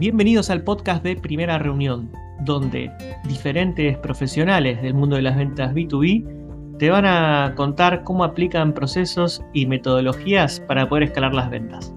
[0.00, 2.10] Bienvenidos al podcast de Primera Reunión,
[2.46, 2.90] donde
[3.28, 9.42] diferentes profesionales del mundo de las ventas B2B te van a contar cómo aplican procesos
[9.52, 11.94] y metodologías para poder escalar las ventas.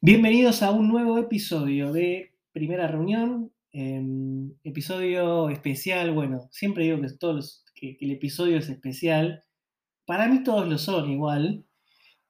[0.00, 6.12] Bienvenidos a un nuevo episodio de Primera Reunión, em, episodio especial.
[6.12, 9.44] Bueno, siempre digo que, todos que el episodio es especial.
[10.06, 11.63] Para mí todos lo son igual,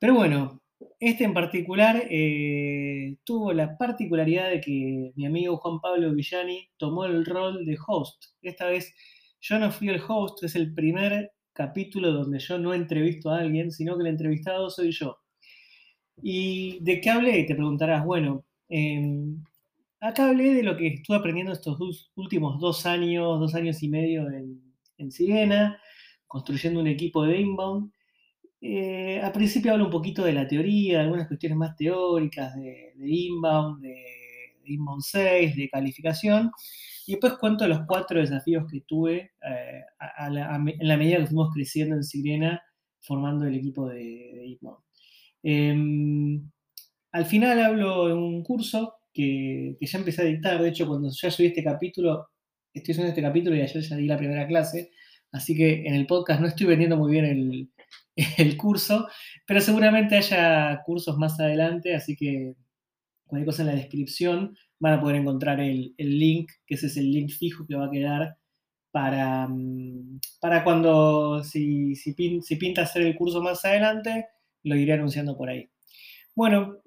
[0.05, 0.61] pero bueno,
[1.01, 7.07] este en particular eh, tuvo la particularidad de que mi amigo Juan Pablo Villani tomó
[7.07, 8.23] el rol de host.
[8.43, 8.95] Esta vez
[9.41, 13.73] yo no fui el host, es el primer capítulo donde yo no entrevisto a alguien,
[13.73, 15.17] sino que el entrevistado soy yo.
[16.23, 17.45] ¿Y de qué hablé?
[17.45, 19.43] Te preguntarás, bueno, em,
[20.01, 24.31] acá hablé de lo que estuve aprendiendo estos últimos dos años, dos años y medio
[24.31, 24.61] en,
[24.99, 25.81] en Siena,
[26.27, 27.91] construyendo un equipo de inbound.
[28.67, 32.95] Eh, al principio hablo un poquito de la teoría, de algunas cuestiones más teóricas de,
[32.97, 33.95] inbound, de,
[34.65, 36.51] inbound 6, de calificación,
[37.07, 39.83] y después cuento los cuatro desafíos que tuve eh,
[40.19, 42.63] en la medida que fuimos creciendo en Sirena,
[43.01, 44.83] formando el equipo de, inbound.
[45.43, 46.51] Em,
[47.13, 51.11] al final hablo de un curso que, que, ya empecé a dictar, de hecho cuando
[51.11, 52.29] ya subí este capítulo,
[52.73, 54.91] estoy subiendo este capítulo y ayer ya di la primera clase,
[55.33, 57.69] así que en el podcast no estoy vendiendo muy bien el,
[58.39, 59.09] el curso,
[59.47, 62.55] pero seguramente haya cursos más adelante, así que
[63.27, 67.11] cualquier cosa en la descripción van a poder encontrar el, link, que ese es el
[67.11, 68.37] link fijo que va a quedar
[68.91, 72.15] para, mm, para cuando, si, si,
[72.57, 74.27] pinta hacer el curso más adelante,
[74.63, 75.69] lo iré anunciando por ahí.
[76.35, 76.79] Bueno,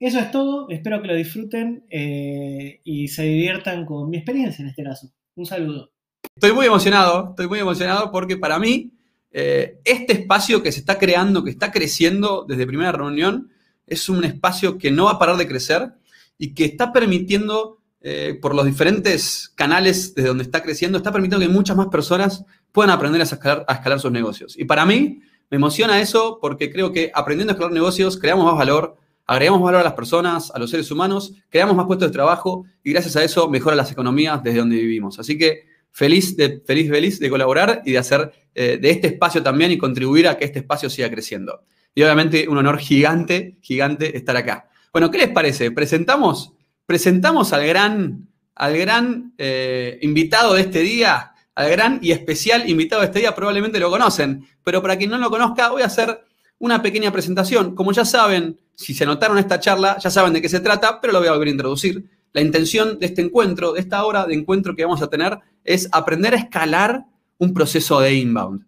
[0.00, 4.70] eso es todo, espero que lo disfruten eh, y se diviertan con mi experiencia en
[4.70, 5.08] este caso.
[5.36, 5.92] Un saludo.
[6.34, 8.92] Estoy muy emocionado, estoy muy emocionado porque para mí
[9.36, 13.50] eh, este espacio que se está creando, que está creciendo desde primera reunión,
[13.84, 15.92] es un espacio que no va a parar de crecer
[16.38, 21.44] y que está permitiendo, eh, por los diferentes canales desde donde está creciendo, está permitiendo
[21.44, 24.56] que muchas más personas puedan aprender a escalar, a escalar sus negocios.
[24.56, 25.20] Y para mí,
[25.50, 28.96] me emociona eso porque creo que aprendiendo a escalar negocios, creamos más valor,
[29.26, 32.92] agregamos valor a las personas, a los seres humanos, creamos más puestos de trabajo y
[32.92, 35.18] gracias a eso mejora las economías desde donde vivimos.
[35.18, 39.42] Así que feliz, de, feliz, feliz de colaborar y de hacer eh, de este espacio
[39.42, 41.62] también y contribuir a que este espacio siga creciendo.
[41.94, 44.68] Y obviamente un honor gigante, gigante estar acá.
[44.92, 45.70] Bueno, ¿qué les parece?
[45.70, 46.52] Presentamos,
[46.84, 53.02] presentamos al gran, al gran eh, invitado de este día, al gran y especial invitado
[53.02, 56.24] de este día, probablemente lo conocen, pero para quien no lo conozca, voy a hacer
[56.58, 57.76] una pequeña presentación.
[57.76, 61.12] Como ya saben, si se anotaron esta charla, ya saben de qué se trata, pero
[61.12, 62.04] lo voy a volver a introducir.
[62.34, 65.88] La intención de este encuentro, de esta hora de encuentro que vamos a tener, es
[65.92, 67.06] aprender a escalar
[67.38, 68.66] un proceso de inbound.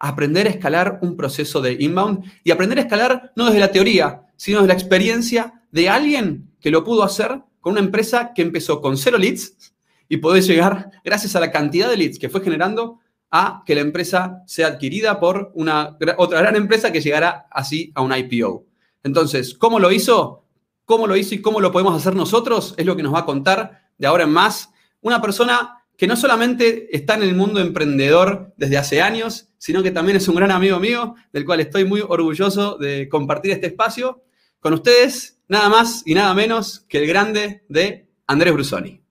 [0.00, 4.26] Aprender a escalar un proceso de inbound y aprender a escalar no desde la teoría,
[4.36, 8.80] sino desde la experiencia de alguien que lo pudo hacer con una empresa que empezó
[8.80, 9.72] con cero leads
[10.08, 12.98] y puede llegar, gracias a la cantidad de leads que fue generando,
[13.30, 18.02] a que la empresa sea adquirida por una, otra gran empresa que llegará así a
[18.02, 18.64] un IPO.
[19.04, 20.45] Entonces, ¿cómo lo hizo?
[20.86, 22.74] ¿Cómo lo hizo y cómo lo podemos hacer nosotros?
[22.78, 24.70] Es lo que nos va a contar de ahora en más
[25.00, 29.90] una persona que no solamente está en el mundo emprendedor desde hace años, sino que
[29.90, 34.22] también es un gran amigo mío, del cual estoy muy orgulloso de compartir este espacio.
[34.60, 39.02] Con ustedes, nada más y nada menos que el grande de Andrés Brusoni.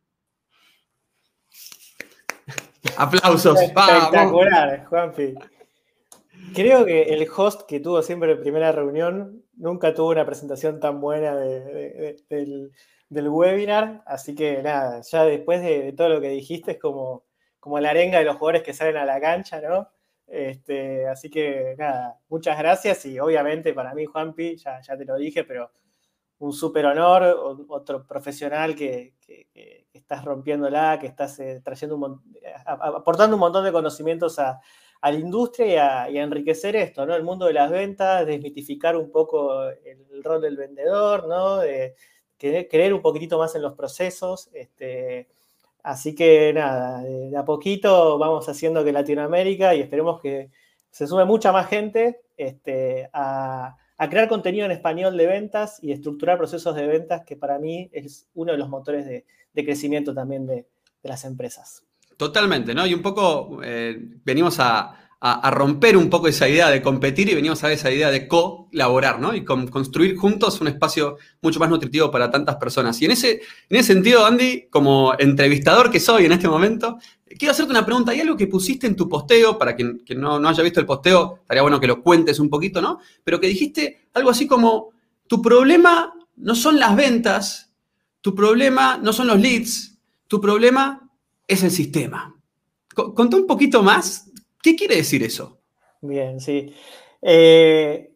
[2.97, 3.59] Aplausos.
[3.59, 5.33] Espectacular, Juanpi.
[6.53, 10.99] Creo que el host que tuvo siempre en primera reunión nunca tuvo una presentación tan
[10.99, 12.71] buena del,
[13.09, 17.25] webinar, así que nada, ya después de, todo lo que dijiste es como,
[17.59, 19.89] como la arenga de los jugadores que salen a la cancha, ¿no?
[20.27, 25.15] Este, así que nada, muchas gracias y obviamente para mí, Juanpi, ya, ya te lo
[25.15, 25.71] dije, pero
[26.39, 27.23] un súper honor,
[27.69, 29.13] otro profesional que,
[29.93, 32.21] estás rompiéndola, que estás eh, trayendo un,
[32.65, 34.59] aportando un montón de conocimientos a,
[35.05, 37.13] a la industria y a, enriquecer esto, ¿no?
[37.15, 41.57] El mundo de las ventas, desmitificar un poco el, rol del vendedor, ¿no?
[41.59, 41.93] De,
[42.39, 44.49] creer un poquitito más en los procesos.
[44.51, 45.27] Este,
[45.83, 50.49] así que nada, de, a poquito vamos haciendo que Latinoamérica y esperemos que
[50.89, 53.77] se sume mucha más gente este, a,
[54.09, 58.27] crear contenido en español de ventas y estructurar procesos de ventas, que para mí es
[58.33, 60.65] uno de los motores de, crecimiento también de
[61.03, 61.84] las empresas.
[62.17, 62.85] Totalmente, ¿no?
[62.85, 65.01] Y un poco eh, venimos a,
[65.49, 69.33] romper un poco esa idea de competir y venimos a esa idea de colaborar, ¿no?
[69.33, 73.01] Y construir juntos un espacio mucho más nutritivo para tantas personas.
[73.01, 76.99] Y en ese, en ese sentido, Andy, como entrevistador que soy en este momento,
[77.39, 78.11] quiero hacerte una pregunta.
[78.11, 81.39] Hay algo que pusiste en tu posteo, para quien, no, no haya visto el posteo,
[81.41, 82.99] estaría bueno que lo cuentes un poquito, ¿no?
[83.23, 84.91] Pero que dijiste algo así como,
[85.25, 87.71] tu problema no son las ventas,
[88.21, 89.97] tu problema no son los leads,
[90.27, 91.04] tu problema
[91.47, 92.39] es el sistema.
[92.93, 94.31] Contá un poquito más
[94.65, 95.61] ¿Qué quiere decir eso?
[96.01, 96.73] Bien, sí.
[97.21, 98.11] Eh,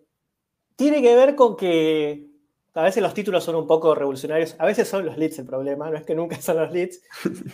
[0.76, 2.26] tiene que ver con que
[2.74, 5.92] a veces los títulos son un poco revolucionarios, a veces son los leads el problema,
[5.92, 7.04] no es que nunca son los leads,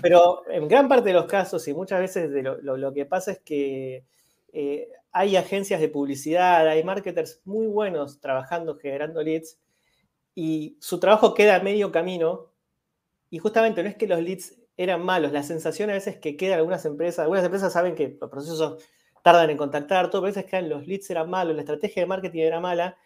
[0.01, 2.31] pero en gran parte de los casos y muchas veces
[2.61, 4.05] lo, que pasa es que
[4.53, 9.59] eh, hay agencias de publicidad, hay marketers muy buenos trabajando, generando leads,
[10.35, 12.49] y su trabajo queda a medio camino,
[13.29, 15.31] y justamente no es que los leads eran malos.
[15.31, 18.83] La sensación a veces que queda algunas empresas, algunas empresas saben que los procesos
[19.23, 22.07] tardan en contactar, todo, pero a veces que los leads eran malos, la estrategia de
[22.07, 22.97] marketing era mala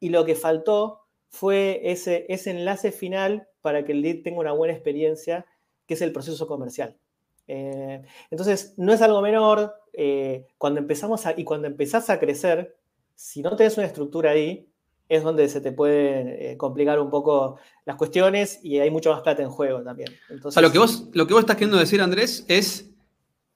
[0.00, 4.52] y lo que faltó fue ese, ese enlace final para que el lead tenga una
[4.52, 5.46] buena experiencia,
[5.86, 6.98] que es el proceso comercial.
[7.46, 9.74] Eh, entonces, no es algo menor.
[9.92, 12.76] Eh, cuando empezamos y cuando empezás a crecer,
[13.14, 14.71] si no tenés una estructura ahí,
[15.16, 19.20] es donde se te pueden eh, complicar un poco las cuestiones y hay mucho más
[19.20, 20.08] plata en juego también.
[20.42, 22.90] o sea, lo que, vos, lo que vos estás queriendo decir, Andrés, es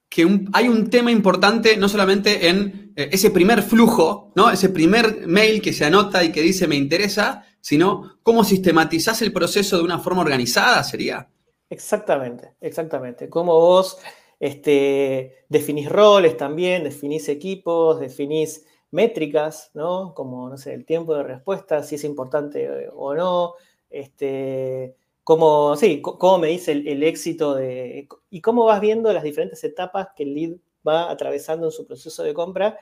[0.07, 4.51] que hay un tema importante no solamente en eh, ese primer flujo, ¿no?
[4.51, 9.33] ese primer mail que se anota y que dice me interesa, sino cómo sistematizás el
[9.33, 11.27] proceso de una forma organizada, sería.
[11.69, 13.29] Exactamente, exactamente.
[13.29, 13.97] Cómo vos
[14.39, 20.13] este, definís roles también, definís equipos, definís métricas, ¿no?
[20.13, 23.53] Como, no sé, el tiempo de respuesta, si es importante eh, o no,
[23.89, 29.63] este, cómo, sí, cómo me dice el, éxito de, y cómo vas viendo las diferentes
[29.63, 30.51] etapas que el lead
[30.87, 32.77] va atravesando en su proceso de compra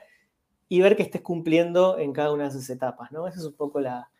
[0.68, 3.26] y ver que estés cumpliendo en cada una de esas etapas, ¿no?
[3.26, 4.10] Esa es un poco la,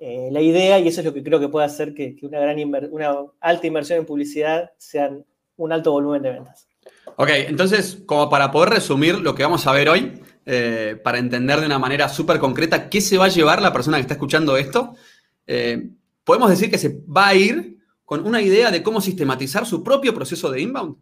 [0.00, 2.58] eh, la idea y eso es lo que creo que puede hacer que, una, gran
[2.90, 5.10] una alta inversión en publicidad sea
[5.56, 6.68] un alto volumen de ventas.
[7.16, 10.20] Ok, entonces, como para poder resumir lo que vamos a ver hoy,
[10.52, 13.98] eh, para entender de una manera súper concreta qué se va a llevar la persona
[13.98, 14.96] que está escuchando esto,
[15.46, 15.90] eh,
[16.24, 20.12] podemos decir que se va a ir con una idea de cómo sistematizar su propio
[20.12, 20.96] proceso de inbound.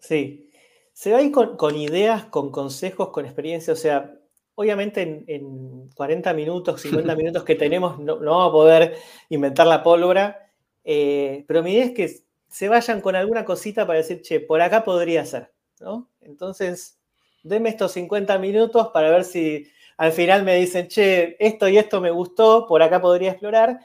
[0.00, 0.50] Sí,
[0.92, 3.72] se va a ir con, ideas, con consejos, con experiencia.
[3.72, 4.18] O sea,
[4.56, 8.96] obviamente en, 40 minutos, 50 minutos que tenemos no, vamos a poder
[9.28, 10.50] inventar la pólvora,
[10.82, 14.60] eh, pero mi idea es que se vayan con alguna cosita para decir, che, por
[14.60, 16.10] acá podría ser, ¿no?
[16.20, 16.98] Entonces,
[17.42, 19.66] denme estos 50 minutos para ver si
[19.96, 23.78] al final me dicen, che, esto y esto me gustó, por acá podría explorar.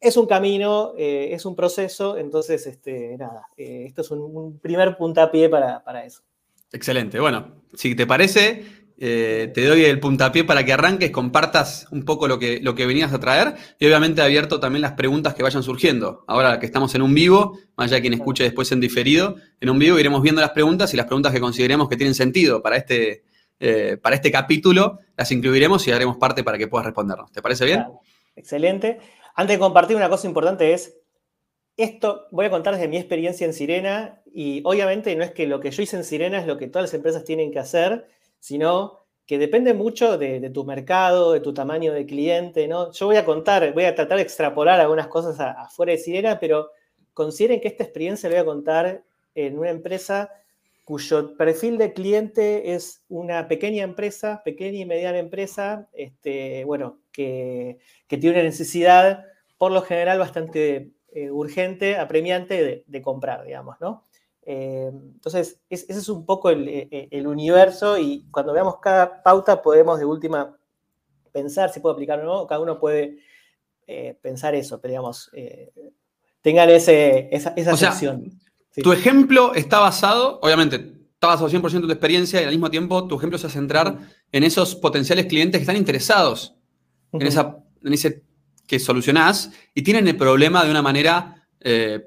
[0.00, 4.96] Es un camino, eh, es un proceso, entonces, este, nada, eh, esto es un, primer
[4.96, 6.22] puntapié para, para eso.
[6.72, 7.18] Excelente.
[7.18, 8.64] Bueno, si te parece,
[9.00, 12.84] eh, te doy el puntapié para que arranques, compartas un poco lo que, lo que
[12.84, 16.24] venías a traer y obviamente abierto también las preguntas que vayan surgiendo.
[16.26, 19.78] Ahora que estamos en un vivo, más allá quien escuche después en diferido, en un
[19.78, 23.22] vivo iremos viendo las preguntas y las preguntas que consideremos que tienen sentido para este,
[23.60, 27.30] eh, para este capítulo, las incluiremos y haremos parte para que puedas respondernos.
[27.30, 27.84] ¿Te parece bien?
[28.34, 28.98] Excelente.
[29.36, 30.96] Antes de compartir, una cosa importante es,
[31.76, 35.60] esto voy a contar desde mi experiencia en Sirena y obviamente no es que lo
[35.60, 38.98] que yo hice en Sirena es lo que todas las empresas tienen que hacer, sino
[39.28, 42.92] que depende mucho de, tu mercado, de tu tamaño de cliente, ¿no?
[42.92, 46.70] Yo voy a contar, voy a tratar de extrapolar algunas cosas afuera de Sirena, pero
[47.12, 49.04] consideren que esta experiencia la voy a contar
[49.34, 50.32] en una empresa
[50.88, 57.78] cuyo perfil de cliente es una pequeña empresa, pequeña y mediana empresa, este, bueno, que,
[58.08, 59.26] tiene una necesidad,
[59.58, 64.07] por lo general, bastante eh, urgente, apremiante de, de comprar, digamos, ¿no?
[64.50, 69.60] Eh, entonces, ese es un poco eh, eh, el, universo y cuando veamos cada pauta
[69.60, 70.56] podemos de última
[71.30, 73.18] pensar si puede aplicar o no, cada uno puede
[74.22, 75.30] pensar eso, pero digamos,
[76.40, 78.30] tengan ese, esa, esa sección.
[78.74, 83.06] Tu ejemplo está basado, obviamente, está basado 100% en tu experiencia y al mismo tiempo
[83.06, 83.98] tu ejemplo se va a centrar
[84.32, 86.54] en esos potenciales clientes que están interesados
[87.12, 88.24] en, esa, en ese
[88.66, 91.46] que solucionás y tienen el problema de una manera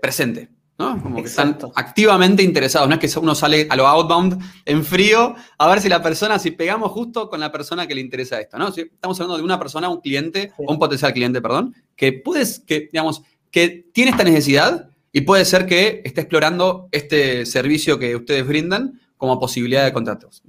[0.01, 0.49] presente.
[0.77, 2.89] Como que están activamente interesados.
[2.89, 6.39] No es que uno sale a lo outbound en frío a ver si la persona,
[6.39, 8.69] si pegamos justo con la persona que le interesa esto, ¿no?
[8.69, 12.89] estamos hablando de una persona, un cliente, o un potencial cliente, perdón, que puedes, que,
[12.91, 18.47] digamos, que tiene esta necesidad y puede ser que esté explorando este servicio que ustedes
[18.47, 20.41] brindan como posibilidad de contratos.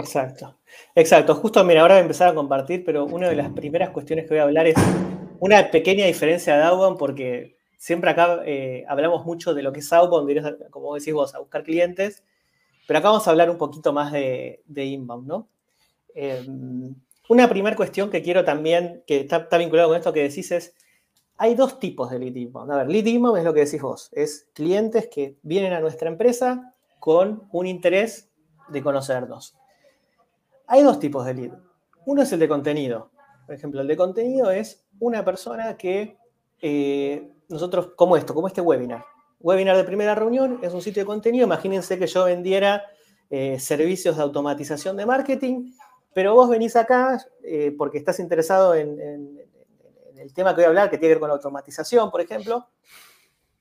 [0.00, 0.56] Exacto.
[0.96, 1.34] Exacto.
[1.36, 4.30] Justo, mira, ahora voy a empezar a compartir, pero una de las primeras cuestiones que
[4.30, 4.76] voy a hablar es
[5.38, 9.90] una pequeña diferencia de outbound porque siempre acá eh, hablamos mucho de lo que es
[9.90, 12.22] outbound, como decís vos, a buscar clientes,
[12.86, 15.48] Pero acá vamos a hablar un poquito más de, inbound, ¿no?
[16.14, 16.94] Em,
[17.30, 20.74] una primera cuestión que quiero también, que está, está, vinculado con esto que decís es,
[21.38, 22.70] hay dos tipos de lead inbound.
[22.70, 26.10] A ver, lead inbound es lo que decís vos, es clientes que vienen a nuestra
[26.10, 28.28] empresa con un interés
[28.68, 29.56] de conocernos.
[30.66, 31.52] Hay dos tipos de lead.
[32.04, 33.10] Uno es el de contenido.
[33.46, 36.18] Por ejemplo, el de contenido es una persona que
[36.60, 39.04] eh, nosotros, como esto, como este webinar.
[39.40, 41.44] Webinar de primera reunión es un sitio de contenido.
[41.44, 42.84] Imagínense que yo vendiera
[43.28, 45.72] eh, servicios de automatización de marketing,
[46.14, 49.38] pero vos venís acá eh, porque estás interesado en,
[50.16, 52.68] el tema que voy a hablar, que tiene que ver con la automatización, por ejemplo.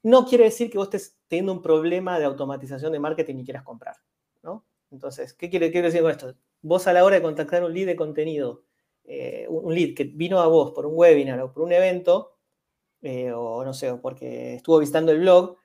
[0.03, 3.63] No quiere decir que vos estés teniendo un problema de automatización de marketing y quieras
[3.63, 3.95] comprar,
[4.43, 4.65] ¿no?
[4.91, 6.35] Entonces, ¿qué quiere, decir con esto?
[6.61, 8.63] Vos a la hora de contactar un lead de contenido,
[9.05, 12.38] eh, un lead que vino a vos por un webinar o por un evento,
[13.01, 15.57] eh, o no sé, porque estuvo visitando el blog,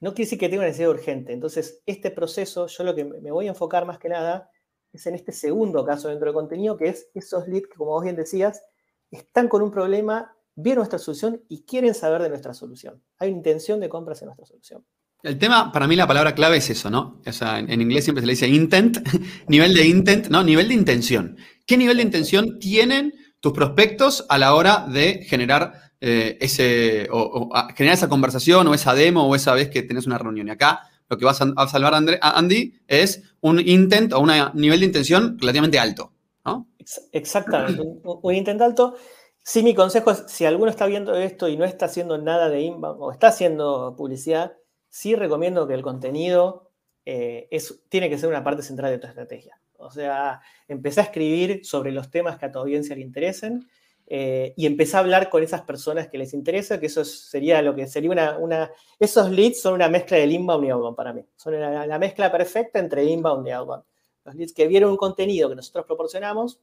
[0.00, 1.32] no quiere decir que tenga una necesidad urgente.
[1.32, 4.50] Entonces, este proceso, yo lo que me voy a enfocar más que nada
[4.92, 8.04] es en este segundo caso dentro del contenido, que es esos leads que, como vos
[8.04, 8.62] bien decías,
[9.10, 13.02] están con un problema, vieron nuestra solución y quieren saber de nuestra solución.
[13.18, 14.84] Hay una intención de compras en nuestra solución.
[15.22, 17.22] El tema, para mí la palabra clave es eso, ¿no?
[17.26, 18.98] O sea, en, inglés siempre se le dice intent,
[19.48, 20.44] nivel de intent, ¿no?
[20.44, 21.38] Nivel de intención.
[21.66, 27.50] ¿Qué nivel de intención tienen tus prospectos a la hora de generar eh, ese, o,
[27.74, 30.48] generar esa conversación o esa demo o esa vez que tenés una reunión?
[30.48, 34.80] Y acá lo que vas a, salvar a Andy es un intent o un nivel
[34.80, 36.12] de intención relativamente alto,
[36.44, 36.68] ¿no?
[37.12, 38.96] Exactamente, un, un intent alto.
[39.42, 42.60] Sí, mi consejo es, si alguno está viendo esto y no está haciendo nada de
[42.60, 44.56] inbound o está haciendo publicidad,
[44.88, 46.70] sí recomiendo que el contenido
[47.04, 47.48] eh,
[47.88, 49.60] tiene que ser una parte central de tu estrategia.
[49.76, 53.68] O sea, empecé a escribir sobre los temas que a tu audiencia le interesen
[54.06, 57.74] eh, y empecé a hablar con esas personas que les interesa, que eso sería lo
[57.74, 61.24] que sería una, Esos leads son una mezcla de inbound y outbound para mí.
[61.36, 63.84] Son la, mezcla perfecta entre inbound y outbound.
[64.24, 66.60] Los leads que vieron un contenido que nosotros proporcionamos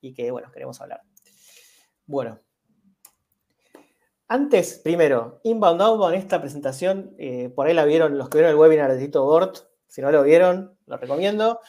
[0.00, 1.02] y que, bueno, queremos hablar.
[2.04, 2.38] Bueno,
[4.28, 8.58] antes, primero, Inbound Outbound, esta presentación, eh, por ahí la vieron los que vieron el
[8.58, 11.60] webinar de Tito Bort, si no lo vieron, lo recomiendo.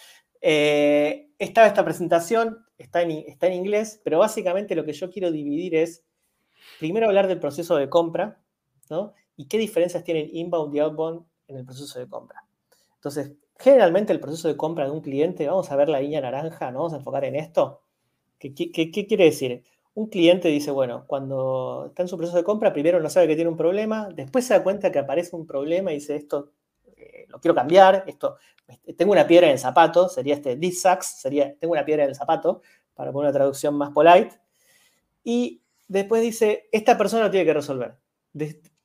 [0.41, 5.31] Eh, estaba esta presentación, está en, está en inglés, pero básicamente lo que yo quiero
[5.31, 6.03] dividir es,
[6.79, 8.41] primero hablar del proceso de compra,
[8.89, 9.13] ¿no?
[9.35, 12.43] Y qué diferencias tienen inbound y outbound en el proceso de compra.
[12.95, 16.71] Entonces, generalmente el proceso de compra de un cliente, vamos a ver la línea naranja,
[16.71, 16.79] ¿no?
[16.79, 17.81] Vamos a enfocar en esto.
[18.39, 19.63] qué, qué quiere decir?
[19.97, 23.33] un cliente dice, bueno, cuando está en su proceso de compra, primero no sabe que
[23.33, 26.51] tiene un problema, después se da cuenta que aparece un problema y dice, esto
[26.97, 28.37] eh, lo quiero cambiar, esto,
[28.67, 32.03] este, tengo una piedra en el zapato, sería este this sucks, sería, tengo una piedra
[32.03, 32.61] en el zapato,
[32.93, 34.35] para poner una traducción más polite,
[35.23, 37.95] y después dice, esta persona lo tiene que resolver.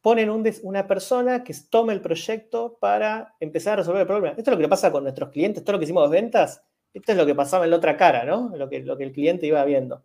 [0.00, 0.31] ponen
[0.62, 4.37] una persona que tome el proyecto para empezar a resolver el problema.
[4.37, 7.19] Esto es lo que pasa con nuestros clientes, todo lo que hicimos ventas, esto es
[7.19, 8.52] lo que pasaba en la otra cara, ¿no?
[8.57, 10.04] Lo que, lo que el cliente iba viendo.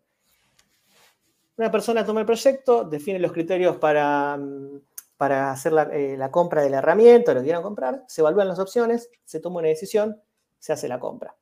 [1.56, 4.80] Una persona toma el proyecto, define los criterios para, mm,
[5.18, 8.60] para hacer eh, la, compra de la herramienta, lo que quieran comprar, se evalúan las
[8.60, 10.22] opciones, se toma una decisión,
[10.58, 11.36] se hace la compra.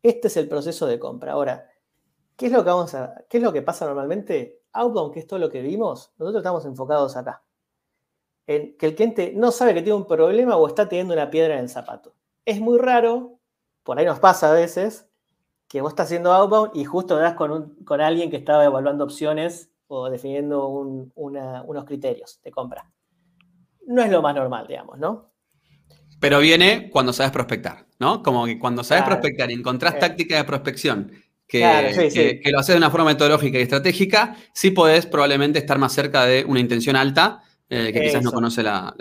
[0.00, 1.32] Este es el proceso de compra.
[1.32, 1.68] Ahora,
[2.36, 4.62] ¿qué es lo que, vamos a, qué es lo que pasa normalmente?
[4.72, 7.42] Outbound, que es todo lo que vimos, nosotros estamos enfocados acá.
[8.46, 11.54] En que el cliente no sabe que tiene un problema o está teniendo una piedra
[11.54, 12.14] en el zapato.
[12.44, 13.40] Es muy raro,
[13.82, 15.08] por ahí nos pasa a veces,
[15.66, 19.73] que vos estás haciendo outbound y justo das con, con alguien que estaba evaluando opciones
[19.94, 22.90] o definiendo unos criterios de compra.
[23.86, 25.32] No es lo más normal, digamos, ¿no?
[26.20, 28.22] Pero viene cuando sabes prospectar, ¿no?
[28.22, 31.12] Como que cuando sabes prospectar y encontrás tácticas de prospección
[31.46, 35.92] que, que, lo haces de una forma metodológica y estratégica, sí podés probablemente estar más
[35.92, 38.94] cerca de una intención alta eh, que quizás no conoce la,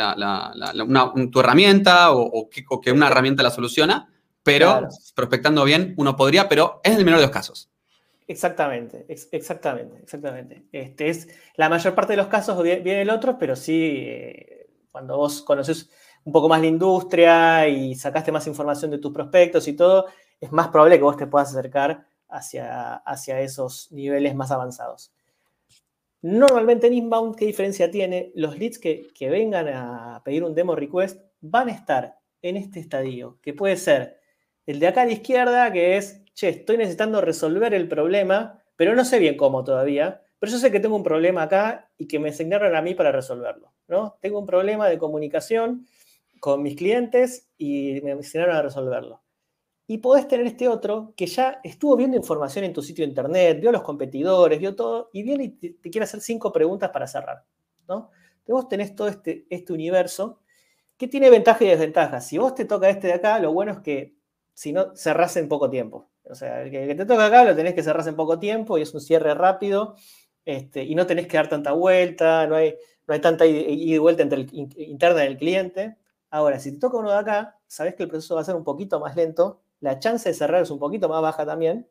[1.32, 4.10] tu herramienta o, que, una herramienta la soluciona
[4.44, 7.70] pero prospectando bien uno podría, pero es el menor de los casos.
[8.34, 10.66] Exactamente, exactamente, exactamente.
[10.72, 15.18] Este es, la mayor parte de los casos viene el otro, pero sí, eh, cuando
[15.18, 15.92] vos conoces
[16.24, 20.08] un poco más la industria y sacaste más información de tus prospectos y todo,
[20.42, 25.14] es más probable que vos te puedas acercar hacia, hacia esos niveles más avanzados.
[26.24, 28.32] Normalmente en inbound, ¿qué diferencia tiene?
[28.34, 32.80] Los leads que, que vengan a pedir un demo request van a estar en este
[32.80, 34.20] estadio, que puede ser
[34.66, 38.96] el de acá a la izquierda, que es, che, estoy necesitando resolver el problema, pero
[38.96, 42.20] no sé bien cómo todavía, pero yo sé que tengo un problema acá y que
[42.20, 44.18] me asignaron a mí para resolverlo, ¿no?
[44.22, 45.88] Tengo un problema de comunicación
[46.40, 49.22] con mis clientes y me asignaron a resolverlo.
[49.88, 53.60] Y podés tener este otro que ya estuvo viendo información en tu sitio de internet,
[53.62, 57.46] vio los competidores, vio todo, y viene y te, quiere hacer cinco preguntas para cerrar,
[57.88, 58.10] ¿no?
[58.40, 60.40] Entonces vos tenés todo este, este universo
[60.98, 62.22] ¿qué tiene ventaja y desventaja?
[62.22, 64.16] Si vos te toca este de acá, lo bueno es que
[64.54, 66.10] si no, cerrás en poco tiempo.
[66.26, 68.82] O sea, el que, te toca acá lo tenés que cerrar en poco tiempo y
[68.82, 69.96] es un cierre rápido
[70.46, 72.76] este, y no tenés que dar tanta vuelta, no hay,
[73.08, 75.98] no hay tanta ida y vuelta entre el, interna del cliente.
[76.30, 78.64] Ahora, si te toca uno de acá, sabés que el proceso va a ser un
[78.64, 81.88] poquito más lento, la chance de cerrar es un poquito más baja también,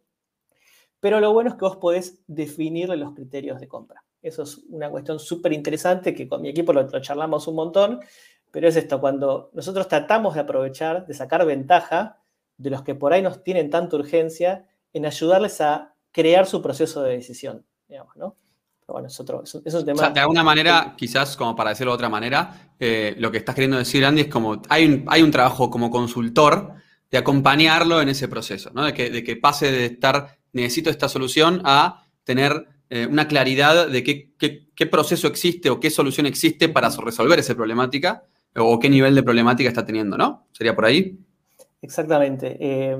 [1.00, 4.04] pero lo bueno es que vos podés definirle los criterios de compra.
[4.22, 8.00] Eso es una cuestión súper interesante que con mi equipo lo, charlamos un montón,
[8.50, 12.21] pero es esto, cuando nosotros tratamos de aprovechar, de sacar ventaja
[12.62, 17.02] de los que por ahí nos tienen tanta urgencia en ayudarles a crear su proceso
[17.02, 18.36] de decisión, digamos, ¿no?
[18.80, 20.10] Pero bueno, es otro, es, un tema.
[20.10, 23.78] de alguna manera, quizás como para decirlo de otra manera, eh, lo que estás queriendo
[23.78, 26.74] decir, Andy, es como hay un, hay un trabajo como consultor
[27.10, 28.84] de acompañarlo en ese proceso, ¿no?
[28.84, 33.88] De que, de que pase de estar, necesito esta solución, a tener eh, una claridad
[33.88, 38.24] de qué, qué, proceso existe o qué solución existe para resolver esa problemática
[38.56, 40.48] o qué nivel de problemática está teniendo, ¿no?
[40.52, 41.18] ¿Sería por ahí?
[41.82, 42.56] Exactamente.
[42.60, 42.96] Eh,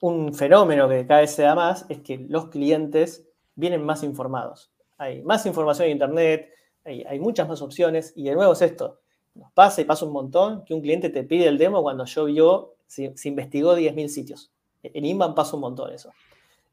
[0.00, 4.70] un fenómeno que cada vez se da más es que los clientes vienen más informados.
[4.98, 6.50] Hay más información en Internet,
[6.84, 9.00] hay, muchas más opciones y de nuevo es esto.
[9.34, 12.26] Nos pasa y pasa un montón que un cliente te pide el demo cuando yo
[12.26, 14.52] vio, se, investigó 10.000 sitios.
[14.82, 16.10] En Inbound pasa un montón eso.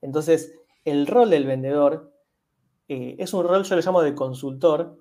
[0.01, 0.53] Entonces,
[0.85, 2.11] el rol del vendedor
[2.87, 4.97] eh, es un rol, yo lo llamo de consultor,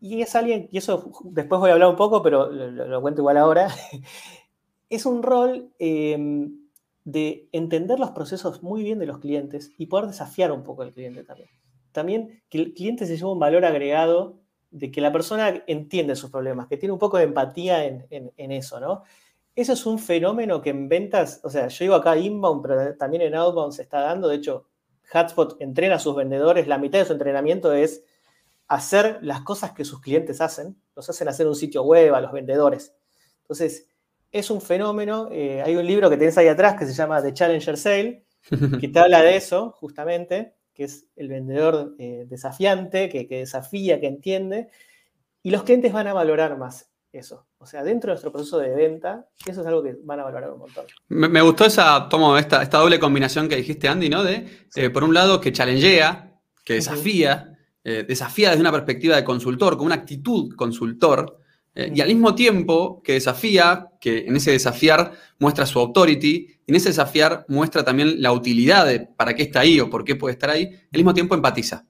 [0.00, 3.20] y es alguien, y eso después voy a hablar un poco, pero lo, lo cuento
[3.20, 3.68] igual ahora,
[4.92, 6.68] es un rol em,
[7.04, 10.92] de entender los procesos muy bien de los clientes y poder desafiar un poco al
[10.92, 11.48] cliente también.
[11.92, 14.38] También que el cliente se lleva un valor agregado
[14.70, 18.80] de que la persona entiende sus problemas, que tiene un poco de empatía en, eso,
[18.80, 19.02] ¿no?
[19.54, 23.22] Eso es un fenómeno que en ventas, o sea, yo digo acá inbound, pero también
[23.22, 24.28] en outbound se está dando.
[24.28, 24.66] De hecho,
[25.12, 28.04] Hotspot entrena a sus vendedores, la mitad de su entrenamiento es
[28.68, 32.32] hacer las cosas que sus clientes hacen, los hacen hacer un sitio web a los
[32.32, 32.94] vendedores.
[33.42, 33.91] Entonces,
[34.32, 35.28] es un fenómeno.
[35.30, 38.24] Eh, hay un libro que tienes ahí atrás que se llama The Challenger Sale,
[38.80, 44.06] que te habla de eso, justamente, que es el vendedor eh, desafiante, que, desafía, que
[44.06, 44.68] entiende,
[45.42, 47.46] y los clientes van a valorar más eso.
[47.58, 50.50] O sea, dentro de nuestro proceso de venta, eso es algo que van a valorar
[50.50, 50.86] un montón.
[51.08, 54.24] Me, gustó esa, tomo esta, esta, doble combinación que dijiste, Andy, ¿no?
[54.24, 59.76] De, eh, por un lado, que challengea, que desafía, desafía desde una perspectiva de consultor,
[59.76, 61.41] con una actitud consultor,
[61.74, 66.74] eh, y al mismo tiempo que desafía, que en ese desafiar muestra su authority, en
[66.74, 70.34] ese desafiar muestra también la utilidad de para qué está ahí o por qué puede
[70.34, 71.86] estar ahí, al mismo tiempo empatiza.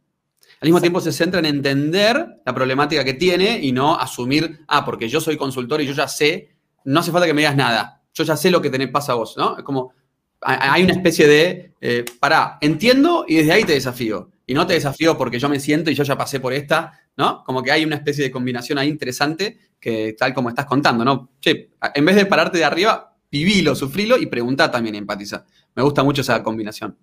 [0.60, 4.84] Al mismo tiempo se centra en entender la problemática que tiene y no asumir, ah,
[4.84, 6.50] porque yo soy consultor y yo ya sé,
[6.84, 9.16] no hace falta que me digas nada, yo ya sé lo que tenés, pasa a
[9.16, 9.58] vos, ¿no?
[9.58, 9.92] Es como,
[10.40, 14.30] hay una especie de, eh, pará, entiendo y desde ahí te desafío.
[14.52, 17.42] Y no te desafío porque yo me siento y yo ya pasé por esta, ¿no?
[17.42, 21.30] Como que hay una especie de combinación ahí interesante que tal como estás contando, ¿no?
[21.40, 25.46] Che, en vez de pararte de arriba, vivilo, sufrilo y pregunta también empatiza.
[25.74, 26.98] Me gusta mucho esa combinación.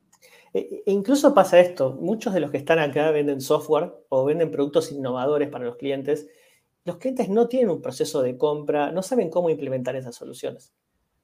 [0.54, 4.52] E, e incluso pasa esto, muchos de los que están acá venden software o venden
[4.52, 6.28] productos innovadores para los clientes.
[6.86, 10.72] Los clientes no tienen un proceso de compra, no saben cómo implementar esas soluciones.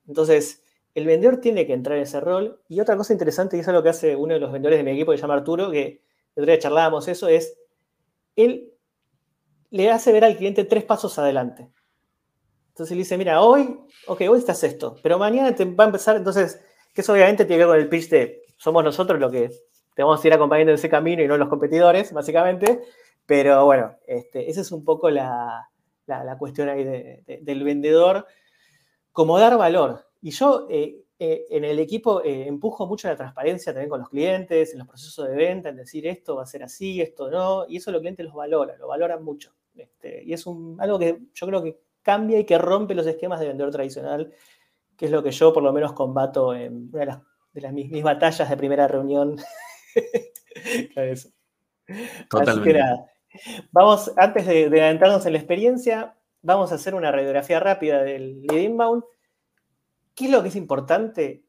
[0.08, 0.64] Entonces,
[0.96, 2.62] el vendedor tiene que entrar en ese rol.
[2.68, 4.84] Y otra cosa interesante, y eso es lo que hace uno de los vendedores de
[4.84, 6.05] mi equipo, que se llama Arturo, que
[6.36, 7.58] el otro día charlábamos eso, es
[8.36, 8.74] él
[9.70, 11.70] le hace ver al cliente tres pasos adelante.
[12.70, 16.18] Entonces le dice, mira, hoy, ok, hoy estás esto, pero mañana te va a empezar,
[16.18, 16.62] entonces,
[16.94, 19.50] que eso obviamente tiene que ver con el pitch de somos nosotros los que
[19.96, 22.84] te vamos a ir acompañando en ese camino y no los competidores, básicamente.
[23.26, 25.70] Pero bueno, este, esa es un poco la,
[26.38, 28.28] cuestión ahí del vendedor,
[29.12, 30.06] como dar valor.
[30.22, 34.10] Y yo eh, eh, en el equipo eh, empujo mucho la transparencia también con los
[34.10, 37.66] clientes, en los procesos de venta, en decir esto va a ser así, esto no,
[37.70, 39.54] y eso los clientes los valora, lo valoran mucho.
[39.74, 43.40] Este, y es un, algo que yo creo que cambia y que rompe los esquemas
[43.40, 44.34] de vendedor tradicional,
[44.98, 47.22] que es lo que yo por lo menos combato en una
[47.54, 49.38] de las, mis, batallas de primera reunión.
[50.98, 53.06] Así que nada,
[53.72, 58.42] vamos, antes de, de adentrarnos en la experiencia, vamos a hacer una radiografía rápida del
[58.42, 59.04] lead inbound.
[60.16, 61.44] ¿Qué es lo que es importante?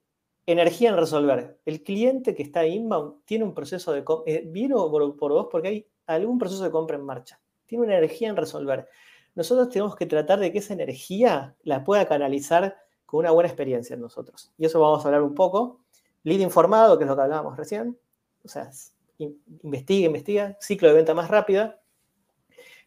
[0.44, 1.58] Energía en resolver.
[1.64, 5.48] El cliente que está inbound tiene un proceso de compra, eh, vino por, por vos
[5.50, 8.88] porque hay algún proceso de compra en marcha tiene una energía en resolver.
[9.34, 13.94] Nosotros tenemos que tratar de que esa energía la pueda canalizar con una buena experiencia
[13.94, 14.52] en nosotros.
[14.56, 15.80] Y eso vamos a hablar un poco.
[16.22, 17.98] Lead informado, que es lo que hablábamos recién.
[18.44, 18.70] O sea,
[19.18, 20.56] investiga, investiga.
[20.60, 21.80] Ciclo de venta más rápida.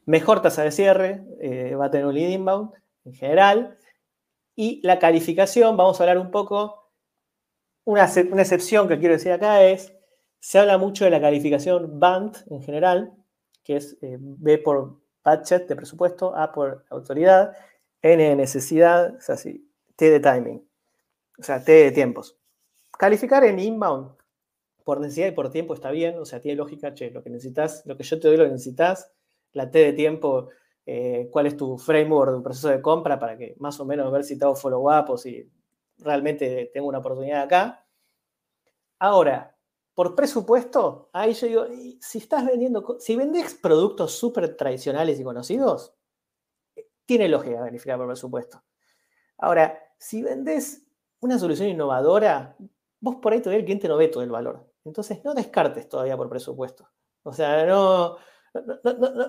[0.06, 1.24] Mejor tasa de cierre.
[1.40, 2.72] Eh, va a tener un lead inbound
[3.06, 3.78] en general.
[4.62, 6.92] Y la calificación, vamos a hablar un poco.
[7.86, 9.94] Una, una excepción que quiero decir acá es,
[10.42, 13.14] se habla mucho de la calificación BANT en general,
[13.64, 17.56] que es eh, B por budget de presupuesto, A por autoridad.
[18.02, 20.70] N de necesidad, o sea, T de timing,
[21.40, 22.38] o sea, T de tiempos.
[22.98, 24.12] Calificar en inbound
[24.84, 27.86] por necesidad y por tiempo está bien, o sea, tiene lógica, che, lo que necesitas,
[27.86, 29.10] lo que yo te doy lo necesitas,
[29.54, 30.50] la T de tiempo,
[30.92, 34.24] eh, cuál es tu framework de proceso de compra para que más o menos ver
[34.24, 35.48] si te hago follow-up o si
[36.00, 37.86] realmente tengo una oportunidad acá.
[38.98, 39.56] Ahora,
[39.94, 41.68] por presupuesto, ahí yo digo,
[42.02, 45.94] si estás vendiendo, si vendes productos súper tradicionales y conocidos,
[47.06, 48.64] tiene lógica verificar por presupuesto.
[49.38, 50.88] Ahora, si vendes
[51.20, 52.58] una solución innovadora,
[53.00, 54.74] vos por ahí todavía el cliente no ve todo el valor.
[54.84, 56.90] Entonces, no descartes todavía por presupuesto.
[57.22, 58.18] O sea, no,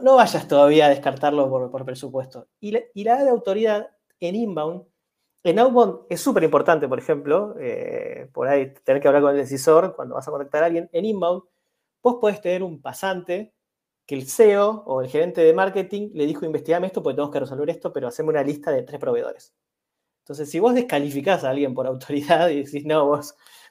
[0.03, 2.49] no, vayas todavía a descartarlo por, presupuesto.
[2.61, 3.88] Y la, y de autoridad
[4.21, 4.85] en inbound
[5.43, 9.38] en Outbound es súper importante, por ejemplo, eh, por ahí tener que hablar con el
[9.38, 10.90] decisor cuando vas a contactar a alguien.
[10.93, 11.43] En Inbound,
[12.03, 13.55] vos podés tener un pasante
[14.07, 17.40] que el CEO o el gerente de marketing le dijo, investigame esto porque tenemos que
[17.40, 19.55] resolver esto, pero hacemos una lista de tres proveedores.
[20.25, 23.07] Entonces, si vos descalificás a alguien por autoridad y decís, no,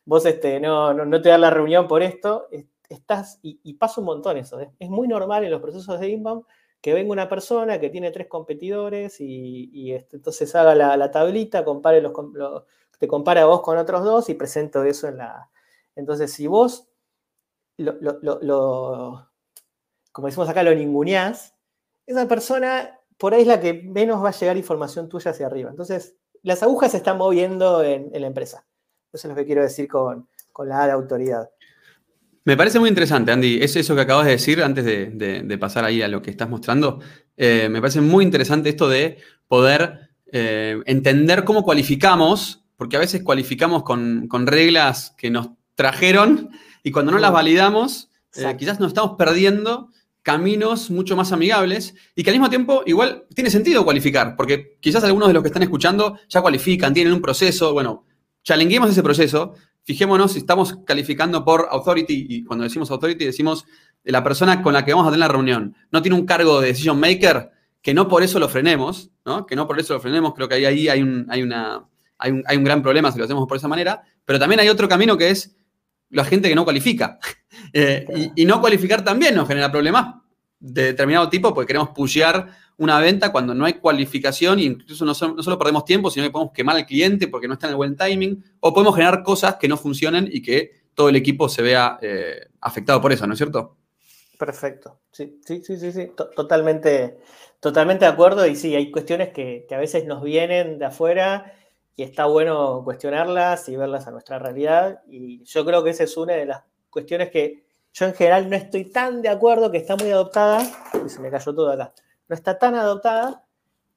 [0.05, 2.47] vos, este, no, no, te das la reunión por esto,
[2.89, 4.59] estás, y, pasa un montón eso.
[4.59, 4.71] ¿eh?
[4.79, 6.43] Es muy normal en los procesos de inbound
[6.81, 12.01] que venga una persona que tiene tres competidores y, este, entonces haga la, tablita, compare
[12.01, 12.13] los,
[12.97, 15.49] te compara a vos con otros dos y presento eso en la...
[15.95, 16.89] Entonces, si vos,
[17.77, 19.29] lo,
[20.11, 21.55] como decimos acá, lo ninguneás,
[22.05, 25.69] esa persona por ahí es la que menos va a llegar información tuya hacia arriba.
[25.69, 28.65] Entonces, las agujas se están moviendo en, la empresa.
[29.11, 31.49] Eso es lo que quiero decir con, con la autoridad.
[32.45, 33.59] Me parece muy interesante, Andy.
[33.61, 36.99] Es eso que acabas de decir antes de, pasar ahí a lo que estás mostrando.
[37.37, 43.23] Eh, me parece muy interesante esto de poder eh, entender cómo cualificamos, porque a veces
[43.23, 46.49] cualificamos con, reglas que nos trajeron
[46.83, 49.89] y cuando no las validamos, eh, quizás nos estamos perdiendo
[50.21, 55.03] caminos mucho más amigables y que al mismo tiempo igual tiene sentido cualificar, porque quizás
[55.03, 58.05] algunos de los que están escuchando ya cualifican, tienen un proceso, bueno,
[58.43, 59.55] chalenguemos ese proceso
[59.89, 63.65] fijémonos si estamos calificando por authority, y cuando decimos authority decimos
[64.03, 66.67] la persona con la que vamos a tener la reunión no tiene un cargo de
[66.67, 67.49] decision maker,
[67.81, 69.47] que no por eso lo frenemos, ¿no?
[69.47, 71.87] que no por eso lo frenemos, creo que ahí, ahí hay, un, hay, una,
[72.19, 74.69] hay, un, hay un gran problema si lo hacemos por esa manera, pero también hay
[74.69, 75.55] otro camino que es
[76.11, 77.17] la gente que no cualifica.
[77.73, 80.15] Eh, y, y, no cualificar también nos genera problemas
[80.59, 82.47] de determinado tipo porque queremos pushear
[82.79, 86.53] una venta cuando no hay cualificación y incluso no, solo perdemos tiempo, sino que podemos
[86.53, 89.67] quemar al cliente porque no está en el buen timing o podemos generar cosas que
[89.67, 93.37] no funcionen y que todo el equipo se vea eh, afectado por eso, ¿no es
[93.37, 93.77] cierto?
[94.37, 94.99] Perfecto.
[95.11, 96.11] Sí, sí, sí, sí, sí.
[96.35, 97.19] Totalmente,
[97.59, 98.47] totalmente de acuerdo.
[98.47, 101.53] Y sí, hay cuestiones que, que, a veces nos vienen de afuera
[101.97, 105.01] y está bueno cuestionarlas y verlas a nuestra realidad.
[105.09, 107.63] Y yo creo que esa es una de las cuestiones que
[107.93, 110.61] yo en general no estoy tan de acuerdo, que está muy adoptada,
[111.05, 111.93] y se me cayó todo acá,
[112.29, 113.43] no está tan adoptada,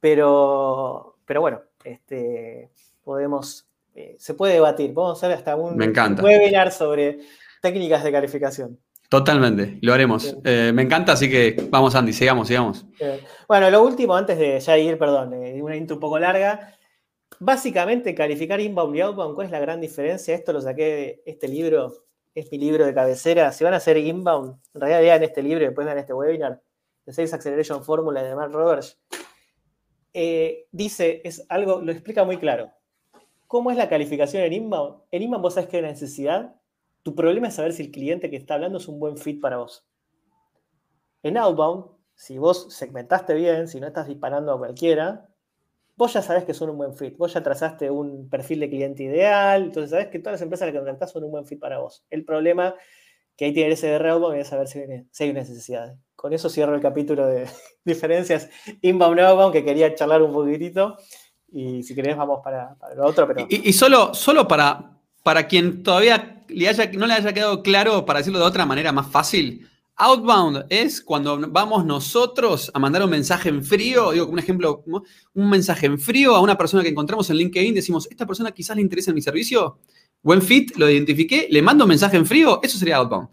[0.01, 2.71] pero, pero bueno, este,
[3.05, 6.23] podemos, eh, se puede debatir, podemos hacer hasta un, me encanta.
[6.23, 7.21] webinar sobre
[7.61, 8.79] técnicas de calificación.
[9.09, 10.35] Totalmente, lo haremos.
[10.43, 12.87] Eh, me encanta, así que vamos Andy, sigamos, sigamos.
[13.47, 16.75] Bueno, lo último, antes de ya ir, perdón, eh, una intro un poco larga,
[17.39, 20.35] básicamente calificar inbound y outbound, ¿cuál es la gran diferencia?
[20.35, 23.53] Esto lo saqué de este libro es mi libro de cabecera.
[23.53, 26.63] Si van a hacer inbound, en realidad vean este libro y después vean este webinar
[27.05, 29.01] de Sales Acceleration Formula de Mark Roberts.
[30.15, 32.71] Eh, dice, es algo, lo explica muy claro.
[33.47, 35.03] ¿Cómo es la calificación en inbound?
[35.11, 36.57] En inbound vos sabés que hay necesidad.
[37.03, 39.59] Tu problema es saber si el cliente que está hablando es un buen fit para
[39.59, 39.87] vos.
[41.23, 45.29] En outbound, si vos segmentaste bien, si no estás disparando a cualquiera,
[45.97, 49.05] vos ya sabés que son un buen fit, vos ya trazaste un perfil de cliente
[49.05, 51.61] ideal, entonces sabés que todas las empresas a las que contactás son un buen fit
[51.61, 52.05] para vos.
[52.11, 52.75] El problema
[53.43, 54.79] que ahí tiene ese de Outbound es saber si,
[55.25, 55.97] hay necesidad.
[56.15, 57.49] Con eso cierro el capítulo de
[57.85, 58.49] diferencias
[58.83, 60.97] inbound-outbound que quería charlar un poquitito
[61.51, 63.27] y si querés vamos para, lo otro.
[63.27, 63.45] Pero...
[63.49, 64.93] Y, solo, solo para,
[65.25, 66.45] para quien todavía
[66.93, 71.37] no le haya quedado claro, para decirlo de otra manera más fácil, Outbound es cuando
[71.51, 74.85] vamos nosotros a mandar un mensaje en frío, digo, como un ejemplo,
[75.35, 78.77] un mensaje en frío a una persona que encontramos en LinkedIn, decimos, esta persona quizás
[78.77, 79.81] le interesa mi servicio,
[80.23, 83.29] buen fit, lo identifiqué, le mando un mensaje en frío, eso sería outbound.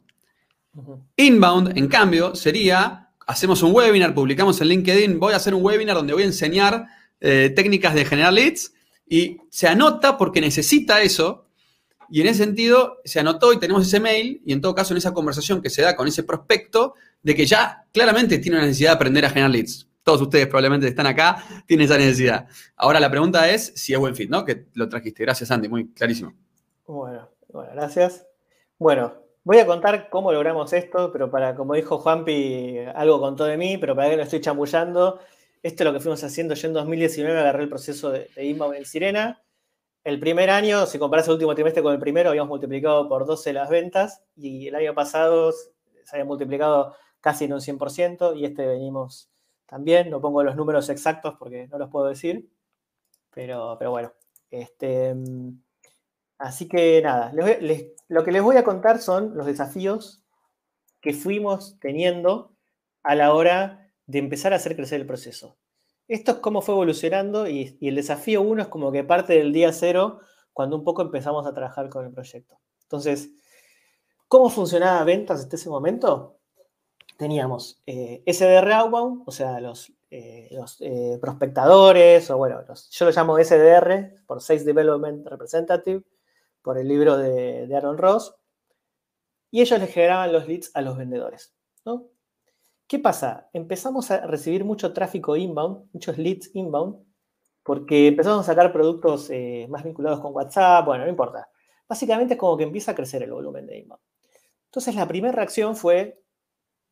[1.16, 5.96] Inbound, en cambio, sería, hacemos un webinar, publicamos en LinkedIn, voy a hacer un webinar
[5.96, 6.86] donde voy a enseñar
[7.20, 8.74] eh, técnicas de generar leads
[9.08, 11.50] y se anota porque necesita eso
[12.12, 14.98] y en ese sentido, se anotó y tenemos ese mail, y en todo caso, en
[14.98, 18.92] esa conversación que se da con ese prospecto, de que ya claramente tiene una necesidad
[18.92, 19.88] de aprender a generar leads.
[20.04, 22.48] Todos ustedes probablemente están acá, tienen esa necesidad.
[22.76, 24.44] Ahora la pregunta es si es buen fit, ¿no?
[24.44, 25.24] Que lo trajiste.
[25.24, 26.34] Gracias, Andy, muy clarísimo.
[26.90, 28.28] Bueno, bueno, gracias.
[28.80, 33.58] Bueno, voy a contar cómo logramos esto, pero para, como dijo Juanpi, algo contó de
[33.58, 35.20] mí, pero para que no estoy chamullando,
[35.62, 36.56] esto es lo que fuimos haciendo.
[36.56, 39.44] Yo en 2019 agarré el proceso de, de en Sirena.
[40.04, 43.54] El primer año, si comparas el último trimestre con el primero, habíamos multiplicado por 12
[43.54, 45.70] las ventas y el año pasado se
[46.14, 49.30] había multiplicado casi en un 100% y este venimos
[49.68, 50.10] también.
[50.10, 52.50] No pongo los números exactos porque no los puedo decir,
[53.30, 54.12] pero, pero bueno.
[54.50, 55.14] Este,
[56.40, 57.32] así que nada,
[58.08, 60.24] lo que les voy a contar son los desafíos
[61.02, 62.54] que fuimos teniendo
[63.04, 65.58] a la hora de empezar a hacer crecer el proceso.
[66.08, 69.72] Esto es cómo fue evolucionando y, el desafío uno es como que parte del día
[69.72, 70.20] cero
[70.54, 72.60] cuando un poco empezamos a trabajar con el proyecto.
[72.82, 73.30] Entonces,
[74.28, 76.40] ¿cómo funcionaba ventas hasta ese momento?
[77.20, 83.38] teníamos eh, SDR Outbound, o sea, los, eh, eh, prospectadores, o bueno, yo lo llamo
[83.38, 86.02] SDR, por Sales Development Representative,
[86.62, 88.36] por el libro de, Aaron Ross,
[89.52, 91.56] y ellos le generaban los leads a los vendedores.
[91.86, 92.08] ¿no?
[92.88, 93.50] ¿Qué pasa?
[93.54, 97.04] Empezamos a recibir mucho tráfico inbound, muchos leads inbound,
[97.64, 99.30] porque empezamos a sacar productos
[99.70, 101.50] más vinculados con WhatsApp, bueno, no importa.
[101.88, 104.02] Básicamente es como que empieza a crecer el volumen de inbound.
[104.66, 106.22] Entonces la primera reacción fue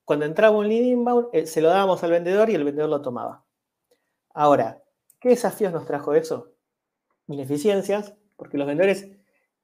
[0.08, 3.02] cuando entraba un lead inbound, eh, se lo dábamos al vendedor y el vendedor lo
[3.02, 3.44] tomaba.
[4.34, 4.82] Ahora,
[5.20, 6.54] ¿qué desafíos nos trajo eso?
[7.28, 9.10] Ineficiencias, porque los vendedores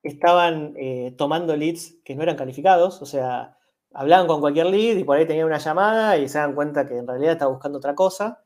[0.03, 3.57] estaban eh, tomando leads que no eran calificados, o sea,
[3.93, 6.97] hablaban con cualquier lead y por ahí tenían una llamada y se dan cuenta que
[6.97, 8.43] en realidad estaba buscando otra cosa.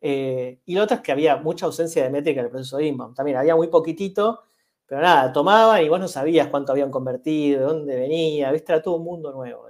[0.00, 2.86] Eh, y lo otro es que había mucha ausencia de métrica en el proceso de
[2.86, 3.16] inbound.
[3.16, 4.42] También había muy poquitito,
[4.86, 8.82] pero nada, tomaban y vos no sabías cuánto habían convertido, de dónde venía, viste, era
[8.82, 9.66] todo un mundo nuevo.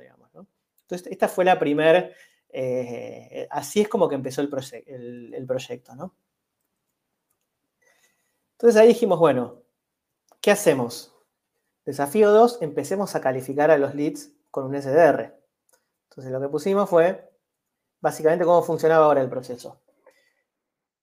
[0.87, 2.11] Entonces, esta fue la primera,
[2.49, 4.49] eh, así es como que empezó el,
[5.47, 6.15] proyecto, ¿no?
[8.53, 9.63] Entonces ahí dijimos, bueno,
[10.41, 11.16] ¿qué hacemos?
[11.87, 15.41] Desafío 2, empecemos a calificar a los leads con un SDR.
[16.11, 17.31] Entonces lo que pusimos fue
[18.01, 19.81] básicamente cómo funcionaba ahora el proceso.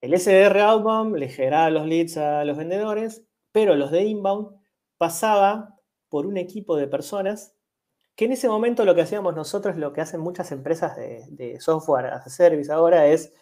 [0.02, 4.50] El SDR outbound le generaba los leads a los vendedores, pero los de inbound
[4.98, 7.56] pasaba por un equipo de personas
[8.16, 12.08] que en ese momento lo que hacíamos nosotros, lo que hacen muchas empresas de, software
[12.08, 13.34] as a service ahora es,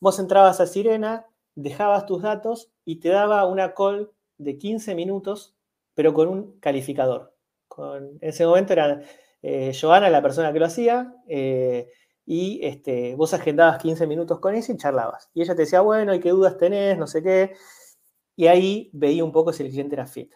[0.00, 5.56] vos entrabas a Sirena, dejabas tus datos y te daba una call de 15 minutos,
[5.94, 7.34] pero con un calificador.
[7.78, 9.02] en ese momento era
[9.42, 11.88] eh, Joana la persona que lo hacía, eh,
[12.26, 15.30] y este, vos agendabas 15 minutos con ella y charlabas.
[15.34, 16.96] Y ella te decía, bueno, ¿y qué dudas tenés?
[16.96, 17.54] No sé qué.
[18.36, 20.32] Y ahí veía un poco si el cliente era fit.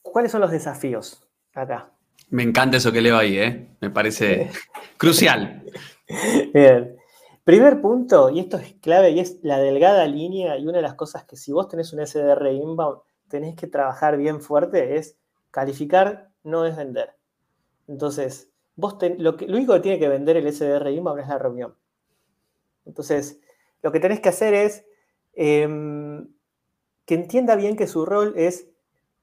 [0.00, 1.92] ¿Cuáles son los desafíos acá?
[2.30, 3.76] Me encanta eso que leo ahí, ¿eh?
[3.80, 4.50] Me parece
[4.96, 5.64] crucial.
[6.54, 6.96] Bien.
[7.44, 10.94] Primer punto, y esto es clave, y es la delgada línea, y una de las
[10.94, 15.16] cosas que si vos tenés un SDR inbound, tenés que trabajar bien fuerte, es
[15.50, 17.14] calificar, no es vender.
[17.88, 21.38] Entonces, vos lo, que, lo único que tiene que vender el SDR inbound es la
[21.38, 21.74] reunión.
[22.84, 23.40] Entonces,
[23.82, 24.84] lo que tenés que hacer es
[25.32, 26.28] em,
[27.06, 28.68] que entienda bien que su rol es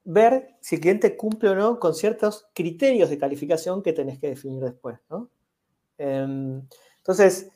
[0.03, 4.29] ver si el cliente cumple o no con ciertos criterios de calificación que tenés que
[4.29, 4.99] definir después.
[5.97, 7.51] Em, entonces,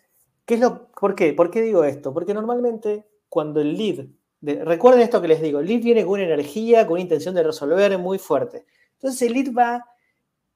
[0.46, 1.34] ¿qué es lo, ¿por qué?
[1.34, 2.14] ¿Por qué digo esto?
[2.14, 4.06] Porque normalmente cuando el lead,
[4.42, 7.44] recuerden esto que les digo, el lead viene con una energía, con una intención de
[7.44, 8.66] resolver muy fuerte.
[8.94, 9.86] Entonces el lead va,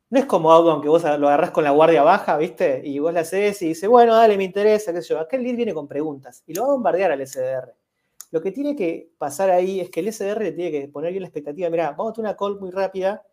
[0.10, 2.82] no es como algo aunque vos lo agarrás con la guardia baja, ¿viste?
[2.84, 5.20] Y vos le haces y dice, bueno, dale, me interesa, qué sé yo.
[5.20, 7.74] Acá el lead viene con preguntas y lo va a bombardear al SDR.
[8.32, 11.22] Lo que tiene que pasar ahí es que el SDR le tiene que poner bien
[11.22, 11.70] la expectativa.
[11.70, 13.24] Mira, vamos a tener una call muy rápida.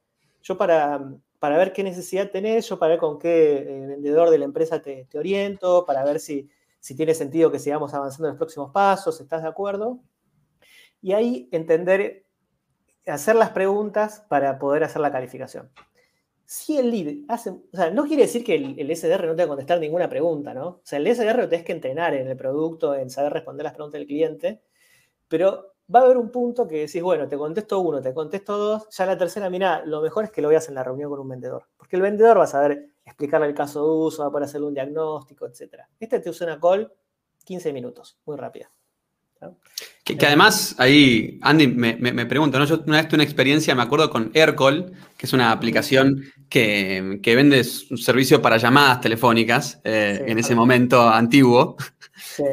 [0.42, 1.12] Yo para,
[1.42, 4.80] para ver qué necesidad tenés, yo para ver con qué eh, vendedor de la empresa
[4.80, 9.20] te, oriento, para ver si, si tiene sentido que sigamos avanzando en los próximos pasos,
[9.20, 9.98] ¿estás de acuerdo?
[11.00, 12.26] Y ahí entender,
[13.08, 15.68] hacer las preguntas para poder hacer la calificación.
[16.44, 19.42] Si el lead hace, o sea, no quiere decir que el, el SDR no te
[19.42, 20.68] va a contestar ninguna pregunta, ¿no?
[20.68, 23.74] O sea, el SDR lo tenés que entrenar en el producto, en saber responder las
[23.74, 24.62] preguntas del cliente,
[25.26, 28.88] pero va a haber un punto que decís, bueno, te contesto uno, te contesto dos,
[28.90, 31.28] ya la tercera, mira, lo mejor es que lo veas en la reunión con un
[31.28, 34.44] vendedor, porque el vendedor va a saber explicarle el caso de uso, va a poder
[34.44, 35.82] hacerle un diagnóstico, etc.
[35.98, 36.92] Este te usa una call
[37.44, 38.70] 15 minutos, muy rápida.
[40.04, 42.64] Que, además, ahí, Andy me, me, pregunta, ¿no?
[42.64, 47.20] Yo una vez tuve una experiencia, me acuerdo con AirCall, que es una aplicación que,
[47.22, 51.76] que vende un servicio para llamadas telefónicas eh, en ese momento antiguo.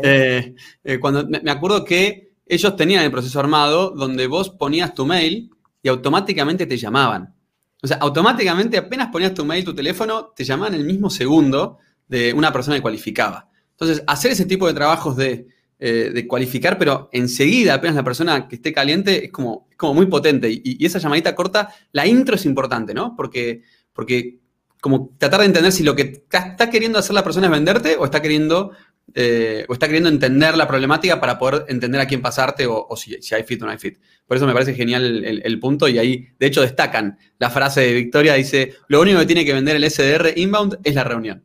[0.03, 5.05] Eh, eh, cuando me acuerdo que ellos tenían el proceso armado donde vos ponías tu
[5.05, 7.33] mail y automáticamente te llamaban.
[7.81, 12.33] O sea, automáticamente apenas ponías tu mail, tu teléfono, te llamaban el mismo segundo de
[12.33, 13.49] una persona que cualificaba.
[13.71, 15.47] Entonces, hacer ese tipo de trabajos de,
[15.79, 20.49] eh, cualificar, pero enseguida, apenas la persona que esté caliente, es como, como muy potente.
[20.51, 23.15] Y, esa llamadita corta, la intro es importante, ¿no?
[23.15, 23.61] Porque,
[23.93, 24.39] porque
[24.81, 28.05] como tratar de entender si lo que está queriendo hacer la persona es venderte o
[28.05, 28.71] está queriendo,
[29.15, 33.17] eh, o está queriendo entender la problemática para poder entender a quién pasarte o, si,
[33.33, 33.99] hay fit o no hay fit.
[34.25, 37.93] Por eso me parece genial el, punto y ahí, de hecho, destacan la frase de
[37.93, 41.43] Victoria, dice, lo único que tiene que vender el SDR inbound es la reunión.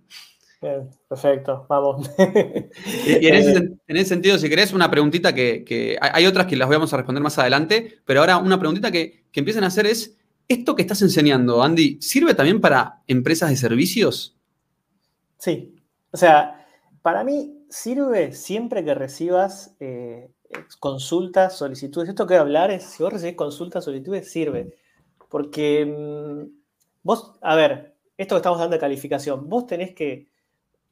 [1.09, 2.11] perfecto, vamos.
[3.07, 6.96] y, en, ese, sentido, si querés, una preguntita que, hay otras que las vamos a
[6.96, 10.83] responder más adelante, pero ahora una preguntita que, que empiezan a hacer es, ¿Esto que
[10.83, 14.37] estás enseñando, Andy, sirve también para empresas de servicios?
[15.38, 15.74] Sí.
[16.11, 16.66] O sea,
[17.00, 20.30] para mí sirve siempre que recibas eh,
[20.78, 22.08] consultas, solicitudes.
[22.08, 24.76] Esto que voy a hablar es, si vos recibís consultas, solicitudes, sirve.
[25.28, 26.56] Porque mm,
[27.02, 30.28] vos, a ver, esto que estamos dando de calificación, vos tenés que...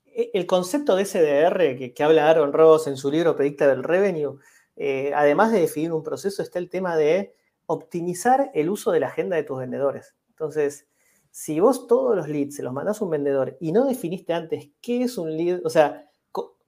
[0.06, 4.38] E, el concepto de SDR que, habla Aaron Ross en su libro Predictable Revenue,
[4.74, 9.06] eh, además de definir un proceso, está el tema de optimizar el uso de la
[9.06, 10.16] agenda de tus vendedores.
[10.30, 10.88] Entonces,
[11.30, 14.70] si vos todos los leads se los mandás a un vendedor y no definiste antes
[14.80, 16.08] qué es un lead, o sea,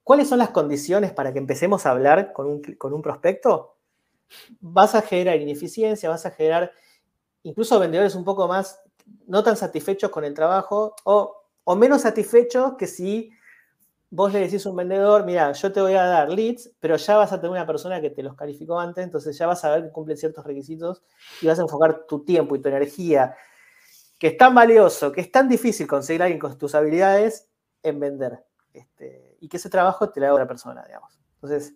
[0.05, 3.75] cuáles son las condiciones para que empecemos a hablar con un, prospecto,
[4.61, 6.71] vas a generar ineficiencia, vas a generar
[7.41, 8.79] incluso vendedores un poco más
[9.25, 13.31] no tan satisfechos con el trabajo o, o menos satisfechos que si
[14.11, 17.17] vos le decís a un vendedor, mira, yo te voy a dar leads, pero ya
[17.17, 19.85] vas a tener una persona que te los calificó antes, entonces ya vas a ver
[19.85, 21.01] que cumplen ciertos requisitos
[21.41, 23.35] y vas a enfocar tu tiempo y tu energía,
[24.19, 27.49] que es tan valioso, que es tan difícil conseguir a alguien con tus habilidades,
[27.81, 28.45] en vender.
[28.71, 31.19] Este, y que ese trabajo te lo haga otra persona, digamos.
[31.35, 31.75] Entonces,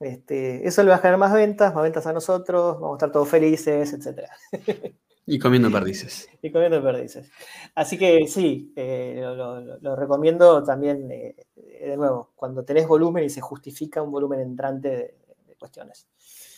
[0.00, 3.12] este, eso le va a generar más ventas, más ventas a nosotros, vamos a estar
[3.12, 4.28] todos felices, etc.
[5.26, 6.28] Y comiendo perdices.
[6.42, 7.30] y comiendo perdices.
[7.74, 9.20] Así que sí, eh,
[9.80, 14.88] lo, recomiendo también, eh, de nuevo, cuando tenés volumen y se justifica un volumen entrante
[14.88, 15.14] de,
[15.58, 16.06] cuestiones.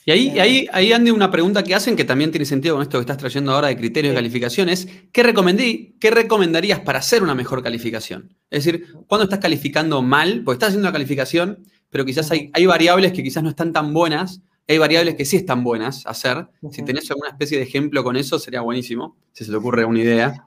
[0.05, 2.99] Y ahí, ahí, ahí ande una pregunta que hacen que también tiene sentido con esto
[2.99, 4.89] que estás trayendo ahora de criterios de calificaciones.
[5.13, 8.35] ¿Qué, recomendí, ¿Qué recomendarías para hacer una mejor calificación?
[8.51, 12.67] Es decir, cuando estás calificando mal, porque estás haciendo una calificación, pero quizás hay, hay
[12.67, 16.47] variables que quizás no están tan buenas hay variables que sí están buenas hacer.
[16.71, 19.99] Si tenés alguna especie de ejemplo con eso, sería buenísimo, si se te ocurre una
[19.99, 20.45] idea.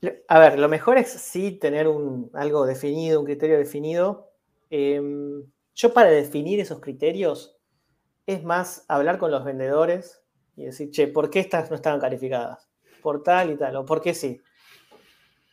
[0.28, 4.30] A ver, lo mejor es sí tener un, algo definido, un criterio definido.
[4.70, 7.57] Em, yo para definir esos criterios
[8.28, 10.22] es más hablar con los vendedores
[10.54, 12.68] y decir, che, ¿por qué estas no estaban calificadas?
[13.00, 14.38] Por tal y tal, o por qué sí.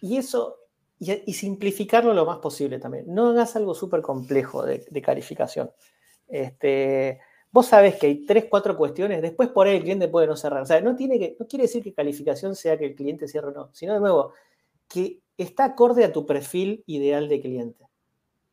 [0.02, 0.58] Y eso,
[1.00, 3.06] y, simplificarlo lo más posible también.
[3.08, 5.72] No hagas algo súper complejo de, calificación.
[6.28, 10.36] Este, vos sabés que hay tres, cuatro cuestiones, después por ahí el cliente puede no
[10.36, 10.64] cerrar.
[10.64, 13.48] O sea, no, tiene que, no quiere decir que calificación sea que el cliente cierre
[13.48, 14.34] o no, sino de nuevo,
[14.90, 17.86] que está acorde a tu perfil ideal de cliente.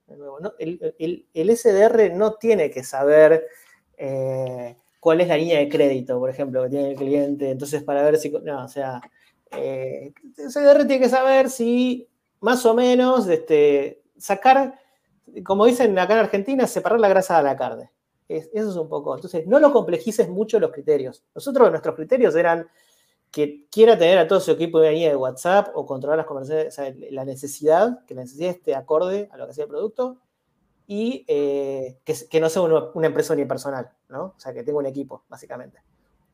[0.06, 3.48] De nuevo, el, SDR no tiene que saber
[4.05, 7.51] eh, cuál es la línea de crédito, por ejemplo, que tiene el cliente.
[7.51, 8.31] Entonces, para ver si.
[8.31, 9.01] No, o sea,
[9.53, 12.09] eh, SDR tiene que saber si
[12.41, 14.79] más o menos este, sacar,
[15.45, 17.91] como dicen acá en Argentina, separar la grasa de la carne
[18.29, 19.15] eso es un poco.
[19.15, 21.25] Entonces, no lo complejices mucho los criterios.
[21.35, 22.69] Nosotros, nuestros criterios eran
[23.31, 26.79] que quiera tener a todo su equipo de línea de WhatsApp o controlar las conversaciones,
[26.79, 30.19] o sea, la necesidad, que la necesidad esté acorde a lo que sea el producto
[30.87, 34.35] y eh, que, no sea una, empresa unipersonal, ¿no?
[34.37, 35.83] O sea, que tenga un equipo, básicamente.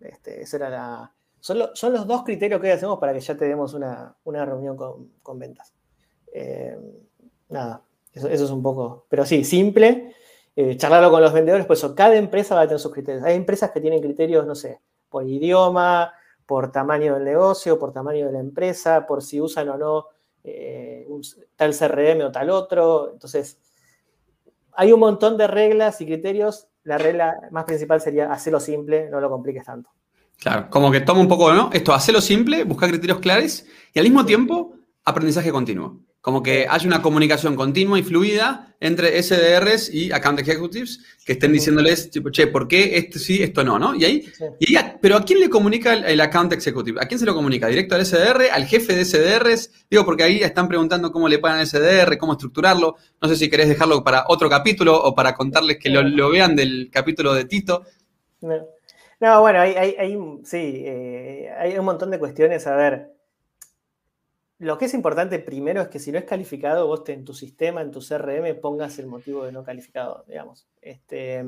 [0.01, 4.45] Este, era la, son, los dos criterios que hacemos para que ya tenemos una, una
[4.45, 5.73] reunión con, ventas.
[6.33, 6.79] Eh,
[7.49, 7.83] nada,
[8.13, 10.15] eso, eso, es un poco, pero sí, simple
[10.61, 13.23] eh, charlarlo con los vendedores, pues cada empresa va a tener sus criterios.
[13.23, 16.13] Hay empresas que tienen criterios, no sé, por idioma,
[16.47, 20.07] por tamaño del negocio, por tamaño de la empresa, por si usan o no
[20.43, 21.07] eh,
[21.55, 23.13] tal CRM o tal otro.
[23.13, 23.61] Entonces,
[24.79, 26.69] hay un montón de reglas y criterios.
[26.85, 29.91] La regla más principal sería hacerlo simple, no lo compliques tanto.
[30.38, 31.69] Claro, como que toma un poco, ¿no?
[31.73, 35.99] Esto, hacerlo simple, buscar criterios claros y al mismo tiempo aprendizaje continuo.
[36.21, 41.53] Como que haya una comunicación continua y fluida entre SDRs y Account Executives que estén
[41.53, 43.79] diciéndoles, tipo, che, ¿por qué esto sí, esto no?
[43.79, 43.95] ¿no?
[43.95, 44.33] Y ahí,
[45.01, 47.01] pero ¿a quién le comunica el, Account Executive?
[47.01, 47.67] ¿A quién se lo comunica?
[47.69, 48.51] ¿Directo al SDR?
[48.53, 49.87] ¿Al jefe de SDRs?
[49.91, 52.97] Digo, porque ahí están preguntando cómo le pagan al SDR, cómo estructurarlo.
[53.21, 56.89] No sé si querés dejarlo para otro capítulo o para contarles que lo, vean del
[56.93, 57.85] capítulo de Tito.
[59.21, 62.67] No, bueno, hay, sí, eh, hay un montón de cuestiones.
[62.67, 63.18] A ver,
[64.59, 67.81] lo que es importante primero es que si no es calificado, vos en tu sistema,
[67.81, 70.66] en tu CRM, pongas el motivo de no calificado, digamos.
[70.83, 71.45] Este,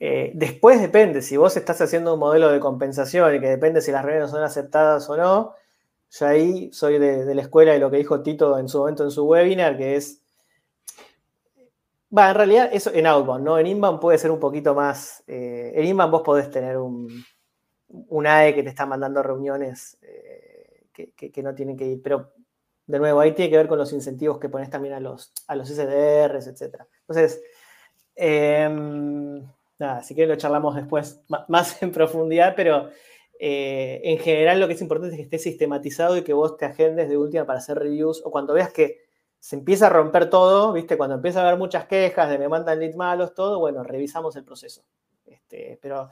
[0.00, 3.92] eh, después depende, si vos estás haciendo un modelo de compensación y que depende si
[3.92, 5.54] las reuniones son aceptadas o no,
[6.10, 9.10] yo ahí soy de, la escuela de lo que dijo Tito en su momento en
[9.10, 10.20] su webinar, que es...
[12.16, 13.58] Va, en realidad eso en Outbound, ¿no?
[13.58, 15.22] En Inbound puede ser un poquito más...
[15.26, 17.08] Eh, en Inbound vos podés tener un,
[17.88, 19.98] un AE que te está mandando reuniones.
[20.02, 20.21] Eh,
[20.92, 22.02] que, no tienen que ir.
[22.02, 22.32] Pero
[22.86, 25.56] de nuevo, ahí tiene que ver con los incentivos que pones también a los, a
[25.56, 26.82] los SDRs, etc.
[27.00, 27.42] Entonces,
[28.14, 29.42] em,
[29.78, 32.90] nada, si quieren lo charlamos después más en profundidad, pero
[33.38, 36.64] eh, en general lo que es importante es que esté sistematizado y que vos te
[36.64, 39.00] agendes de última para hacer reviews o cuando veas que
[39.40, 40.96] se empieza a romper todo, ¿viste?
[40.96, 44.44] Cuando empieza a haber muchas quejas de me mandan leads malos, todo, bueno, revisamos el
[44.44, 44.84] proceso.
[45.26, 46.08] Este, pero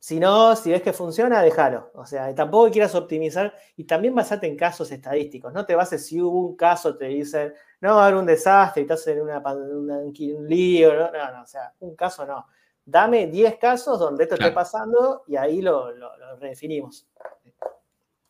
[0.00, 1.92] si no, si ves que funciona, déjalo.
[1.94, 5.52] O sea, tampoco quieras optimizar y también basate en casos estadísticos.
[5.52, 8.82] No te bases si hubo un caso, te dicen, no, va a haber un desastre
[8.82, 10.92] y estás en una, un lío.
[10.94, 12.46] No, no, no, o sea, un caso no
[12.90, 15.92] dame 10 casos donde esto esté pasando y ahí lo,
[16.38, 17.06] redefinimos.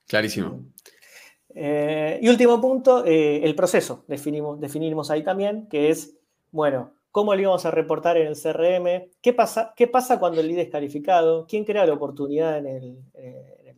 [0.07, 0.61] Clarísimo.
[1.55, 4.05] Eh, y último punto, eh, el proceso.
[4.07, 6.17] Definimos, definimos ahí también, que es,
[6.51, 10.49] bueno, cómo lo íbamos a reportar en el CRM, qué pasa, qué pasa cuando el
[10.49, 12.99] lead es calificado, quién crea la oportunidad en el,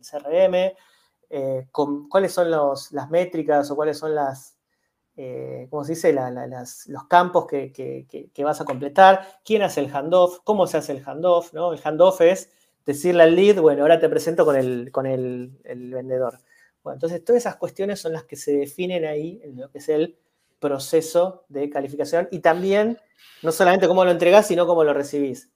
[0.03, 0.73] CRM,
[1.29, 1.67] eh,
[2.09, 4.57] cuáles son las métricas o cuáles son las,
[5.15, 6.13] eh, ¿cómo se dice?
[6.87, 11.53] los campos que, vas a completar, quién hace el handoff, cómo se hace el handoff,
[11.53, 11.71] ¿no?
[11.73, 12.51] El handoff es
[12.85, 16.39] decirle al lead, bueno, ahora te presento con el, con el, vendedor.
[16.83, 19.87] Bueno, entonces todas esas cuestiones son las que se definen ahí en lo que es
[19.87, 20.17] el
[20.63, 22.97] proceso de calificación y también
[23.41, 25.49] no solamente cómo lo entregás, sino cómo lo recibís.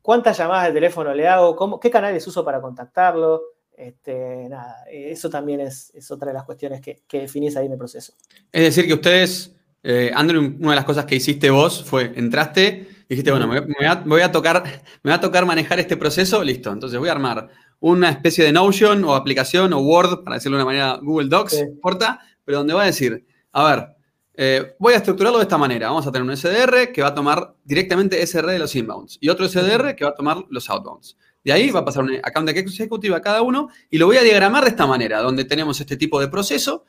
[0.00, 1.54] ¿Cuántas llamadas de teléfono le hago?
[1.54, 3.42] ¿Cómo, ¿Qué canales uso para contactarlo?
[3.76, 8.14] Este, nada, eso también es, otra de las cuestiones que, definís ahí en el proceso.
[8.50, 12.88] Es decir, que ustedes, eh, Andrew, una de las cosas que hiciste vos fue, entraste,
[13.08, 13.60] dijiste, bueno, me,
[14.06, 14.62] voy a, tocar,
[15.02, 17.48] me va a tocar manejar este proceso, listo, entonces voy a armar
[17.80, 21.60] una especie de Notion o aplicación o Word, para decirlo de una manera, Google Docs,
[21.60, 23.93] importa, pero donde va a decir, a ver,
[24.36, 25.88] eh, voy a estructurarlo de esta manera.
[25.88, 29.28] Vamos a tener un SDR que va a tomar directamente SR de los inbounds y
[29.28, 31.16] otro SDR que va a tomar los outbounds.
[31.44, 34.22] De ahí va a pasar un account executive a cada uno y lo voy a
[34.22, 36.84] diagramar de esta manera, donde tenemos este tipo de proceso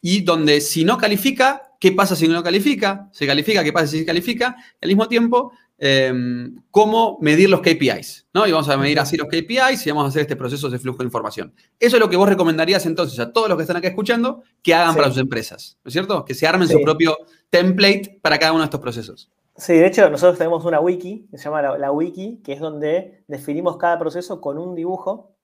[0.00, 3.08] y donde si no califica, ¿qué pasa si no califica?
[3.12, 4.56] Se califica, ¿qué pasa si se califica?
[4.80, 8.46] Al mismo tiempo, em, cómo medir los KPIs, ¿no?
[8.46, 10.98] Y vamos a medir así los KPIs y vamos a hacer este proceso de flujo
[10.98, 11.54] de información.
[11.78, 14.74] Eso es lo que vos recomendarías entonces a todos los que están acá escuchando que
[14.74, 16.24] hagan para sus empresas, ¿no es cierto?
[16.24, 17.16] Que se armen su propio
[17.50, 19.30] template para cada uno de estos procesos.
[19.56, 23.24] Sí, de hecho nosotros tenemos una wiki, que se llama la, wiki, que es donde
[23.26, 25.34] definimos cada proceso con un dibujo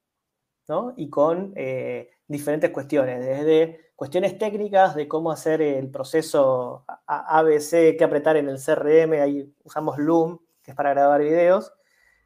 [0.68, 0.93] ¿no?
[0.97, 8.03] y con eh, diferentes cuestiones, desde cuestiones técnicas de cómo hacer el proceso ABC, qué
[8.03, 11.72] apretar en el CRM, ahí usamos Loom, que es para grabar videos,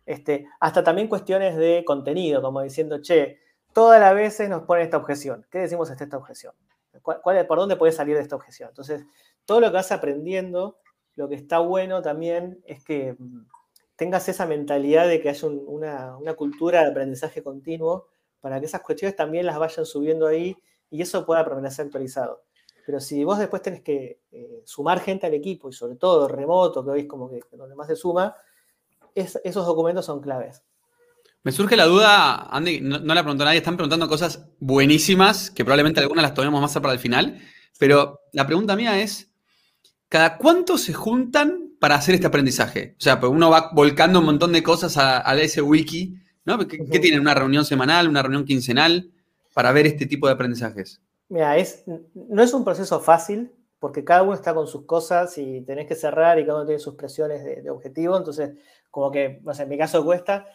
[0.07, 3.41] este, hasta también cuestiones de contenido, como diciendo, che,
[3.75, 5.47] todas las veces nos ponen esta objeción.
[5.51, 6.55] ¿Qué decimos ante esta objeción?
[7.03, 8.71] ¿Cuál, ¿Por dónde puede salir de esta objeción?
[8.71, 9.05] Entonces,
[9.45, 10.79] todo lo que vas aprendiendo
[11.15, 13.49] lo que está bueno también es que mm,
[13.97, 18.07] tengas esa mentalidad de que haya una, cultura de aprendizaje continuo
[18.41, 20.57] para que esas cuestiones también las vayan subiendo ahí
[20.91, 22.45] y eso pueda permanecer actualizado.
[22.87, 26.85] Pero si vos después tenés que eh, sumar gente al equipo y sobre todo remoto,
[26.85, 28.35] que hoy es como que donde más se suma,
[29.15, 30.63] esos documentos son claves.
[31.43, 35.65] Me surge la duda, Andy, no, no la preguntó nadie, están preguntando cosas buenísimas, que
[35.65, 37.41] probablemente algunas las tomemos más para el final,
[37.79, 39.33] pero la pregunta mía es,
[40.09, 42.95] ¿cada cuánto se juntan para hacer este aprendizaje?
[42.99, 46.59] O sea, pues uno va volcando un montón de cosas a, ese wiki, ¿no?
[46.67, 47.21] ¿Qué, tienen?
[47.21, 49.11] ¿Una reunión semanal, una reunión quincenal
[49.57, 51.01] para ver este tipo de aprendizajes?
[51.31, 55.63] Mira, es, no es un proceso fácil porque cada uno está con sus cosas y
[55.63, 58.55] tenés que cerrar y cada uno tiene sus presiones de, objetivo, entonces
[58.91, 60.47] como que, no sé, en mi caso cuesta.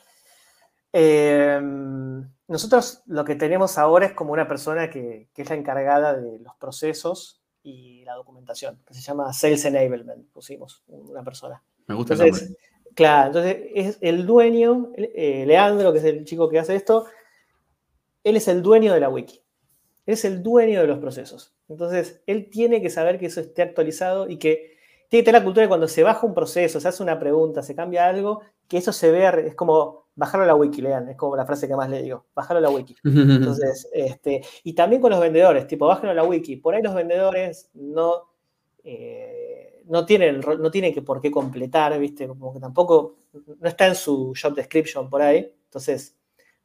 [0.94, 6.16] Em, nosotros lo que tenemos ahora es como una persona que, que es la encargada
[6.16, 11.64] de los procesos y la documentación, que se llama Sales Enablement, pusimos una persona.
[11.88, 12.56] Me gusta entonces,
[12.94, 17.08] Claro, entonces es el dueño, eh, Leandro, que es el chico que hace esto,
[18.24, 19.42] él es el dueño de la wiki.
[20.06, 21.54] Él es el dueño de los procesos.
[21.70, 24.78] Entonces, él tiene que saber que eso esté actualizado y que
[25.10, 27.62] tiene que tener la cultura de cuando se baja un proceso, se hace una pregunta,
[27.62, 31.18] se cambia algo, que eso se vea, es como bajarlo a la wiki, lean, es
[31.18, 32.96] como la frase que más le digo, bajarlo a la wiki.
[33.04, 36.58] Entonces, este, y también con los vendedores, tipo, bájenlo a la wiki.
[36.58, 38.30] Por ahí los vendedores no,
[38.84, 42.28] eh, no, tienen, no tienen que por qué completar, ¿viste?
[42.28, 43.18] Como que tampoco,
[43.60, 45.54] no está en su job description por ahí.
[45.66, 46.16] Entonces,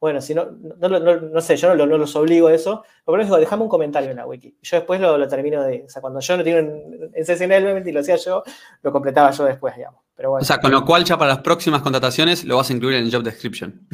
[0.07, 3.64] bueno, si no, no, sé, yo no, los obligo a eso, pero les digo, déjame
[3.64, 4.57] un comentario en la wiki.
[4.62, 8.00] Yo después lo, termino de, o sea, cuando yo no tengo en, en y lo
[8.00, 8.44] hacía yo,
[8.82, 10.00] lo completaba yo después, digamos.
[10.14, 12.72] Pero bueno, o sea, con lo cual ya para las próximas contrataciones lo vas a
[12.72, 13.88] incluir en el job description.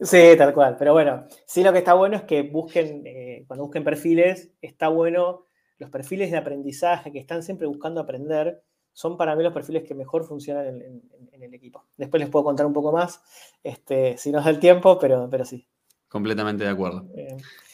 [0.00, 0.76] Sí, tal cual.
[0.78, 4.86] Pero bueno, sí lo que está bueno es que busquen, eh, cuando busquen perfiles, está
[4.86, 5.48] bueno
[5.78, 8.62] los perfiles de aprendizaje que están siempre buscando aprender,
[8.92, 11.86] son para mí los perfiles que mejor funcionan en, el equipo.
[11.96, 13.22] Después les puedo contar un poco más,
[13.62, 15.66] este, si nos da el tiempo, pero, pero sí.
[16.06, 17.06] Completamente de acuerdo.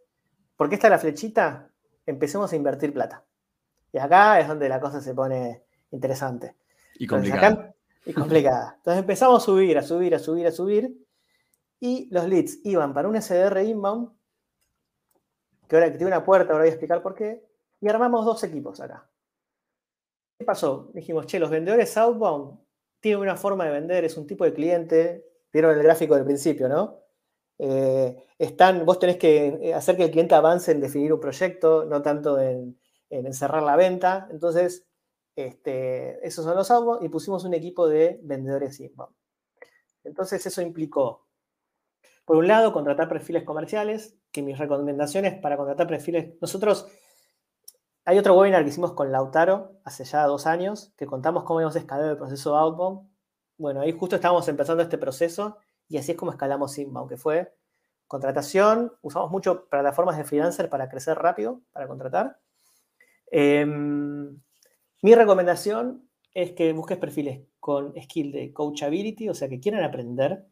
[0.62, 1.72] ¿Por qué está la flechita?
[2.06, 3.26] Empecemos a invertir plata.
[3.92, 6.56] Y acá es donde la cosa se pone interesante.
[7.00, 7.74] Y complicada.
[8.06, 8.76] y complicada.
[8.78, 11.04] Entonces empezamos a subir, a subir, a subir, a subir.
[11.80, 14.12] Y los leads iban para un SDR inbound,
[15.68, 17.44] que ahora que tiene una puerta, ahora voy a explicar por qué.
[17.80, 19.10] Y armamos dos equipos acá.
[20.38, 20.92] ¿Qué pasó?
[20.94, 22.60] Dijimos, che, los vendedores outbound
[23.00, 25.26] tienen una forma de vender, es un tipo de cliente.
[25.52, 27.00] Vieron el gráfico del principio, ¿no?
[27.64, 31.86] Eh, están, vos tenés que eh, hacer que el cliente avance en definir un proyecto,
[31.86, 32.80] no tanto en,
[33.12, 34.28] encerrar la venta.
[34.32, 34.88] Entonces,
[35.36, 39.14] este, esos son los outbound y pusimos un equipo de vendedores inbound.
[40.04, 41.28] Entonces, eso implicó,
[42.26, 46.88] por un lado, contratar perfiles comerciales, que mis recomendaciones para contratar perfiles, nosotros
[48.06, 51.76] hay otro webinar que hicimos con Lautaro hace ya dos años, que contamos cómo hemos
[51.76, 53.08] escalado el proceso outbound.
[53.58, 55.58] Bueno, ahí justo estábamos empezando este proceso
[55.92, 57.54] y así es como escalamos inbound, que fue
[58.08, 62.40] contratación, usamos mucho plataformas de freelancer para crecer rápido, para contratar.
[63.28, 64.40] Em,
[65.02, 70.46] mi recomendación es que busques perfiles con skill de coachability, o sea, que quieran aprender.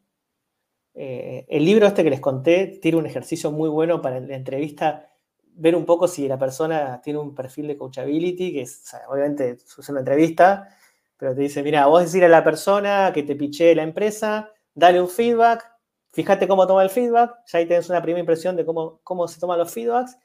[0.94, 5.10] Eh, el libro este que les conté tiene un ejercicio muy bueno para la entrevista
[5.54, 9.88] ver un poco si la persona tiene un perfil de coachability, que es, obviamente es
[9.88, 10.68] una entrevista,
[11.16, 15.00] pero te dice, mira, vos decir a la persona que te piché la empresa, dale
[15.00, 15.64] un feedback,
[16.12, 19.40] fíjate cómo toma el feedback, ya ahí tenés una primera impresión de cómo, cómo se
[19.40, 20.16] toman los feedbacks,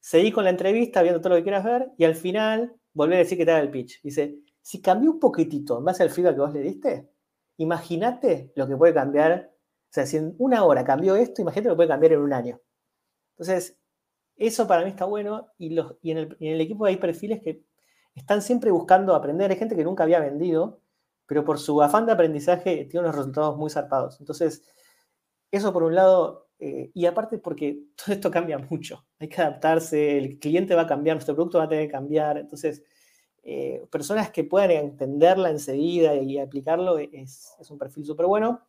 [0.00, 3.18] seguí con la entrevista, viendo todo lo que quieras ver, y al final volver a
[3.18, 4.00] decir que te haga el pitch.
[4.02, 7.10] Dice, si cambió un poquitito en base al feedback que vos le diste,
[7.58, 9.52] imagínate lo que puede cambiar.
[9.52, 12.32] O sea, si en una hora cambió esto, imagínate lo que puede cambiar en un
[12.32, 12.60] año.
[13.36, 13.78] Entonces,
[14.36, 17.62] eso para mí está bueno y, los, y en, el, equipo hay perfiles que
[18.14, 19.50] están siempre buscando aprender.
[19.50, 20.80] Hay gente que nunca había vendido,
[21.26, 24.18] pero por su afán de aprendizaje tiene unos resultados muy zarpados.
[24.20, 24.62] Entonces,
[25.50, 29.04] eso por un lado, eh, y aparte porque todo esto cambia mucho.
[29.18, 32.38] Hay que adaptarse, el cliente va a cambiar, nuestro producto va a tener que cambiar.
[32.38, 32.82] Entonces,
[33.42, 38.60] eh, personas que puedan entenderla enseguida y aplicarlo es, es un perfil súper bueno.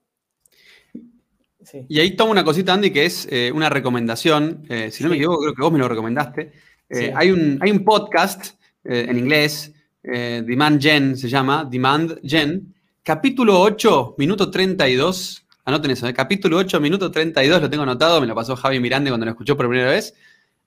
[1.88, 4.66] Y ahí tomo una cosita, Andy, que es eh, una recomendación.
[4.92, 6.52] Si no me equivoco, creo que vos me lo recomendaste.
[6.90, 9.74] Eh, hay, un, hay un podcast en inglés,
[10.06, 15.46] Demand Gen se llama, Demand Gen, capítulo 8, minuto 32.
[15.66, 19.26] Anoten eso, capítulo 8, minuto 32, lo tengo anotado, me lo pasó Javi Miranda cuando
[19.26, 20.14] lo escuchó por primera vez.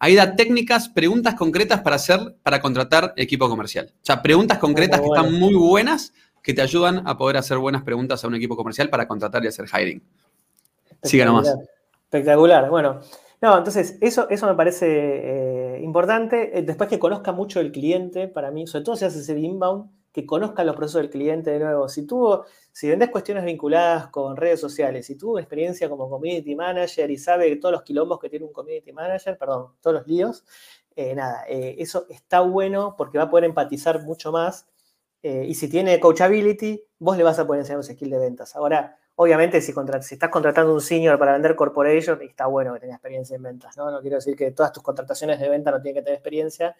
[0.01, 3.93] Ahí da técnicas, preguntas concretas para hacer, para contratar equipo comercial.
[3.95, 6.13] O sea, preguntas concretas que están muy buenas,
[6.43, 9.49] que te ayudan a poder hacer buenas preguntas a un equipo comercial para contratar y
[9.49, 10.03] hacer hiring.
[11.03, 11.55] Siga nomás.
[12.05, 12.69] Espectacular.
[12.71, 13.01] Bueno,
[13.41, 16.59] no, entonces eso, eso me parece eh, importante.
[16.59, 19.91] Eh, después que conozca mucho el cliente, para mí, sobre todo si hace ese inbound,
[20.13, 21.89] que conozca los procesos del cliente de nuevo.
[21.89, 27.11] Si tuvo, si vendes cuestiones vinculadas con redes sociales, si tuvo experiencia como community manager
[27.11, 30.45] y sabe todos los quilombos que tiene un community manager, perdón, todos los líos,
[30.97, 34.67] eh, nada, eso está bueno porque va a poder empatizar mucho más.
[35.23, 38.57] y si tiene coachability, vos le vas a poder enseñar los skills de ventas.
[38.57, 43.35] Ahora, Obviamente, si, estás contratando un senior para vender corporation, está bueno que tenga experiencia
[43.35, 43.91] en ventas, ¿no?
[43.91, 46.77] No quiero decir que todas tus contrataciones de venta no tienen que tener experiencia,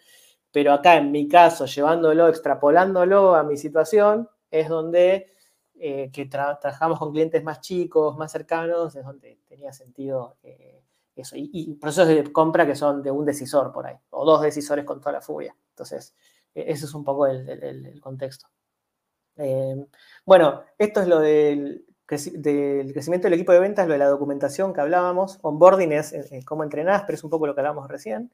[0.49, 5.33] pero acá en mi caso, llevándolo, extrapolándolo a mi situación, es donde
[5.75, 10.81] eh, que trabajamos con clientes más chicos, más cercanos, es donde tenía sentido eh,
[11.17, 11.35] eso.
[11.37, 15.01] Y, procesos de compra que son de un decisor por ahí, o dos decisores con
[15.01, 15.53] toda la furia.
[15.71, 16.15] Entonces,
[16.55, 18.47] e-, ese es un poco el, contexto.
[19.35, 19.75] Eh,
[20.25, 24.73] bueno, esto es lo del del crecimiento del equipo de ventas, lo de la documentación
[24.73, 28.31] que hablábamos, onboarding es, cómo entrenás, pero es un poco lo que hablábamos recién.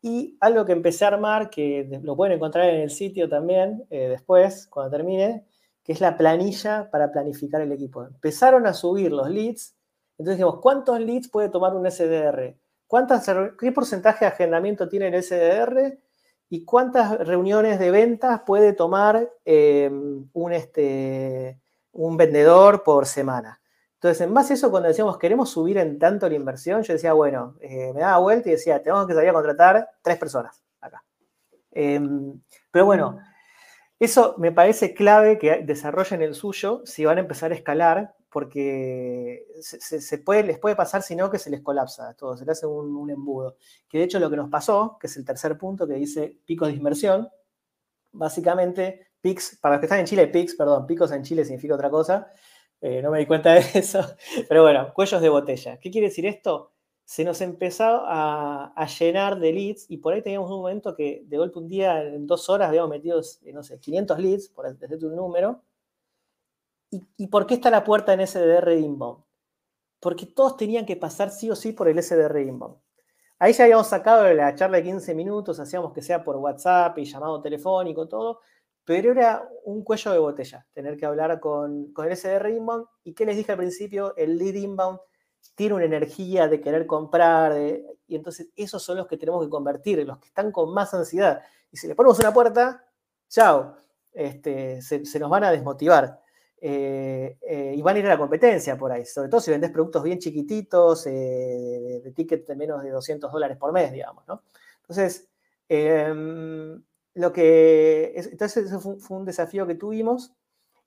[0.00, 4.08] Y algo que empecé a armar, que lo pueden encontrar en el sitio también eh,
[4.08, 5.44] después, cuando termine,
[5.82, 8.04] que es la planilla para planificar el equipo.
[8.04, 9.74] Empezaron a subir los leads,
[10.18, 12.56] entonces dijimos, ¿cuántos leads puede tomar un SDR?
[12.86, 15.98] ¿Cuántas, ¿Qué porcentaje de agendamiento tiene el SDR?
[16.50, 19.90] ¿Y cuántas reuniones de ventas puede tomar eh,
[20.32, 21.60] un, este,
[21.92, 23.60] un vendedor por semana?
[23.94, 27.14] Entonces, en base a eso, cuando decíamos queremos subir en tanto la inversión, yo decía,
[27.14, 31.02] bueno, eh, me daba vuelta y decía, tenemos que salir a contratar tres personas acá.
[31.72, 33.18] Em, pero bueno,
[33.98, 39.46] eso me parece clave que desarrollen el suyo si van a empezar a escalar, porque
[39.60, 42.66] se, puede, les puede pasar si no que se les colapsa todo, se les hace
[42.66, 43.56] un, embudo.
[43.88, 46.68] Que de hecho lo que nos pasó, que es el tercer punto que dice picos
[46.68, 47.28] de inversión,
[48.12, 51.90] básicamente, PICs, para los que están en Chile, PICs, perdón, picos en Chile significa otra
[51.90, 52.32] cosa,
[52.80, 54.00] eh, no me di cuenta de eso,
[54.48, 55.78] pero bueno, cuellos de botella.
[55.78, 56.72] ¿Qué quiere decir esto?
[57.04, 61.38] Se nos empezó a, llenar de leads y por ahí teníamos un momento que de
[61.38, 65.06] golpe un día, en dos horas, habíamos metido, eh, no sé, 500 leads, por decirte
[65.06, 65.62] un número,
[66.90, 69.22] ¿Y, por qué está la puerta en SDR inbound?
[70.00, 72.76] Porque todos tenían que pasar sí o sí por el SDR inbound.
[73.38, 77.04] Ahí ya habíamos sacado la charla de 15 minutos, hacíamos que sea por WhatsApp y
[77.04, 78.40] llamado telefónico, todo,
[78.88, 82.86] pero era un cuello de botella tener que hablar con, con el SDR inbound.
[83.04, 84.16] ¿Y qué les dije al principio?
[84.16, 84.98] El lead inbound
[85.54, 87.54] tiene una energía de querer comprar,
[88.06, 91.42] y entonces esos son los que tenemos que convertir, los que están con más ansiedad.
[91.70, 92.82] Y si le ponemos una puerta,
[93.28, 93.76] chao,
[94.10, 96.22] este, se nos van a desmotivar.
[96.58, 99.70] Eh, eh, y van a ir a la competencia por ahí, sobre todo si vendes
[99.70, 104.44] productos bien chiquititos, eh, de, ticket de menos de 200 dólares por mes, digamos, ¿no?
[104.80, 105.28] Entonces,
[105.68, 106.82] em,
[107.18, 110.32] lo que, entonces ese fue, un desafío que tuvimos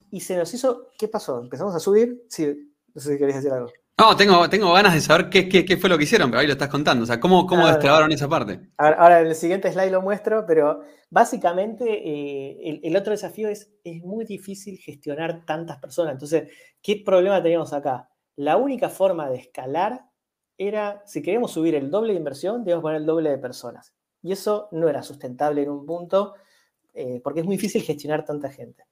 [0.09, 1.41] y se nos hizo, ¿qué pasó?
[1.41, 3.69] Empezamos a subir, sí, no sé si querías decir algo.
[3.97, 6.53] No, tengo, tengo ganas de saber qué, qué, fue lo que hicieron, pero ahí lo
[6.53, 7.03] estás contando.
[7.03, 8.61] O sea, ¿cómo, cómo esa parte?
[8.77, 14.01] Ahora, en el siguiente slide lo muestro, pero básicamente eh, el, otro desafío es, es
[14.01, 16.13] muy difícil gestionar tantas personas.
[16.13, 16.49] Entonces,
[16.81, 18.09] ¿qué problema teníamos acá?
[18.37, 20.05] La única forma de escalar
[20.57, 23.93] era, si queríamos subir el doble de inversión, debíamos poner el doble de personas.
[24.21, 26.35] Y eso no era sustentable en un punto,
[26.93, 28.85] eh, porque es muy difícil gestionar tanta gente.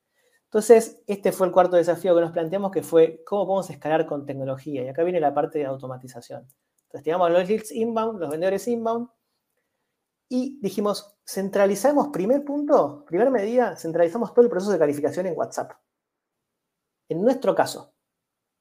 [0.45, 4.25] Entonces, este fue el cuarto desafío que nos planteamos, que fue cómo podemos escalar con
[4.25, 4.83] tecnología.
[4.83, 6.47] Y acá viene la parte de automatización.
[6.83, 9.09] Entonces, teníamos los leads inbound, los vendedores inbound,
[10.29, 15.71] y dijimos, centralizamos, primer punto, primera medida, centralizamos todo el proceso de calificación en WhatsApp.
[17.09, 17.95] En nuestro caso,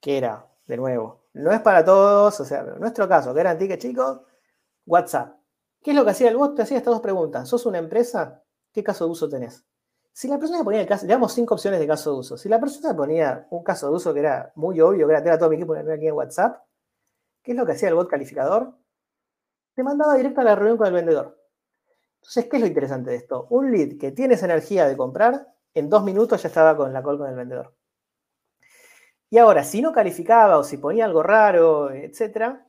[0.01, 3.59] que era, de nuevo, no es para todos, o sea, en nuestro caso, que eran
[3.59, 4.21] tickets chicos,
[4.87, 5.38] WhatsApp.
[5.81, 6.55] ¿Qué es lo que hacía el bot?
[6.55, 7.47] Te hacía estas dos preguntas.
[7.47, 8.43] ¿Sos una empresa?
[8.71, 9.65] ¿Qué caso de uso tenés?
[10.11, 12.37] Si la persona ponía el caso, le damos cinco opciones de caso de uso.
[12.37, 15.49] Si la persona ponía un caso de uso que era muy obvio, que era todo
[15.49, 16.61] mi equipo aquí en WhatsApp,
[17.41, 18.73] ¿qué es lo que hacía el bot calificador?
[19.75, 21.39] Te mandaba directo a la reunión con el vendedor.
[22.17, 23.47] Entonces, ¿qué es lo interesante de esto?
[23.49, 27.01] Un lead que tiene esa energía de comprar, en dos minutos ya estaba con la
[27.01, 27.73] call con el vendedor.
[29.29, 32.68] Y ahora, si no calificaba o si ponía algo raro, etcétera,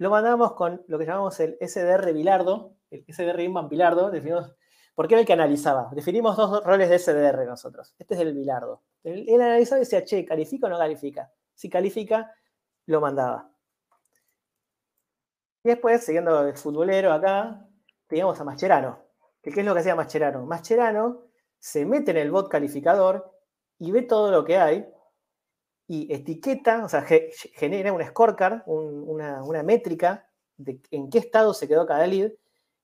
[0.00, 4.56] lo mandamos con lo que llamamos el SDR Bilardo, el SDR Inman Bilardo, definimos
[4.94, 5.90] porque era el que analizaba.
[5.92, 7.94] Definimos dos roles de SDR nosotros.
[7.98, 8.82] Este es el bilardo.
[9.04, 11.30] Él, analizaba y decía, che, ¿califica o no califica?
[11.54, 12.34] Si califica,
[12.86, 13.52] lo mandaba.
[15.62, 17.68] Y después, siguiendo el futbolero acá,
[18.06, 19.00] teníamos a Mascherano.
[19.42, 20.46] ¿Qué es lo que hacía Mascherano?
[20.46, 21.24] Mascherano
[21.58, 23.30] se mete en el bot calificador
[23.78, 24.90] y ve todo lo que hay
[25.92, 30.24] y etiqueta, o sea, genera un scorecard, una, una, métrica
[30.56, 32.30] de en qué estado se quedó cada lead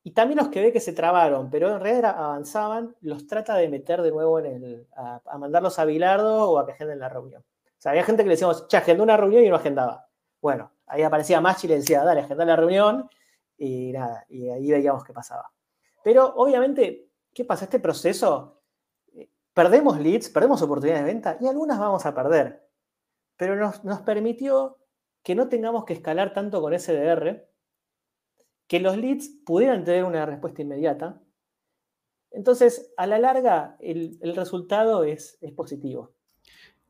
[0.03, 3.69] y también los que ve que se trabaron, pero en realidad avanzaban, los trata de
[3.69, 7.43] meter de nuevo en el, a, mandarlos a Bilardo o a que agenden la reunión.
[7.43, 10.09] O sea, había gente que le decíamos, che, agendó una reunión y no agendaba.
[10.43, 13.09] Bueno, ahí aparecía Machi y decía, dale, agenda la reunión
[13.57, 15.53] y nada, y ahí veíamos qué pasaba.
[16.03, 17.67] Pero obviamente, ¿qué pasa?
[17.67, 18.63] Este proceso,
[19.15, 22.66] eh, perdemos leads, perdemos oportunidades de venta y algunas vamos a perder.
[23.37, 24.78] Pero nos, nos permitió
[25.22, 27.49] que no tengamos que escalar tanto con SDR,
[28.68, 31.20] que los leads pudieran tener una respuesta inmediata.
[32.30, 36.14] Entonces, a la larga, el, resultado es, es positivo.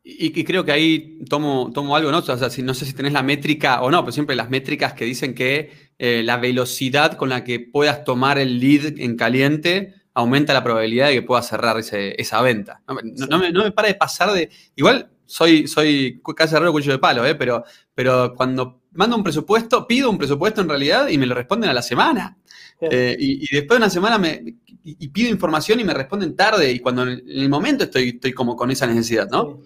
[0.03, 2.19] Y, creo que ahí tomo, tomo algo, ¿no?
[2.19, 4.93] O sea, si, no sé si tenés la métrica o no, pero siempre las métricas
[4.93, 9.95] que dicen que eh, la velocidad con la que puedas tomar el lead en caliente
[10.15, 12.83] aumenta la probabilidad de que puedas cerrar esa venta.
[12.87, 12.95] No,
[13.39, 14.51] me, no, me, para de pasar de.
[14.77, 17.35] Igual soy, soy casi cerrado cuello de palo, ¿eh?
[17.35, 17.65] pero,
[17.95, 21.75] pero cuando mando un presupuesto, pido un presupuesto en realidad y me lo responden a
[21.75, 22.39] la semana.
[22.81, 26.81] Eh, y, después de una semana me, y, pido información y me responden tarde y
[26.81, 29.61] cuando en el momento estoy, estoy como con esa necesidad, ¿no?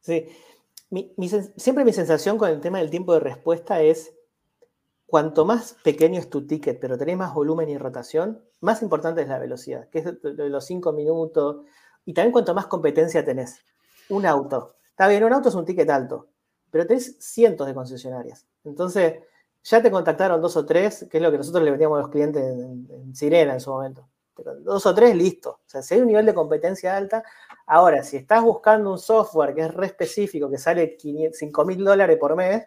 [0.00, 0.26] Sí.
[1.56, 4.12] siempre mi sensación con el tema del tiempo de respuesta es
[5.06, 9.28] cuanto más pequeño es tu ticket, pero tenés más volumen y rotación, más importante es
[9.28, 11.64] la velocidad, que es los cinco minutos,
[12.04, 13.60] y también cuanto más competencia tenés.
[14.08, 14.76] un auto.
[14.94, 16.28] Está bien, un auto es un ticket alto,
[16.70, 18.46] pero tenés cientos de concesionarias.
[18.62, 19.14] Entonces,
[19.64, 22.10] ya te contactaron dos o tres, que es lo que nosotros le vendíamos a los
[22.10, 24.08] clientes en, Sirena en su momento.
[24.60, 25.50] Dos o tres, listo.
[25.50, 27.24] O sea, si hay un nivel de competencia alta,
[27.66, 30.96] ahora, si estás buscando un software que es re específico, que sale
[31.32, 32.64] 5 mil dólares por mes,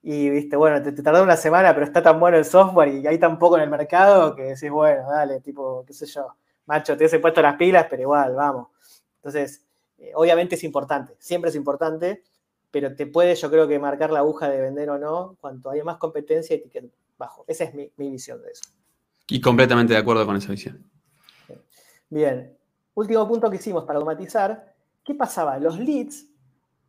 [0.00, 3.04] y viste, bueno, te, te, tardó una semana, pero está tan bueno el software y
[3.08, 6.36] hay tan poco en el mercado que decís, bueno, dale, tipo, qué sé yo,
[6.66, 8.68] macho, te he puesto las pilas, pero igual, vamos.
[9.16, 9.67] Entonces,
[9.98, 12.22] eh, obviamente es importante, siempre es importante,
[12.70, 15.84] pero te puede, yo creo que marcar la aguja de vender o no, cuanto haya
[15.84, 17.44] más competencia y ticket bajo.
[17.48, 18.64] Esa es mi, visión de eso.
[19.28, 20.88] Y completamente de acuerdo con esa visión.
[22.08, 22.56] Bien,
[22.94, 24.74] último punto que hicimos para automatizar,
[25.04, 25.58] ¿qué pasaba?
[25.58, 26.26] Los leads,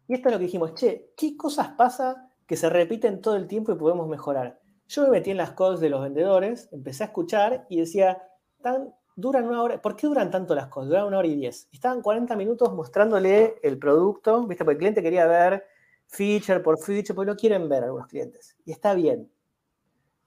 [0.08, 3.48] y esto es lo que dijimos, che, ¿qué cosas pasa que se repiten todo el
[3.48, 4.60] tiempo y podemos mejorar?
[4.88, 8.24] Yo me metí en las calls de los vendedores, empecé a escuchar y decía,
[8.62, 9.82] tan, duran una hora.
[9.82, 10.90] ¿Por qué duran tanto las cosas?
[10.90, 11.68] Duran una hora y diez.
[11.72, 14.64] Estaban 40 minutos mostrándole el producto, ¿viste?
[14.64, 15.66] Porque el cliente quería ver
[16.08, 18.58] feature por feature, porque no quieren ver algunos clientes.
[18.66, 19.32] Y está bien.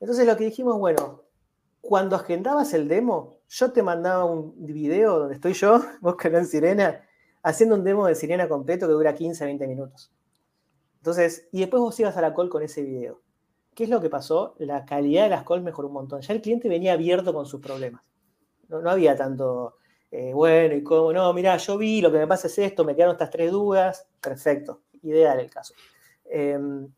[0.00, 1.22] Entonces lo que dijimos, bueno,
[1.80, 7.02] cuando agendabas el demo, yo te mandaba un video donde estoy yo, vos en Sirena,
[7.42, 10.12] haciendo un demo de Sirena completo que dura 15, 20 minutos.
[10.98, 13.20] Entonces, y después vos ibas a la call con ese video.
[13.74, 14.54] ¿Qué es lo que pasó?
[14.58, 16.20] La calidad de las calls mejoró un montón.
[16.20, 18.02] Ya el cliente venía abierto con sus problemas.
[18.80, 19.76] No, había tanto,
[20.10, 22.94] eh, bueno, y cómo, no, mira, yo vi, lo que me pasa es esto, me
[22.94, 25.74] quedaron estas tres dudas, perfecto, ideal el caso.
[26.24, 26.88] Em,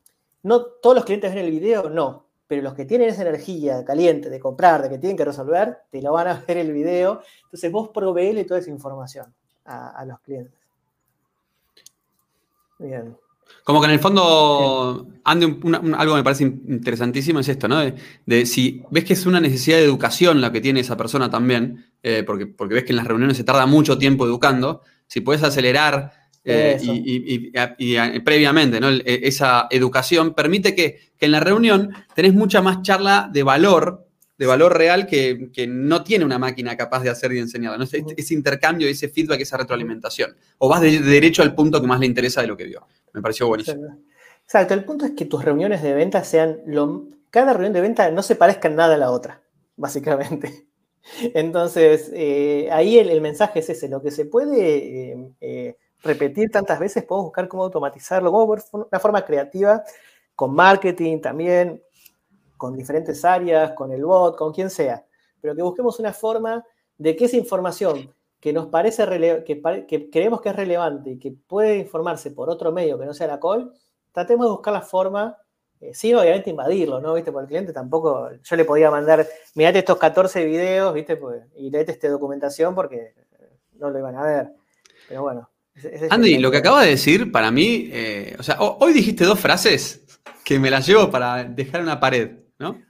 [0.43, 4.29] no todos los clientes ven el video, no, pero los que tienen esa energía caliente
[4.29, 7.21] de comprar, de que tienen que resolver, te lo van a ver el video.
[7.45, 9.33] Entonces vos proveele toda esa información
[9.65, 10.59] a, a los clientes.
[12.77, 13.17] Bien.
[13.63, 15.45] Como que en el fondo, ande
[15.97, 17.81] algo que me parece interesantísimo es esto, ¿no?
[18.25, 21.85] De, si ves que es una necesidad de educación la que tiene esa persona también,
[22.03, 25.43] eh, porque, porque ves que en las reuniones se tarda mucho tiempo educando, si puedes
[25.43, 26.11] acelerar
[26.47, 28.89] eh, y, previamente ¿no?
[28.89, 34.45] E, esa educación, permite que, en la reunión tenés mucha más charla de valor, de
[34.45, 37.79] valor real que, no tiene una máquina capaz de hacer y enseñar.
[37.79, 37.83] ¿no?
[37.83, 40.35] Ese, intercambio, ese feedback, esa retroalimentación.
[40.59, 42.85] O vas de, derecho al punto que más le interesa de lo que vio.
[43.15, 43.97] Me pareció buenísimo.
[44.43, 48.11] Exacto, el punto es que tus reuniones de venta sean lo, cada reunión de venta
[48.11, 49.41] no se parezca nada a la otra,
[49.77, 50.67] básicamente.
[51.33, 56.77] Entonces, eh, ahí el, mensaje es ese, lo que se puede eh, eh, repetir tantas
[56.77, 59.81] veces, podemos buscar cómo automatizarlo, cómo una forma creativa,
[60.35, 61.81] con marketing también,
[62.57, 65.05] con diferentes áreas, con el bot, con quien sea,
[65.39, 66.65] pero que busquemos una forma
[66.97, 68.13] de que esa información
[68.45, 69.07] que nos parece
[69.43, 73.11] que, que, creemos que es relevante y que puede informarse por otro medio que no
[73.15, 73.73] sea la call,
[74.11, 75.35] tratemos de buscar la forma,
[75.81, 77.15] eh, sin obviamente invadirlo, ¿no?
[77.15, 77.31] ¿Viste?
[77.31, 81.15] Porque el cliente tampoco, yo le podía mandar, mirate estos 14 videos, ¿viste?
[81.15, 84.51] Pues, y leete esta documentación porque eh, no lo iban a ver.
[85.09, 85.49] Pero bueno.
[86.11, 90.05] Andy, lo que acaba de decir, para mí, eh, o sea, hoy dijiste dos frases
[90.43, 92.29] que me las llevo para dejar una pared,
[92.59, 92.81] ¿no?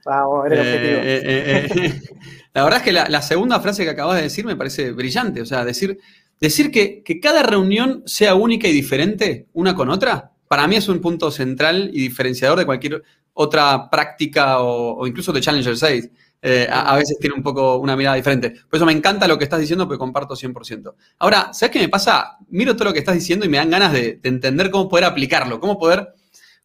[0.46, 2.04] Era el objetivo.
[2.54, 5.42] La verdad es que la, segunda frase que acabas de decir me parece brillante.
[5.42, 5.98] O sea, decir,
[6.40, 11.00] decir que, cada reunión sea única y diferente una con otra, para mí es un
[11.00, 13.02] punto central y diferenciador de cualquier
[13.34, 16.10] otra práctica o, incluso de Challenger 6.
[16.42, 18.50] Eh, a, veces tiene un poco una mirada diferente.
[18.50, 20.94] Por eso me encanta lo que estás diciendo, porque comparto 100%.
[21.18, 22.38] Ahora, ¿sabes qué me pasa?
[22.48, 25.60] Miro todo lo que estás diciendo y me dan ganas de entender cómo poder aplicarlo,
[25.60, 26.14] cómo poder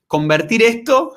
[0.07, 1.15] convertir esto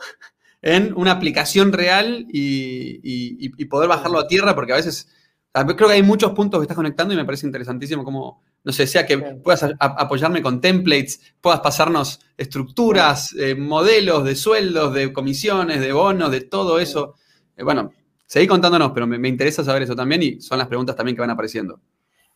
[0.66, 5.08] en una aplicación real y, poder bajarlo a tierra, porque a veces
[5.52, 8.86] creo que hay muchos puntos que estás conectando y me parece interesantísimo como, no sé,
[8.86, 15.80] sea que puedas apoyarme con templates, puedas pasarnos estructuras, eh, modelos de sueldos, de comisiones,
[15.80, 17.14] de bonos, de todo eso.
[17.58, 17.92] Eh, bueno,
[18.24, 21.30] seguí contándonos, pero me, interesa saber eso también y son las preguntas también que van
[21.30, 21.78] apareciendo.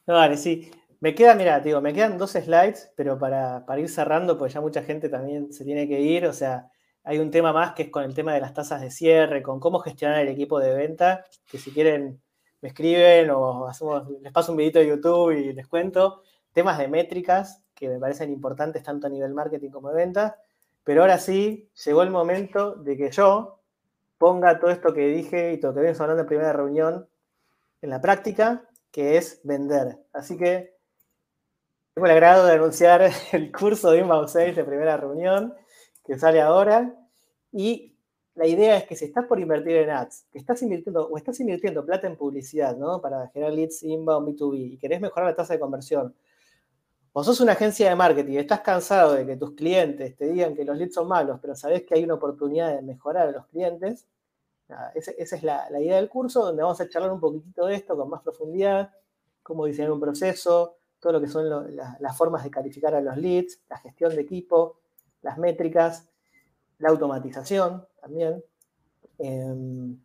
[0.06, 0.70] vale, sí.
[1.00, 4.60] Me queda, mira, digo, me quedan dos slides, pero para, para ir cerrando, pues ya
[4.60, 6.68] mucha gente también se tiene que ir, o sea,
[7.08, 9.60] hay un tema más que es con el tema de las tasas de cierre, con
[9.60, 12.20] cómo gestionar el equipo de venta, que si quieren
[12.60, 13.66] me escriben o
[14.20, 16.20] les paso un videito de YouTube y les cuento.
[16.52, 20.36] Temas de métricas que me parecen importantes tanto a nivel marketing como de venta.
[20.84, 23.62] Pero ahora sí, llegó el momento de que yo
[24.18, 27.08] ponga todo esto que dije y todo lo que venimos hablando en primera reunión
[27.80, 29.98] en la práctica, que es vender.
[30.12, 30.76] Así que
[31.94, 35.54] tengo el agrado de anunciar el curso de Inbound Sales de primera reunión
[36.08, 36.98] que sale ahora.
[37.52, 37.94] Y
[38.34, 41.38] la idea es que si estás por invertir en ads, que estás invirtiendo o estás
[41.40, 43.00] invirtiendo plata en publicidad, ¿no?
[43.00, 46.14] Para generar leads inbound B2B y querés mejorar la tasa de conversión,
[47.12, 50.54] o sos una agencia de marketing y estás cansado de que tus clientes te digan
[50.54, 53.46] que los leads son malos, pero sabés que hay una oportunidad de mejorar a los
[53.48, 54.06] clientes,
[54.94, 58.08] esa, es la, idea del curso, donde vamos a charlar un poquitito de esto con
[58.08, 58.92] más profundidad,
[59.42, 63.60] cómo diseñar un proceso, todo lo que son las formas de calificar a los leads,
[63.68, 64.78] la gestión de equipo,
[65.22, 66.08] las métricas,
[66.78, 68.44] la automatización también.
[69.18, 69.98] Em,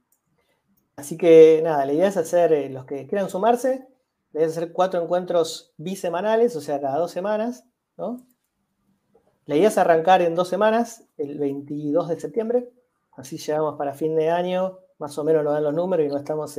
[0.95, 3.87] así que nada, la idea es hacer, eh, los que quieran sumarse,
[4.31, 7.65] la hacer cuatro encuentros bisemanales, o sea, cada dos semanas,
[7.97, 8.25] ¿no?
[9.45, 12.69] La idea es arrancar en dos semanas, el 22 de septiembre,
[13.11, 16.17] así llegamos para fin de año, más o menos nos dan los números y no
[16.17, 16.57] estamos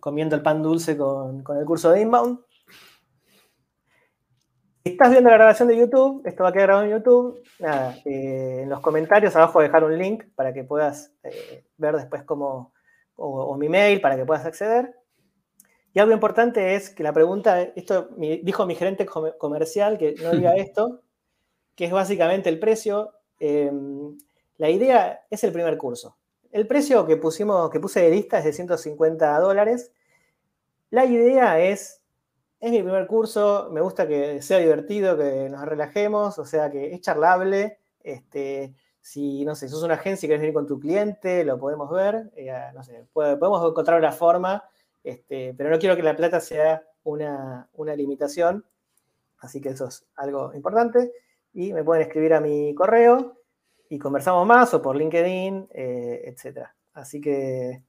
[0.00, 2.40] comiendo el pan dulce con, el curso de Inbound.
[4.86, 7.96] Si estás viendo la grabación de YouTube, esto va a quedar grabado en YouTube, nada,
[8.04, 11.96] eh, en los comentarios abajo voy a dejar un link para que puedas eh, ver
[11.96, 12.74] después cómo,
[13.16, 14.94] o, mi mail para que puedas acceder.
[15.94, 20.52] Y algo importante es que la pregunta, esto dijo mi gerente comercial, que no diga
[20.56, 21.00] esto,
[21.74, 23.14] que es básicamente el precio.
[23.40, 24.18] Em,
[24.58, 26.18] la idea es el primer curso.
[26.52, 29.92] El precio que, pusimos, que puse de lista es de 150 dólares.
[30.90, 32.02] La idea es,
[32.64, 36.94] es mi primer curso, me gusta que sea divertido, que nos relajemos, o sea, que
[36.94, 37.76] es charlable.
[38.02, 41.90] Este, si, no sé, sos una agencia y querés venir con tu cliente, lo podemos
[41.90, 42.30] ver.
[42.36, 44.64] Eh, no sé, podemos encontrar una forma,
[45.02, 48.64] este, pero no quiero que la plata sea una, una limitación.
[49.40, 51.12] Así que eso es algo importante
[51.52, 53.42] y me pueden escribir a mi correo
[53.90, 56.68] y conversamos más o por LinkedIn, eh, etc.
[56.94, 57.82] Así que,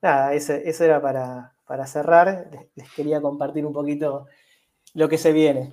[0.00, 1.55] nada, eso era para,
[1.86, 2.50] cerrar.
[2.74, 4.26] Les, quería compartir un poquito
[4.94, 5.70] lo que se viene.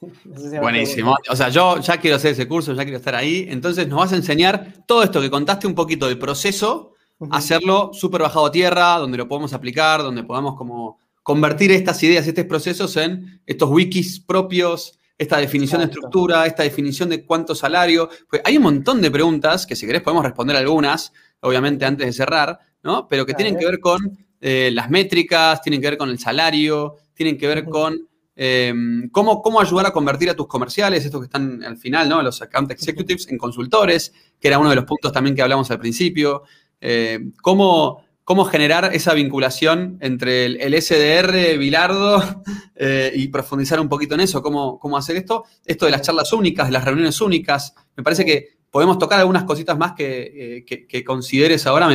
[0.60, 1.16] Buenísimo.
[1.28, 3.46] O sea, yo ya quiero hacer ese curso, ya quiero estar ahí.
[3.48, 6.94] Entonces nos vas a enseñar todo esto que contaste un poquito del proceso,
[7.30, 12.26] hacerlo súper bajado a tierra, donde lo podemos aplicar, donde podamos como convertir estas ideas,
[12.26, 18.08] estos procesos en estos wikis propios, esta definición de estructura, esta definición de cuánto salario.
[18.28, 22.12] Pues hay un montón de preguntas que si querés podemos responder algunas, obviamente antes de
[22.12, 23.06] cerrar, ¿no?
[23.08, 26.96] Pero que tienen que ver con eh, las métricas, tienen que ver con el salario,
[27.14, 31.26] tienen que ver con em, cómo, cómo ayudar a convertir a tus comerciales, estos que
[31.26, 32.20] están al final, ¿no?
[32.20, 35.78] Los account executives en consultores, que era uno de los puntos también que hablamos al
[35.78, 36.42] principio.
[36.80, 42.22] Eh, cómo cómo generar esa vinculación entre el, SDR, Bilardo,
[42.76, 45.44] eh, y profundizar un poquito en eso, cómo, cómo hacer esto.
[45.64, 49.44] Esto de las charlas únicas, de las reuniones únicas, me parece que podemos tocar algunas
[49.44, 51.88] cositas más que, eh, consideres ahora,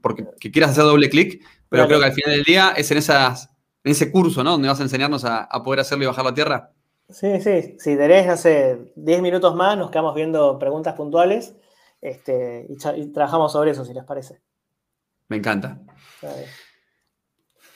[0.00, 3.50] porque quieras hacer doble clic, pero creo que al final del día es en, esas,
[3.82, 4.52] en ese curso, ¿no?
[4.52, 6.72] Donde vas a enseñarnos a, poder hacerlo y bajar la tierra.
[7.08, 7.76] Sí, sí.
[7.78, 11.54] Si tenés, no sé, 10 minutos más, nos quedamos viendo preguntas puntuales
[12.00, 14.40] este, y trabajamos sobre eso, si les parece.
[15.28, 15.80] Me encanta.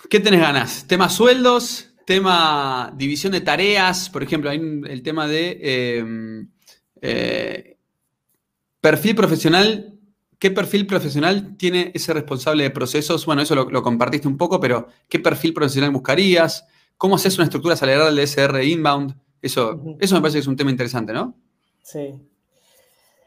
[0.08, 0.86] ¿Qué tenés ganas?
[0.86, 1.94] ¿Tema sueldos?
[2.06, 4.08] ¿Tema división de tareas?
[4.08, 6.50] Por ejemplo, hay el tema de em,
[7.00, 7.76] eh,
[8.80, 9.97] perfil profesional.
[10.38, 13.26] ¿Qué perfil profesional tiene ese responsable de procesos?
[13.26, 16.66] Bueno, eso lo, compartiste un poco, pero ¿qué perfil profesional buscarías?
[16.96, 19.16] ¿Cómo haces una estructura salarial de SR inbound?
[19.42, 21.34] Eso, eso me parece que es un tema interesante, ¿no?
[21.82, 22.20] Sí.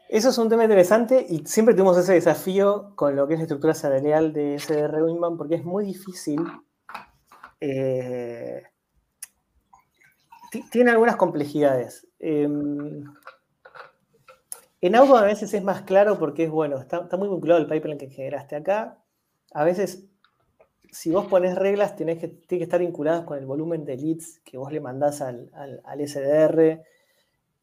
[0.08, 3.44] Eso es un tema interesante y siempre tuvimos ese desafío con lo que es la
[3.44, 6.40] estructura salarial de SDR Winman porque es muy difícil.
[7.60, 8.62] Eh,
[10.70, 12.06] tiene algunas complejidades.
[12.18, 13.04] Em,
[14.82, 17.98] en Auto a veces es más claro porque es bueno, está, muy vinculado al pipeline
[17.98, 18.98] que generaste acá.
[19.54, 20.08] A veces,
[20.90, 24.40] si vos pones reglas, tenés que, tiene que estar vinculadas con el volumen de leads
[24.40, 25.52] que vos le mandás al,
[26.04, 26.82] SDR.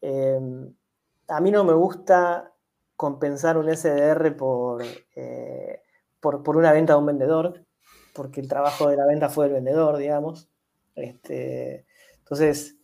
[0.01, 0.73] Em,
[1.27, 2.53] a mí no me gusta
[2.95, 4.37] compensar un SDR
[5.15, 5.81] eh,
[6.21, 7.65] por, por, una venta de un vendedor,
[8.13, 10.49] porque el trabajo de la venta fue del vendedor, digamos.
[10.95, 11.85] Este,
[12.19, 12.77] entonces,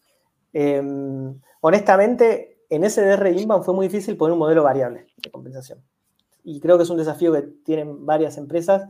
[0.52, 5.84] em, honestamente, en SDR Inbound fue muy difícil poner un modelo variable de compensación.
[6.44, 8.88] Y creo que es un desafío que tienen varias empresas.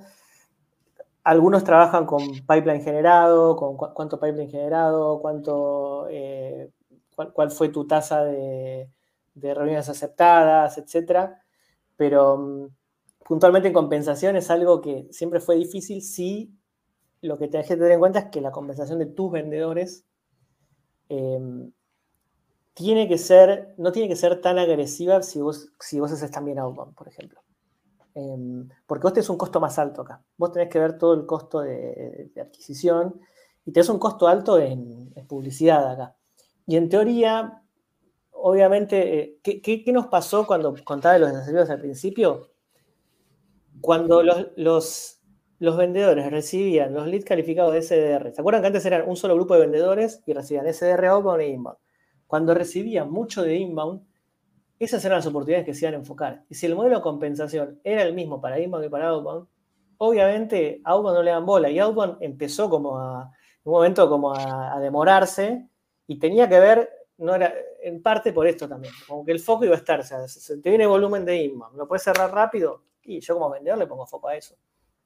[1.24, 6.70] Algunos trabajan con pipeline generado, con cuánto pipeline generado, cuánto, eh,
[7.16, 8.90] cuál, fue tu tasa de,
[9.34, 11.42] reuniones aceptadas, etcétera,
[11.96, 12.68] pero mm,
[13.26, 16.54] puntualmente en compensación es algo que siempre fue difícil si
[17.22, 20.06] lo que tenés que tener en cuenta es que la compensación de tus vendedores
[21.10, 21.72] em,
[22.76, 26.60] tiene que ser, no tiene que ser tan agresiva si vos, si vos haces también
[26.60, 27.42] outbound, por ejemplo.
[28.14, 30.22] Em, porque vos tenés un costo más alto acá.
[30.38, 33.20] Vos tenés que ver todo el costo de, adquisición
[33.66, 36.16] y tenés un costo alto en, publicidad acá.
[36.68, 37.64] Y en teoría,
[38.32, 42.52] obviamente, eh, ¿qué, nos pasó cuando contaba los desafíos al principio?
[43.80, 49.08] Cuando los, los, vendedores recibían los leads calificados de SDR, ¿se acuerdan que antes eran
[49.08, 51.78] un solo grupo de vendedores y recibían SDR outbound e inbound?
[52.28, 54.02] Cuando recibían mucho de inbound,
[54.80, 56.44] esas eran las oportunidades que se iban a enfocar.
[56.50, 59.48] Y si el modelo de compensación era el mismo para inbound y para outbound,
[59.98, 63.32] obviamente outbound no le dan bola y outbound empezó como a,
[63.64, 65.70] en un momento como a demorarse
[66.08, 69.66] Y tenía que ver, no era, en parte por esto también, como que el foco
[69.66, 72.84] iba a estar, o sea, se te viene volumen de inbound, lo puedes cerrar rápido,
[73.04, 74.56] y yo como vendedor le pongo foco a eso.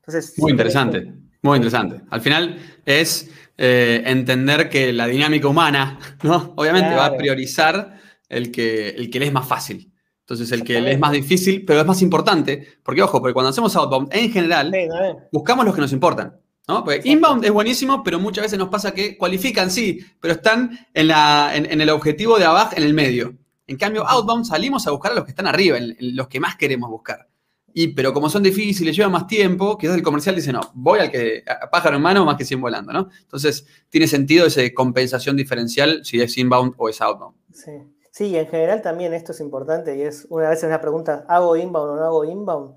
[0.10, 2.01] Entonces, muy interesante, muy interesante.
[2.10, 6.53] Al final es eh, entender que la dinámica humana, ¿no?
[6.55, 9.93] Obviamente va a priorizar el que, el que le es más fácil.
[10.22, 13.49] Entonces, el que le es más difícil, pero es más importante, porque ojo, porque cuando
[13.49, 14.74] hacemos outbound, en general,
[15.32, 16.39] buscamos los que nos importan.
[16.68, 16.84] ¿no?
[16.84, 21.07] Porque inbound es buenísimo, pero muchas veces nos pasa que cualifican, sí, pero están en,
[21.07, 23.36] la, en, el objetivo de abajo, en el medio.
[23.68, 26.55] En cambio, outbound salimos a buscar a los que están arriba, en los que más
[26.55, 27.29] queremos buscar.
[27.74, 31.12] Y, pero como son difíciles, llevan más tiempo, quizás el comercial dice, no, voy al
[31.12, 33.10] que, pájaro en mano más que 100 volando, ¿no?
[33.22, 37.36] Entonces, tiene sentido esa compensación diferencial si es inbound o es outbound.
[37.54, 37.72] Sí.
[38.12, 41.92] Sí, en general también esto es importante y es una vez una pregunta, ¿hago inbound
[41.92, 42.76] o no hago inbound?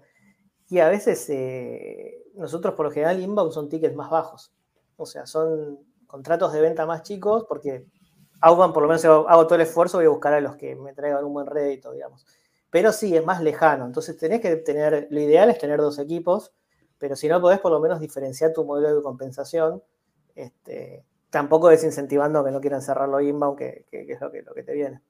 [0.69, 4.53] Y a veces eh, nosotros por lo general inbound son tickets más bajos.
[4.97, 7.87] O sea, son contratos de venta más chicos porque
[8.41, 10.93] outbound por lo menos hago todo el esfuerzo, voy a buscar a los que me
[10.93, 12.25] traigan un buen rédito, digamos
[12.73, 13.85] pero sí, es más lejano.
[13.85, 16.53] Entonces tenés que tener, lo ideal es tener dos equipos,
[16.97, 19.83] pero si no podés por lo menos diferenciar tu modelo de compensación,
[20.35, 24.63] este, tampoco desincentivando que no quieran cerrarlo inbound, que, que, es lo que, lo que
[24.63, 25.03] te viene.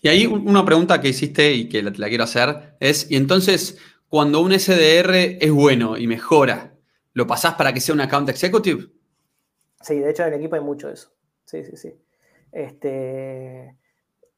[0.00, 3.78] Y ahí una pregunta que hiciste y que la, la quiero hacer es, y entonces,
[4.08, 6.76] cuando un SDR es bueno y mejora,
[7.14, 8.86] ¿lo pasás para que sea un account executive?
[9.80, 11.10] Sí, de hecho en el equipo hay mucho de eso.
[11.46, 11.92] Sí, sí, sí.
[12.52, 13.76] Este,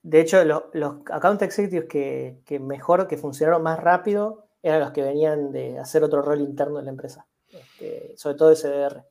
[0.08, 5.52] de hecho, los account executives que, mejor, que funcionaron más rápido, eran los que venían
[5.52, 9.04] de hacer otro rol interno en la empresa, este, sobre todo SDR.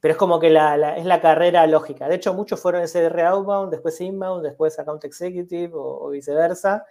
[0.00, 2.08] Pero es como que es la carrera lógica.
[2.08, 6.84] De hecho, muchos fueron SDR outbound, después inbound, después account executive o, viceversa.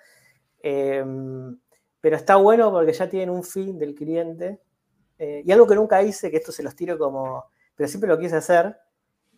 [0.59, 1.55] Em,
[2.01, 4.61] pero está bueno porque ya tienen un fin del cliente.
[5.19, 7.45] Eh, y algo que nunca hice, que esto se los tiro como,
[7.75, 8.75] pero siempre lo quise hacer,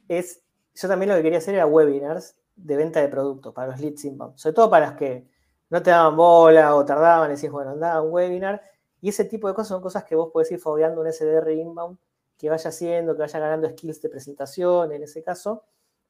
[0.07, 0.41] es,
[0.73, 4.05] yo también lo que quería hacer era webinars de venta de productos para los leads
[4.05, 5.27] inbound, sobre todo para los que
[5.69, 8.61] no te daban bola o tardaban, decís, bueno, andaba un webinar,
[9.01, 11.97] y ese tipo de cosas son cosas que vos podés ir fogueando un SDR inbound,
[12.37, 15.63] que vaya haciendo, que vaya ganando skills de presentación en ese caso,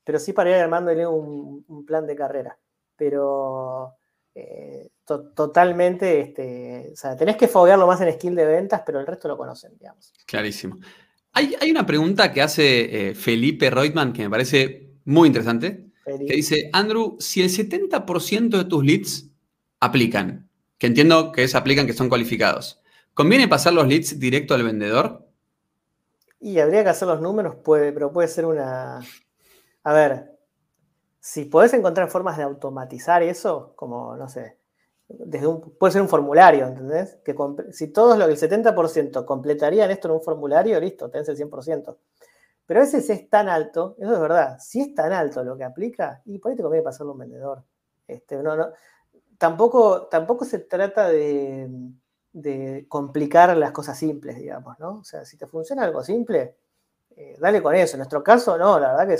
[0.03, 2.57] pero sí para ir armándole un, plan de carrera.
[2.95, 3.95] Pero
[4.33, 9.07] eh, totalmente, este, o sea, tenés que foguearlo más en skill de ventas, pero el
[9.07, 10.13] resto lo conocen, digamos.
[10.25, 10.77] Clarísimo.
[11.33, 16.69] Hay, una pregunta que hace eh, Felipe Reutemann que me parece muy interesante que dice,
[16.71, 19.29] Andrew, si el 70% de tus leads
[19.79, 22.81] aplican, que entiendo que es aplican que son cualificados,
[23.13, 25.27] ¿conviene pasar los leads directo al vendedor?
[26.39, 28.99] Y habría que hacer los números, puede, pero puede ser una...
[29.83, 30.37] A ver,
[31.19, 34.57] si podés encontrar formas de automatizar eso, como, no sé,
[35.07, 37.17] desde un, puede ser un formulario, ¿entendés?
[37.23, 37.35] Que
[37.71, 41.97] si todos lo el 70% completarían esto en un formulario, listo, tenés el 100%.
[42.65, 45.63] Pero a veces es tan alto, eso es verdad, si es tan alto lo que
[45.63, 47.63] aplica, y por ahí te conviene pasarlo a un vendedor.
[48.07, 48.71] Este, no, no,
[49.37, 51.69] tampoco, tampoco se trata de,
[52.89, 54.99] complicar las cosas simples, digamos, ¿no?
[54.99, 56.57] O sea, si te funciona algo simple,
[57.15, 57.95] eh, dale con eso.
[57.95, 59.19] En nuestro caso, no, la verdad que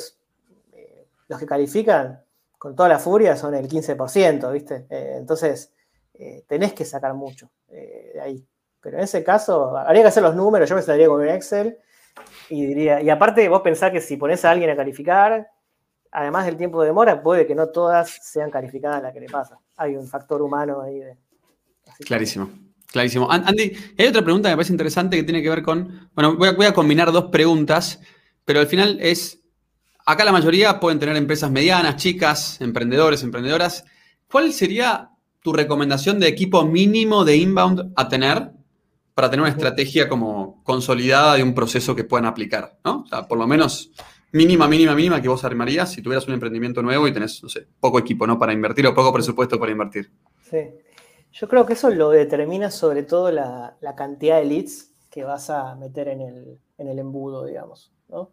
[0.73, 2.21] eh, los que califican
[2.57, 4.85] con toda la furia son el 15%, ¿viste?
[4.89, 5.71] Eh, entonces,
[6.47, 8.47] tenés que sacar mucho de ahí.
[8.79, 11.77] Pero en ese caso, habría que hacer los números, yo me saldría con un Excel
[12.49, 15.47] y diría, y aparte vos pensás que si pones a alguien a calificar,
[16.11, 19.59] además del tiempo de demora, puede que no todas sean calificadas la que le pasa.
[19.77, 21.17] Hay un factor humano ahí de.
[22.05, 22.49] Clarísimo.
[22.91, 23.29] Clarísimo.
[23.29, 26.09] Andy, hay otra pregunta que me parece interesante que tiene que ver con.
[26.13, 27.99] Bueno, voy a, voy a combinar dos preguntas,
[28.45, 29.41] pero al final es.
[30.05, 33.83] Acá la mayoría pueden tener empresas medianas, chicas, emprendedores, emprendedoras.
[34.31, 35.09] ¿Cuál sería
[35.41, 38.51] tu recomendación de equipo mínimo de inbound a tener
[39.15, 43.01] para tener una estrategia como consolidada de un proceso que puedan aplicar, ¿no?
[43.01, 43.91] O sea, por lo menos
[44.33, 47.65] mínima, mínima, mínima que vos armarías si tuvieras un emprendimiento nuevo y tenés, no sé,
[47.79, 48.37] poco equipo, ¿no?
[48.37, 50.11] Para invertir o poco presupuesto para invertir.
[50.41, 50.69] Sí.
[51.31, 55.75] Yo creo que eso lo determina sobre todo la, cantidad de leads que vas a
[55.75, 56.21] meter en
[56.77, 58.31] el, embudo, digamos, ¿no?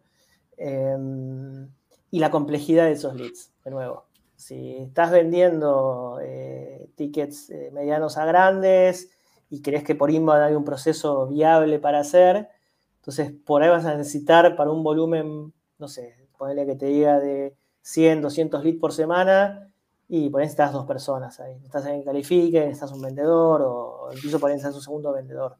[0.57, 1.69] Em,
[2.11, 4.05] y la complejidad de esos leads, de nuevo.
[4.35, 9.12] Si estás vendiendo eh, tickets eh, medianos a grandes,
[9.53, 12.49] y crees que por inbound hay un proceso viable para hacer,
[12.95, 17.19] entonces por ahí vas a necesitar para un volumen, no sé, ponerle que te diga
[17.19, 19.71] de 100, 200 leads por semana
[20.07, 21.61] y por ahí necesitas dos personas ahí.
[21.63, 25.55] Estás en califique, necesitas un vendedor o incluso por ahí un segundo vendedor.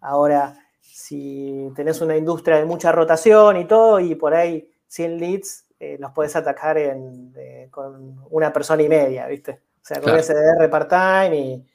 [0.00, 5.66] Ahora, si tenés una industria de mucha rotación y todo y por ahí 100 leads,
[5.80, 6.78] eh, los puedes atacar
[7.72, 9.62] con una persona y media, ¿viste?
[9.82, 11.66] O sea, con SDR part-time y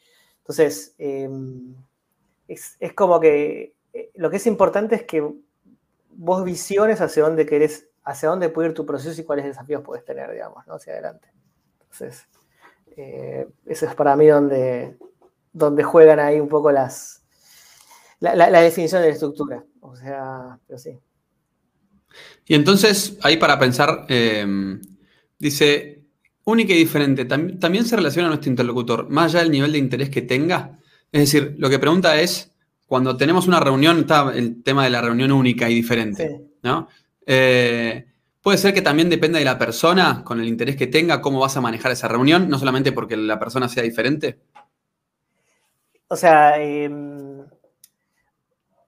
[0.47, 1.75] entonces, em,
[2.47, 5.29] es, como que eh, lo que es importante es que
[6.11, 10.05] vos visiones hacia dónde querés hacia dónde puede ir tu proceso y cuáles desafíos puedes
[10.05, 10.75] tener, digamos, ¿no?
[10.75, 11.27] Hacia adelante.
[11.81, 12.25] Entonces,
[12.95, 14.97] eh, eso es para mí donde,
[15.51, 17.25] donde juegan ahí un poco las,
[18.21, 19.65] la, definición de la estructura.
[19.81, 20.97] O sea, pero sí.
[22.45, 24.79] Y entonces, ahí para pensar, eh,
[25.37, 25.96] dice,
[26.47, 30.09] única y diferente, ¿también se relaciona a nuestro interlocutor, más allá del nivel de interés
[30.09, 30.79] que tenga?
[31.11, 32.53] Es decir, lo que pregunta es,
[32.85, 36.87] cuando tenemos una reunión, está el tema de la reunión única y diferente, ¿no?
[37.25, 38.05] Eh,
[38.41, 41.57] puede ser que también dependa de la persona, con el interés que tenga, cómo vas
[41.57, 44.39] a manejar esa reunión, no solamente porque la persona sea diferente.
[46.07, 46.53] O sea,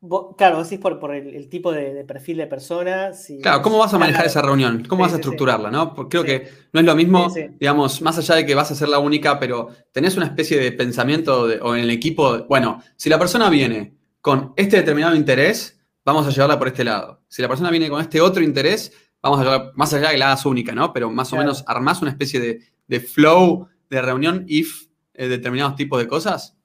[0.02, 3.12] em, claro, vos decís por, el, tipo de, perfil de persona.
[3.42, 4.86] claro, ¿cómo vas a manejar esa reunión?
[4.88, 5.72] ¿Cómo vas a estructurarla?
[5.72, 5.94] ¿no?
[5.94, 8.90] Porque creo que no es lo mismo, digamos, más allá de que vas a ser
[8.90, 13.20] la única, pero tenés una especie de pensamiento o en el equipo, bueno, si la
[13.20, 17.22] persona viene con este determinado interés, vamos a llevarla por este lado.
[17.28, 18.92] Si la persona viene con este otro interés,
[19.22, 20.94] vamos a llevarla más allá de que la hagas única, ¿no?
[20.94, 26.00] Pero más o menos armás una especie de, flow de reunión if eh, determinados tipos
[26.00, 26.58] de cosas.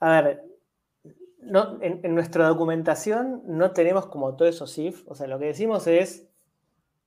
[0.00, 0.42] A ver,
[1.80, 5.06] en, nuestra documentación no tenemos como todo eso if.
[5.06, 6.28] O sea, lo que decimos es,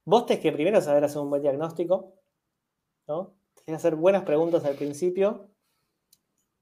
[0.06, 2.14] vos tenés que primero saber hacer un buen diagnóstico,
[3.08, 3.36] ¿no?
[3.66, 5.50] Que hacer buenas preguntas al principio.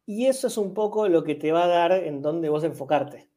[0.05, 3.29] Y eso es un poco lo que te va a dar en dónde vos enfocarte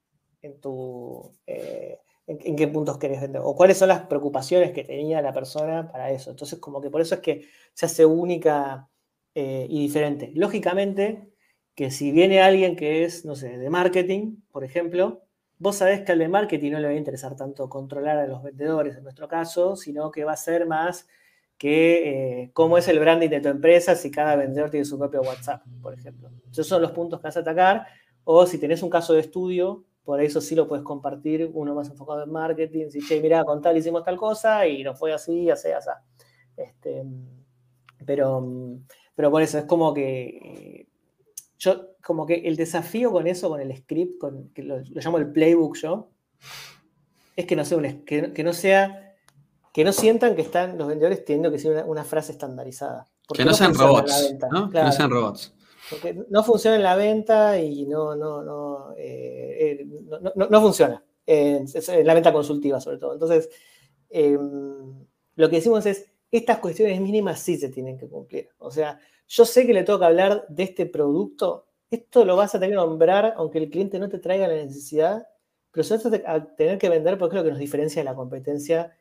[0.42, 1.32] en tu...
[1.46, 5.90] Eh, en, qué puntos querés vender, o cuáles son las preocupaciones que tenía la persona
[5.90, 6.30] para eso.
[6.30, 8.88] Entonces, como que por eso es que se hace única
[9.34, 10.30] eh, y diferente.
[10.34, 11.29] Lógicamente,
[11.80, 15.22] que si viene alguien que es, no sé, de marketing, por ejemplo,
[15.58, 18.42] vos sabés que al de marketing no le va a interesar tanto controlar a los
[18.42, 21.08] vendedores, en nuestro caso, sino que va a ser más
[21.56, 25.22] que eh, cómo es el branding de tu empresa si cada vendedor tiene su propio
[25.22, 26.28] WhatsApp, por ejemplo.
[26.52, 27.86] Esos son los puntos que vas a atacar.
[28.24, 31.88] O si tenés un caso de estudio, por eso sí lo puedes compartir, uno más
[31.88, 35.48] enfocado en marketing, si, che, mira, con tal hicimos tal cosa y no fue así,
[35.48, 35.88] así, así.
[36.58, 37.04] Este,
[38.04, 38.46] pero,
[39.14, 40.79] pero por eso es como que
[41.60, 45.30] yo, como que el desafío con eso, con el script, con, que lo, llamo el
[45.30, 46.10] playbook yo,
[47.36, 49.14] es que no sea, un, que, no sea,
[49.72, 53.06] que no sientan que están los vendedores teniendo que ser una, frase estandarizada.
[53.32, 54.70] Que no, sean robots, ¿no?
[54.70, 55.54] que no sean robots.
[55.90, 59.86] Porque no funciona en la venta y no, no, no, eh, eh,
[60.34, 61.04] no, funciona.
[61.26, 61.66] en
[62.04, 63.12] la venta consultiva, sobre todo.
[63.12, 63.50] Entonces,
[64.08, 65.04] em,
[65.34, 68.48] lo que decimos es, estas cuestiones mínimas sí se tienen que cumplir.
[68.58, 72.58] O sea, yo sé que le que hablar de este producto, esto lo vas a
[72.58, 75.26] tener que nombrar aunque el cliente no te traiga la necesidad,
[75.70, 78.14] pero se vas a tener que vender porque es lo que nos diferencia de la
[78.14, 78.96] competencia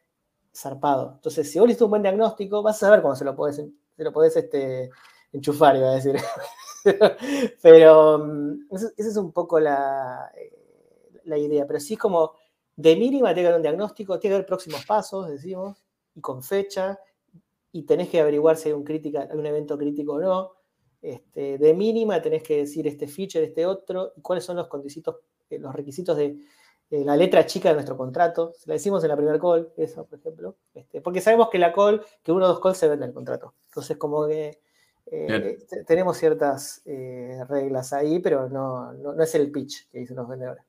[0.55, 1.13] zarpado.
[1.15, 4.03] Entonces, si vos le un buen diagnóstico, vas a saber cómo se lo podés, se
[4.03, 4.89] lo podés este,
[5.31, 6.15] enchufar, iba a decir.
[7.61, 10.51] Pero mm, esa es un poco la, eh,
[11.25, 11.65] la idea.
[11.67, 12.33] Pero sí es como
[12.75, 15.83] de mínima tiene que haber un diagnóstico, tiene que haber próximos pasos, decimos,
[16.15, 16.99] y con fecha,
[17.71, 20.51] y tenés que averiguar si hay un, crítica, hay un evento crítico o no.
[21.01, 24.67] Este, de mínima tenés que decir este feature, este otro, y cuáles son los,
[25.49, 26.37] eh, los requisitos de
[26.89, 28.51] la letra chica de nuestro contrato.
[28.53, 30.55] Se la decimos en la primera call, eso, por ejemplo.
[30.73, 33.53] Este, porque sabemos que la call, que uno o dos calls se vende el contrato.
[33.67, 34.59] Entonces, como que
[35.11, 35.57] eh,
[35.87, 40.63] tenemos ciertas eh, reglas ahí, pero no, no, es el pitch que dicen los vendedores.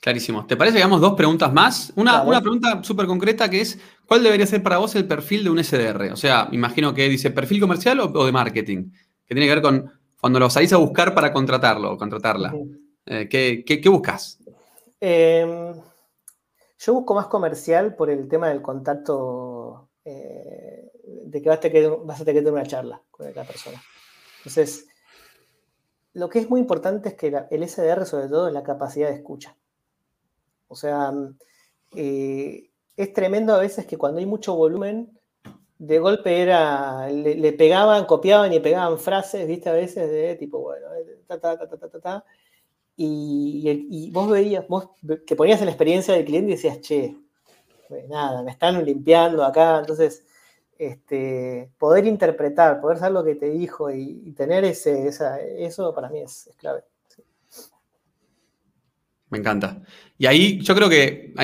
[0.00, 0.46] Clarísimo.
[0.46, 1.92] ¿Te parece que hagamos dos preguntas más?
[1.96, 5.50] Una, una pregunta súper concreta que es, ¿cuál debería ser para vos el perfil de
[5.50, 6.12] un SDR?
[6.12, 8.90] O sea, imagino que dice perfil comercial o, de marketing,
[9.26, 9.90] que tiene que ver con
[10.20, 12.54] cuando lo salís a buscar para contratarlo o contratarla.
[13.06, 14.38] Eh, ¿qué, qué, buscas?
[15.00, 15.74] Em,
[16.78, 22.20] yo busco más comercial por el tema del contacto de que vas a, tener, vas
[22.20, 23.82] a tener que tener una charla con la persona.
[24.38, 24.86] Entonces,
[26.12, 29.16] lo que es muy importante es que el SDR, sobre todo, es la capacidad de
[29.16, 29.56] escucha.
[30.74, 31.12] O sea,
[31.94, 35.16] eh, es tremendo a veces que cuando hay mucho volumen,
[35.78, 40.86] de golpe era, le, pegaban, copiaban y pegaban frases, viste, a veces de tipo, bueno,
[40.94, 42.24] eh, ta, ta, ta, ta, ta, ta,
[42.96, 44.90] y, y, vos veías, vos
[45.24, 47.16] que ponías en la experiencia del cliente y decías, che,
[48.08, 50.24] nada, me están limpiando acá, entonces
[50.78, 56.20] este, poder interpretar, poder saber lo que te dijo y, tener ese, eso para mí
[56.20, 56.82] es, clave.
[59.34, 59.82] Me encanta.
[60.16, 61.34] Y ahí yo creo que,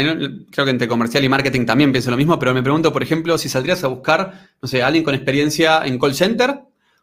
[0.53, 3.37] creo que entre comercial y marketing también pienso lo mismo, pero me pregunto, por ejemplo,
[3.37, 6.61] si saldrías a buscar, no sé, alguien con experiencia en call center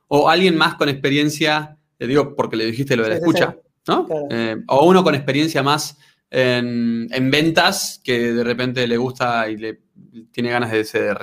[0.08, 4.08] o alguien más con experiencia, le digo porque le dijiste lo de la escucha, ¿no?
[4.30, 5.98] Eh, o uno con experiencia más
[6.32, 9.82] en, ventas que de repente le gusta y le
[10.32, 11.18] tiene ganas de ser,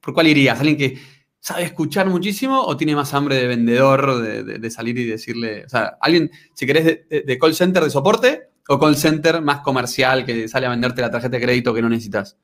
[0.00, 0.58] ¿Por cuál irías?
[0.58, 0.98] ¿Alguien que
[1.38, 5.96] sabe escuchar muchísimo o tiene más hambre de vendedor, de, salir y decirle, o sea,
[6.00, 10.66] alguien, si querés, de, call center de soporte o call center más comercial que sale
[10.66, 12.36] a venderte la tarjeta de crédito que no necesitas?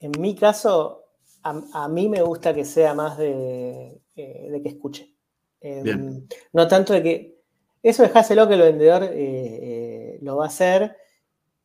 [0.00, 1.06] En mi caso,
[1.42, 5.14] a, mí me gusta que sea más de, eh, que escuche.
[5.60, 7.36] Em, no tanto de que.
[7.82, 10.96] Eso dejáselo que el vendedor eh, eh, lo va a hacer.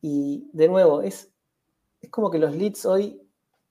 [0.00, 1.32] Y de nuevo, es,
[2.00, 3.20] es como que los leads hoy,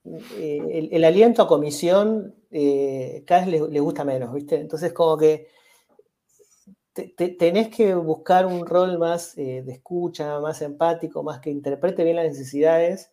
[0.04, 2.36] el, aliento a comisión
[3.26, 4.60] cada vez les, gusta menos, ¿viste?
[4.60, 5.48] Entonces, como que
[7.16, 12.26] tenés que buscar un rol más de escucha, más empático, más que interprete bien las
[12.26, 13.12] necesidades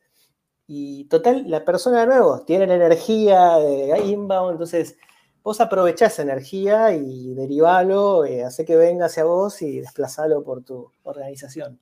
[0.70, 4.98] y total, la persona de nuevo tiene la energía de inbound, entonces
[5.42, 10.62] vos aprovechás esa energía y derivalo, eh, hace que venga hacia vos y desplazalo por
[10.62, 11.80] tu organización.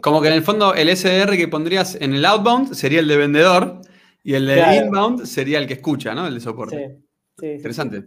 [0.00, 3.16] Como que en el fondo el SDR que pondrías en el outbound sería el de
[3.16, 3.80] vendedor
[4.22, 6.28] y el de inbound sería el que escucha, ¿no?
[6.28, 7.00] El de soporte.
[7.36, 8.04] Sí, Interesante.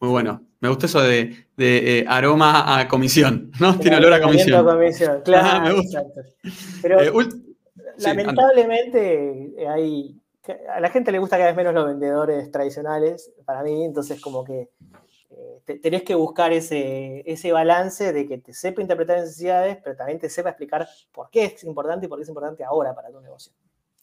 [0.00, 0.47] Muy bueno.
[0.60, 3.78] Me gusta eso de, eh, aroma a comisión, ¿no?
[3.78, 4.64] Tiene olor a comisión.
[4.64, 5.22] comisión.
[5.24, 6.02] Claro, me gusta.
[6.82, 7.28] Pero, eh,
[7.98, 10.16] lamentablemente hay,
[10.74, 14.44] a la gente le gusta cada vez menos los vendedores tradicionales, para mí, entonces como
[14.44, 14.70] que
[15.30, 20.18] eh, tenés que buscar ese, ese balance de que te sepa interpretar necesidades, pero también
[20.18, 23.20] te sepa explicar por qué es importante y por qué es importante ahora para tu
[23.20, 23.52] negocio.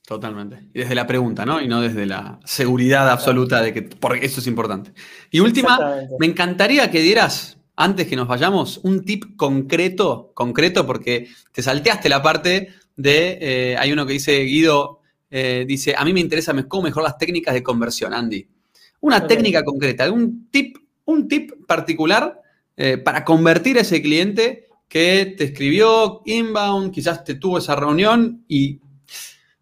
[0.06, 0.60] Totalmente.
[0.73, 1.60] Y desde la pregunta, ¿no?
[1.60, 4.94] Y no desde la seguridad absoluta de que por eso es importante.
[5.32, 5.80] Y última,
[6.19, 12.07] me encantaría que dieras, antes que nos vayamos, un tip concreto, concreto, porque te salteaste
[12.07, 15.02] la parte de, eh, hay uno que dice, Guido,
[15.32, 18.48] eh, dice, a mí me interesa cómo mejor las técnicas de conversión, Andy.
[19.02, 22.41] Una técnica concreta, algún tip, un tip particular
[22.77, 28.45] eh, para convertir a ese cliente que te escribió inbound, quizás te tuvo esa reunión
[28.48, 28.80] y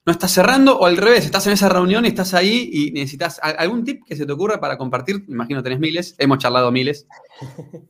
[0.05, 3.39] no estás cerrando, o al revés, estás en esa reunión y estás ahí y necesitas
[3.41, 5.23] algún tip que se te ocurra para compartir.
[5.27, 7.07] Imagino tenés miles, hemos charlado miles.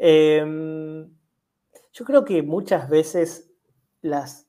[0.00, 1.10] Em,
[1.92, 3.50] yo creo que muchas veces
[4.00, 4.46] las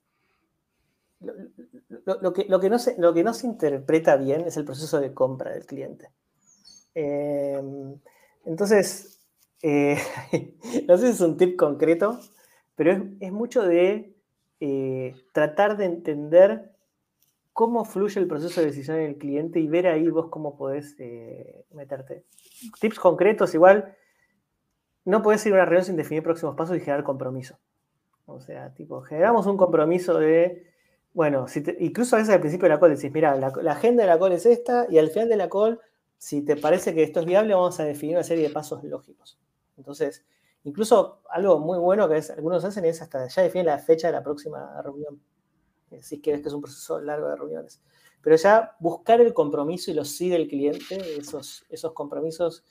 [2.06, 5.00] lo, que, lo, que no se, lo que no se interpreta bien es el proceso
[5.00, 6.12] de compra del cliente.
[6.94, 8.00] Em,
[8.46, 9.20] entonces,
[9.62, 9.98] eh,
[10.88, 12.20] no sé si es un tip concreto,
[12.76, 14.16] pero es, mucho de
[14.60, 16.76] eh, tratar de entender
[17.60, 20.96] cómo fluye el proceso de decisión en el cliente y ver ahí vos cómo podés
[20.98, 22.24] eh, meterte.
[22.80, 23.98] Tips concretos, igual,
[25.04, 27.60] no podés ir a una reunión sin definir próximos pasos y generar compromiso.
[28.26, 30.72] O sea, tipo, generamos un compromiso de
[31.12, 31.48] bueno,
[31.80, 34.32] incluso a veces al principio de la call decís, mira, la, agenda de la call
[34.32, 35.82] es esta y al final de la call,
[36.18, 39.38] si te parece que esto es viable, vamos a definir una serie de pasos lógicos.
[39.76, 40.24] Entonces,
[40.64, 44.24] incluso algo muy bueno que algunos hacen es hasta ya definir la fecha de la
[44.24, 45.20] próxima reunión.
[45.92, 47.82] Eh, si quieres que es un proceso largo de reuniones.
[48.22, 52.64] Pero ya buscar el compromiso y los sí del cliente, esos, esos compromisos,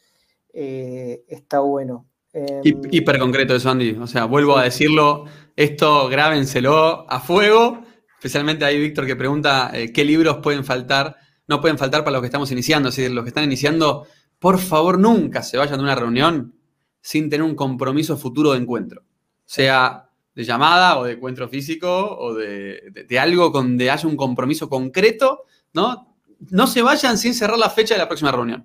[0.53, 2.07] eh, está bueno.
[2.33, 3.93] Em, hiper concreto eso, Andy.
[3.93, 5.25] O sea, vuelvo a decirlo,
[5.57, 7.83] esto grábenselo a fuego
[8.19, 11.17] Especialmente hay Víctor que pregunta eh, qué libros pueden faltar,
[11.47, 12.89] no pueden faltar para los que estamos iniciando.
[12.89, 14.09] Así los que están iniciando,
[14.41, 16.57] por favor, nunca se vayan de una reunión
[17.01, 19.05] sin tener un compromiso futuro de encuentro.
[19.45, 20.08] Sea
[20.39, 25.43] de llamada o de encuentro físico o de, algo donde haya un compromiso concreto,
[25.73, 26.17] ¿no?
[26.51, 28.65] No se vayan sin cerrar la fecha de la próxima reunión.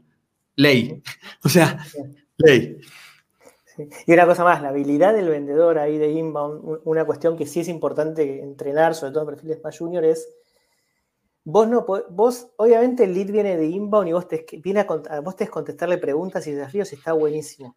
[0.56, 1.02] Ley.
[1.44, 1.84] O sea,
[2.38, 2.78] ley.
[4.06, 7.62] Y una cosa más, la habilidad del vendedor ahí de inbound, una cuestión que sí
[7.62, 10.30] es importante entrenar, sobre todo en perfiles más junior, es
[11.44, 15.34] vos no vos, obviamente el lead viene de inbound y vos te viene a, vos
[15.34, 17.76] que contestarle preguntas y desafíos y está buenísimo.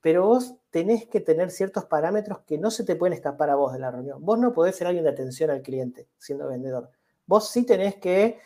[0.00, 3.72] Pero vos tenés que tener ciertos parámetros que no se te pueden escapar a vos
[3.72, 4.22] de la reunión.
[4.22, 6.90] Vos no podés ser alguien de atención al cliente siendo vendedor.
[7.24, 8.38] Vos sí tenés que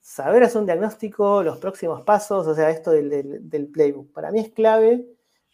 [0.00, 4.12] saber hacer un diagnóstico, los próximos pasos, o sea, esto del, del playbook.
[4.12, 5.06] Para mí es clave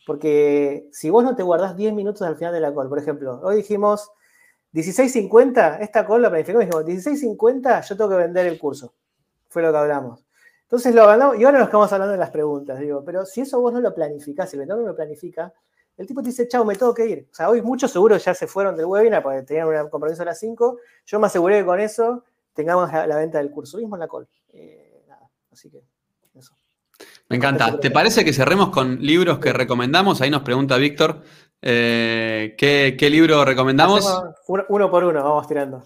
[0.06, 3.38] porque si vos no te guardás 10 minutos al final de la call, por ejemplo,
[3.44, 4.10] hoy dijimos
[4.72, 8.94] 16.50, esta call la planificamos dijimos 16.50 yo tengo que vender el curso.
[9.50, 10.24] Fue lo que hablamos.
[10.62, 13.60] Entonces lo hablamos y ahora nos estamos hablando de las preguntas, digo, pero si eso
[13.60, 15.52] vos no lo planificás, si el vendedor no lo planifica,
[15.96, 17.28] el tipo te dice, chao, me tengo que ir.
[17.30, 20.26] O sea, hoy muchos seguros ya se fueron del webinar porque tenían un compromiso a
[20.26, 20.78] las 5.
[21.06, 22.24] Yo me aseguré que con eso
[22.54, 23.78] tengamos la, venta del curso.
[23.78, 24.26] Mismo en la call.
[24.52, 25.82] Eh, nada, así que
[26.34, 26.56] eso.
[27.28, 27.78] Me encanta.
[27.78, 30.20] ¿Te parece que cerremos con libros que recomendamos?
[30.20, 31.22] Ahí nos pregunta Víctor.
[31.60, 34.04] Eh, ¿qué, libro recomendamos?
[34.48, 35.82] Uno, por uno, vamos tirando.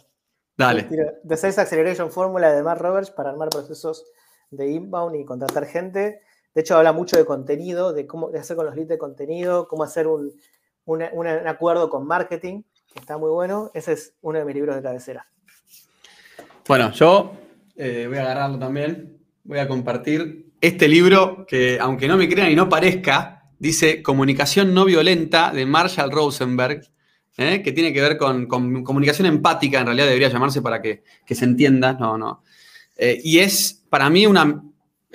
[0.57, 0.89] Dale.
[1.27, 4.07] The Sales Acceleration Fórmula de Mark Roberts para armar procesos
[4.51, 6.23] de inbound y contratar gente.
[6.57, 9.83] De hecho, habla mucho de contenido, de cómo hacer con los leads de contenido, cómo
[9.83, 10.33] hacer un,
[11.47, 12.63] acuerdo con marketing,
[12.95, 13.71] que está muy bueno.
[13.75, 15.29] Ese es uno de mis libros de cabecera.
[16.67, 17.33] Bueno, yo
[17.77, 19.19] eh, voy a agarrarlo también.
[19.45, 24.73] Voy a compartir este libro, que aunque no me crean y no parezca, dice Comunicación
[24.73, 26.81] no violenta de Marshall Rosenberg,
[27.37, 27.61] ¿eh?
[27.63, 31.93] que tiene que ver con, comunicación empática, en realidad debería llamarse para que, se entienda,
[31.93, 32.43] no, no.
[32.97, 34.63] Eh, y es para mí una,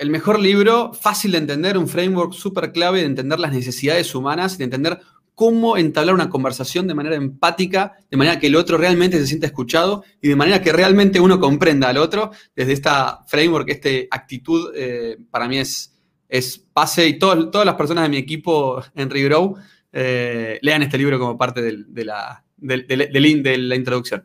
[0.02, 4.58] el mejor libro, fácil de entender, un framework súper clave de entender las necesidades humanas,
[4.58, 5.00] de entender
[5.36, 9.46] cómo entablar una conversación de manera empática, de manera que el otro realmente se sienta
[9.46, 12.32] escuchado y de manera que realmente uno comprenda al otro.
[12.56, 15.96] Desde esta framework, esta actitud, eh, para mí es,
[16.28, 19.54] es pase y todas las personas de mi equipo en Regrow
[19.92, 24.24] eh, lean este libro como parte de, la, de, la introducción.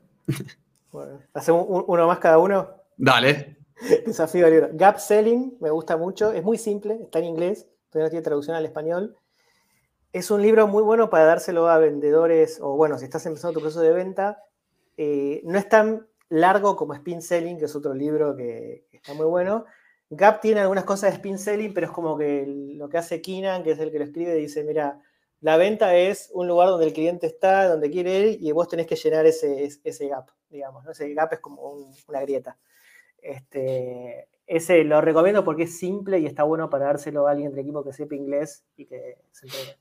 [0.91, 2.67] Bueno, ¿Hacemos uno más cada uno?
[2.97, 3.56] Dale.
[4.05, 4.69] Desafío del libro.
[4.73, 8.55] Gap Selling, me gusta mucho, es muy simple, está en inglés, todavía no tiene traducción
[8.55, 9.17] al español
[10.17, 13.61] es un libro muy bueno para dárselo a vendedores o, bueno, si estás empezando tu
[13.61, 14.43] proceso de venta.
[14.97, 19.25] Eh, no es tan largo como Spin Selling, que es otro libro que, está muy
[19.25, 19.65] bueno.
[20.09, 23.63] Gap tiene algunas cosas de Spin Selling, pero es como que lo que hace Keenan,
[23.63, 25.01] que es el que lo escribe, dice, mira,
[25.41, 28.87] la venta es un lugar donde el cliente está, donde quiere ir, y vos tenés
[28.87, 30.87] que llenar ese, ese gap, digamos.
[30.87, 32.57] Ese gap es como una grieta.
[33.22, 37.60] Este, ese lo recomiendo porque es simple y está bueno para dárselo a alguien del
[37.60, 39.73] equipo que sepa inglés y que se entienda.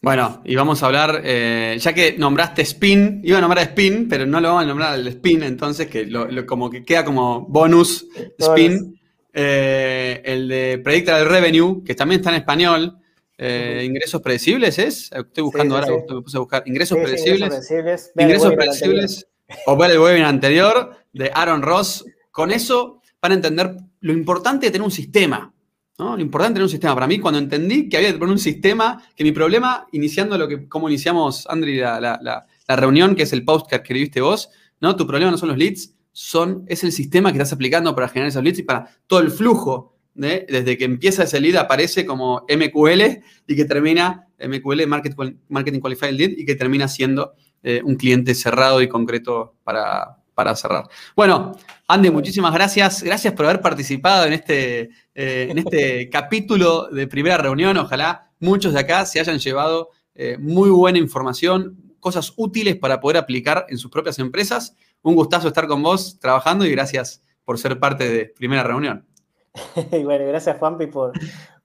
[0.00, 4.26] Bueno, y vamos a hablar, eh, ya que nombraste Spin, iba a nombrar Spin, pero
[4.26, 6.08] no lo vamos a nombrar al Spin, entonces, que
[6.46, 8.06] como que queda como bonus
[8.38, 8.98] Spin.
[9.40, 12.98] Eh, el de Predictable Revenue, que también está en español.
[13.36, 15.10] Eh, ingresos predecibles es.
[15.12, 16.62] Estoy buscando ahora, me puse a buscar.
[16.66, 17.70] Ingresos predecibles.
[18.16, 19.28] Ingresos predecibles.
[19.66, 22.04] o ver el webinar anterior de Aaron Ross.
[22.38, 25.52] Con eso van a entender lo importante de tener un sistema.
[25.98, 26.94] Lo importante tener un sistema.
[26.94, 30.46] Para mí, cuando entendí que había que poner un sistema, que mi problema, iniciando lo
[30.46, 34.50] que, como iniciamos, Andri, la, reunión, que es el post que escribiste vos,
[34.80, 34.94] ¿no?
[34.94, 38.28] Tu problema no son los leads, son, es el sistema que estás aplicando para generar
[38.28, 43.02] esos leads y para todo el flujo, desde que empieza ese lead aparece como MQL
[43.48, 47.32] y que termina, MQL, Marketing Qualified Lead, y que termina siendo
[47.64, 50.84] eh, un cliente cerrado y concreto para, para cerrar.
[51.16, 51.50] Bueno,
[51.88, 53.02] Andy, muchísimas gracias.
[53.02, 54.82] Gracias por haber participado en este,
[55.12, 57.76] eh, en este capítulo de primera reunión.
[57.76, 63.16] Ojalá muchos de acá se hayan llevado eh, muy buena información, cosas útiles para poder
[63.16, 64.76] aplicar en sus propias empresas.
[65.02, 69.08] Un gustazo estar con vos trabajando y gracias por ser parte de primera reunión.
[69.90, 71.14] Y bueno, gracias Juanpi por,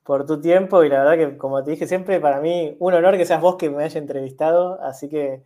[0.04, 3.18] por tu tiempo y la verdad que como te dije siempre, para mí un honor
[3.18, 5.44] que seas vos que me haya entrevistado, así que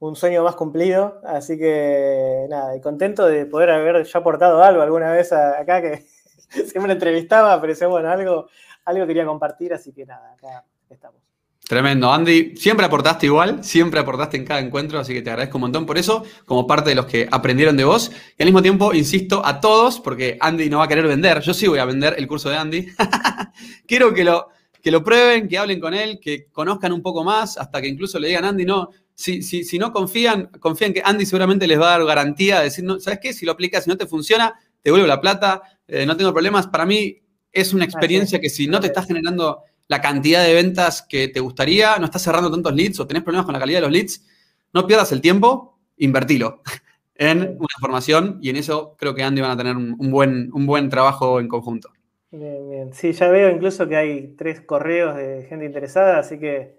[0.00, 4.82] un sueño más cumplido, así que nada, y contento de poder haber ya aportado algo
[4.82, 6.04] alguna vez acá, que
[6.66, 8.48] siempre entrevistaba, pero bueno, algo,
[8.84, 11.28] algo quería compartir, así que nada, acá estamos.
[11.68, 12.56] Tremendo, Andy.
[12.56, 15.98] Siempre aportaste igual, siempre aportaste en cada encuentro, así que te agradezco un montón por
[15.98, 18.10] eso, como parte de los que aprendieron de vos.
[18.38, 21.52] Y al mismo tiempo, insisto a todos, porque Andy no va a querer vender, yo
[21.52, 22.86] sí voy a vender el curso de Andy.
[23.86, 24.48] Quiero que lo,
[24.82, 28.18] que lo prueben, que hablen con él, que conozcan un poco más, hasta que incluso
[28.18, 28.88] le digan, Andy, no,
[29.18, 32.84] si, si, no confían, confían que Andy seguramente les va a dar garantía de decir,
[32.84, 33.32] no, ¿sabes qué?
[33.32, 36.68] Si lo aplicas, si no te funciona, te vuelvo la plata, eh, no tengo problemas.
[36.68, 37.20] Para mí
[37.50, 41.40] es una experiencia que si no te estás generando la cantidad de ventas que te
[41.40, 44.24] gustaría, no estás cerrando tantos leads o tenés problemas con la calidad de los leads,
[44.72, 46.62] no pierdas el tiempo, invertilo
[47.16, 50.64] en una formación y en eso creo que Andy van a tener un, buen, un
[50.64, 51.90] buen trabajo en conjunto.
[52.30, 52.92] Bien, bien.
[52.92, 56.77] Sí, ya veo incluso que hay tres correos de gente interesada, así que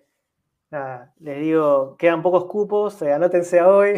[0.71, 3.93] nada, les digo, quedan pocos cupos, eh, anótense a hoy.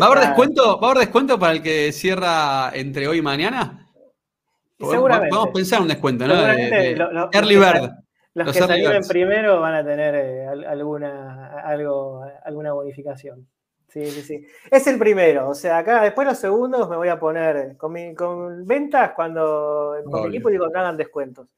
[0.00, 3.22] ¿Va a, haber descuento, ¿Va a haber descuento para el que cierra entre hoy y
[3.22, 3.86] mañana?
[4.78, 5.34] Seguramente.
[5.34, 6.34] Vamos a pensar un descuento, ¿no?
[7.32, 7.90] early Bird.
[8.34, 13.48] Los, que salieron primero van a tener eh, alguna, algo, alguna bonificación.
[13.88, 14.46] Sí, sí, sí.
[14.70, 15.48] Es el primero.
[15.48, 19.94] O sea, acá después los segundos me voy a poner con, mi, con ventas cuando
[20.04, 21.48] con mi equipo digo no hagan descuentos.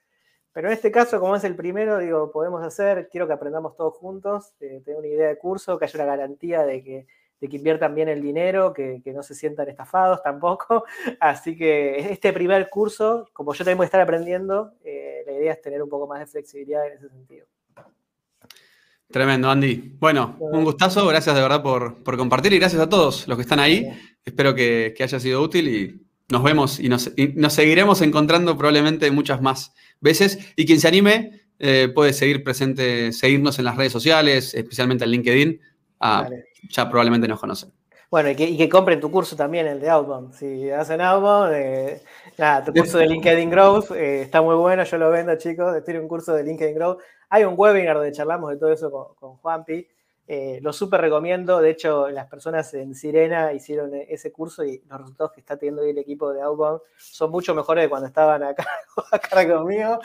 [0.58, 3.94] Pero en este caso, como es el primero, digo, podemos hacer, quiero que aprendamos todos
[3.94, 7.06] juntos, eh, tener una idea de curso, que haya una garantía de que,
[7.40, 10.82] de que inviertan bien el dinero, que, no se sientan estafados tampoco.
[11.20, 15.62] Así que este primer curso, como yo tengo que estar aprendiendo, eh, la idea es
[15.62, 17.46] tener un poco más de flexibilidad en ese sentido.
[19.12, 19.94] Tremendo, Andy.
[20.00, 23.60] Bueno, un gustazo, gracias de verdad por, compartir y gracias a todos los que están
[23.60, 23.86] ahí.
[24.24, 27.10] Espero que, que haya sido útil y nos vemos y nos,
[27.48, 30.38] seguiremos encontrando probablemente muchas más veces.
[30.56, 35.10] Y quien se anime eh, puede seguir presente, seguirnos en las redes sociales, especialmente en
[35.10, 35.60] LinkedIn.
[36.00, 36.28] Ah,
[36.70, 37.72] ya probablemente nos conocen.
[38.10, 40.32] Bueno, y que, compren tu curso también, el de Outbound.
[40.32, 42.02] Si hacen Outbound, eh,
[42.38, 45.84] nada, tu curso de LinkedIn Growth eh, está muy bueno, yo lo vendo, chicos.
[45.84, 47.00] Tiene un curso de LinkedIn Growth.
[47.28, 49.86] Hay un webinar donde charlamos de todo eso con, con Juanpi.
[50.30, 51.58] Eh, lo súper recomiendo.
[51.58, 55.80] De hecho, las personas en Sirena hicieron ese curso y los resultados que está teniendo
[55.80, 58.66] hoy el equipo de Outbound son mucho mejores de cuando estaban acá,
[59.10, 59.98] acá conmigo.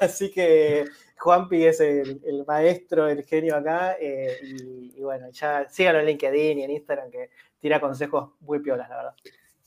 [0.00, 0.84] Así que
[1.16, 3.96] Juanpi es el, maestro, el genio acá.
[4.00, 4.36] Eh,
[4.96, 7.30] y, bueno, ya síganlo en LinkedIn y en Instagram que
[7.60, 9.14] tira consejos muy piolas, la verdad.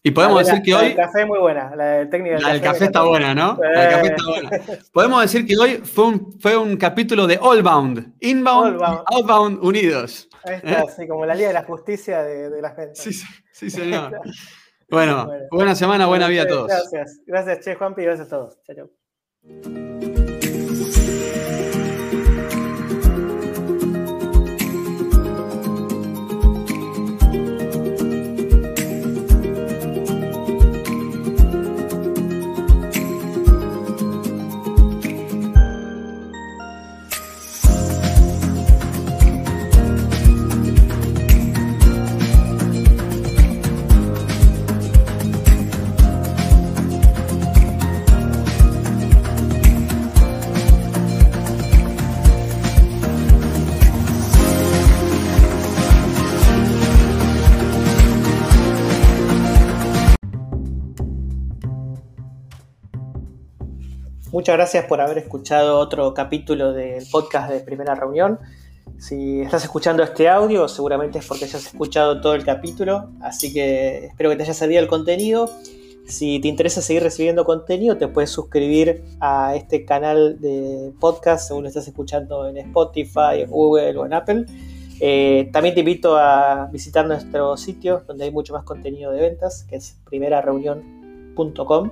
[0.03, 0.87] Y podemos decir que hoy.
[0.87, 2.61] El café es muy buena, la técnica del café.
[2.61, 3.59] café está buena, ¿no?
[3.61, 4.49] La café está buena.
[4.93, 10.27] Podemos decir que hoy fue un, fue un capítulo de Allbound, Inbound, Outbound unidos.
[10.43, 10.85] Ahí está, ¿eh?
[10.87, 12.95] así como la Liga de la Justicia de, de la gente.
[12.95, 13.13] Sí,
[13.51, 14.19] sí, señor.
[14.89, 16.67] bueno, buena semana, buena vida a todos.
[16.67, 18.57] Gracias, gracias, Che, Juanpi, gracias a todos.
[18.63, 19.90] Chao, chao.
[64.31, 68.39] Muchas gracias por haber escuchado otro capítulo del podcast de Primera Reunión.
[68.97, 74.05] Si estás escuchando este audio, seguramente es porque hayas escuchado todo el capítulo, así que
[74.05, 75.49] espero que te haya servido el contenido.
[76.07, 81.63] Si te interesa seguir recibiendo contenido, te puedes suscribir a este canal de podcast según
[81.63, 84.45] lo estás escuchando en Spotify, en Google o en Apple.
[85.01, 89.65] Eh, también te invito a visitar nuestro sitio donde hay mucho más contenido de ventas,
[89.65, 91.91] que es primerareunión.com.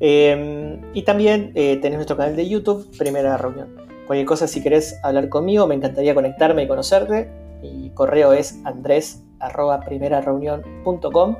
[0.00, 3.76] Em, y también eh, tenés nuestro canal de YouTube, Primera Reunión.
[4.06, 7.28] Cualquier cosa, si querés hablar conmigo, me encantaría conectarme y conocerte.
[7.62, 11.36] Mi correo es andres.primerareunión.com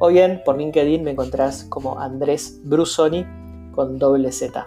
[0.00, 3.24] o bien por LinkedIn me encontrás como Andrés Brusoni
[3.72, 4.66] con doble Z.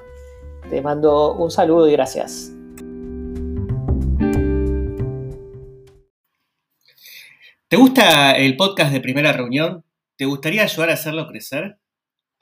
[0.69, 2.53] Te mando un saludo y gracias.
[7.67, 9.83] ¿Te gusta el podcast de Primera Reunión?
[10.17, 11.80] ¿Te gustaría ayudar a hacerlo crecer?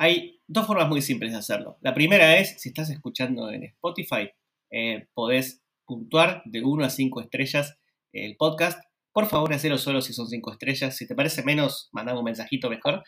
[0.01, 1.77] Hay dos formas muy simples de hacerlo.
[1.81, 4.29] La primera es, si estás escuchando en Spotify,
[4.71, 7.77] eh, podés puntuar de 1 a 5 estrellas
[8.13, 8.81] el podcast.
[9.11, 10.95] Por favor, hacelo solo si son 5 estrellas.
[10.95, 13.03] Si te parece menos, mandame un mensajito mejor.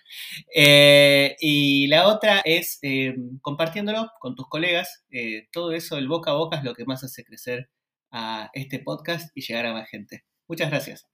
[0.54, 5.06] Eh, y la otra es eh, compartiéndolo con tus colegas.
[5.54, 7.70] todo eso, el boca a boca, es lo que más hace crecer
[8.12, 10.26] a este podcast y llegar a más gente.
[10.46, 11.11] Muchas gracias.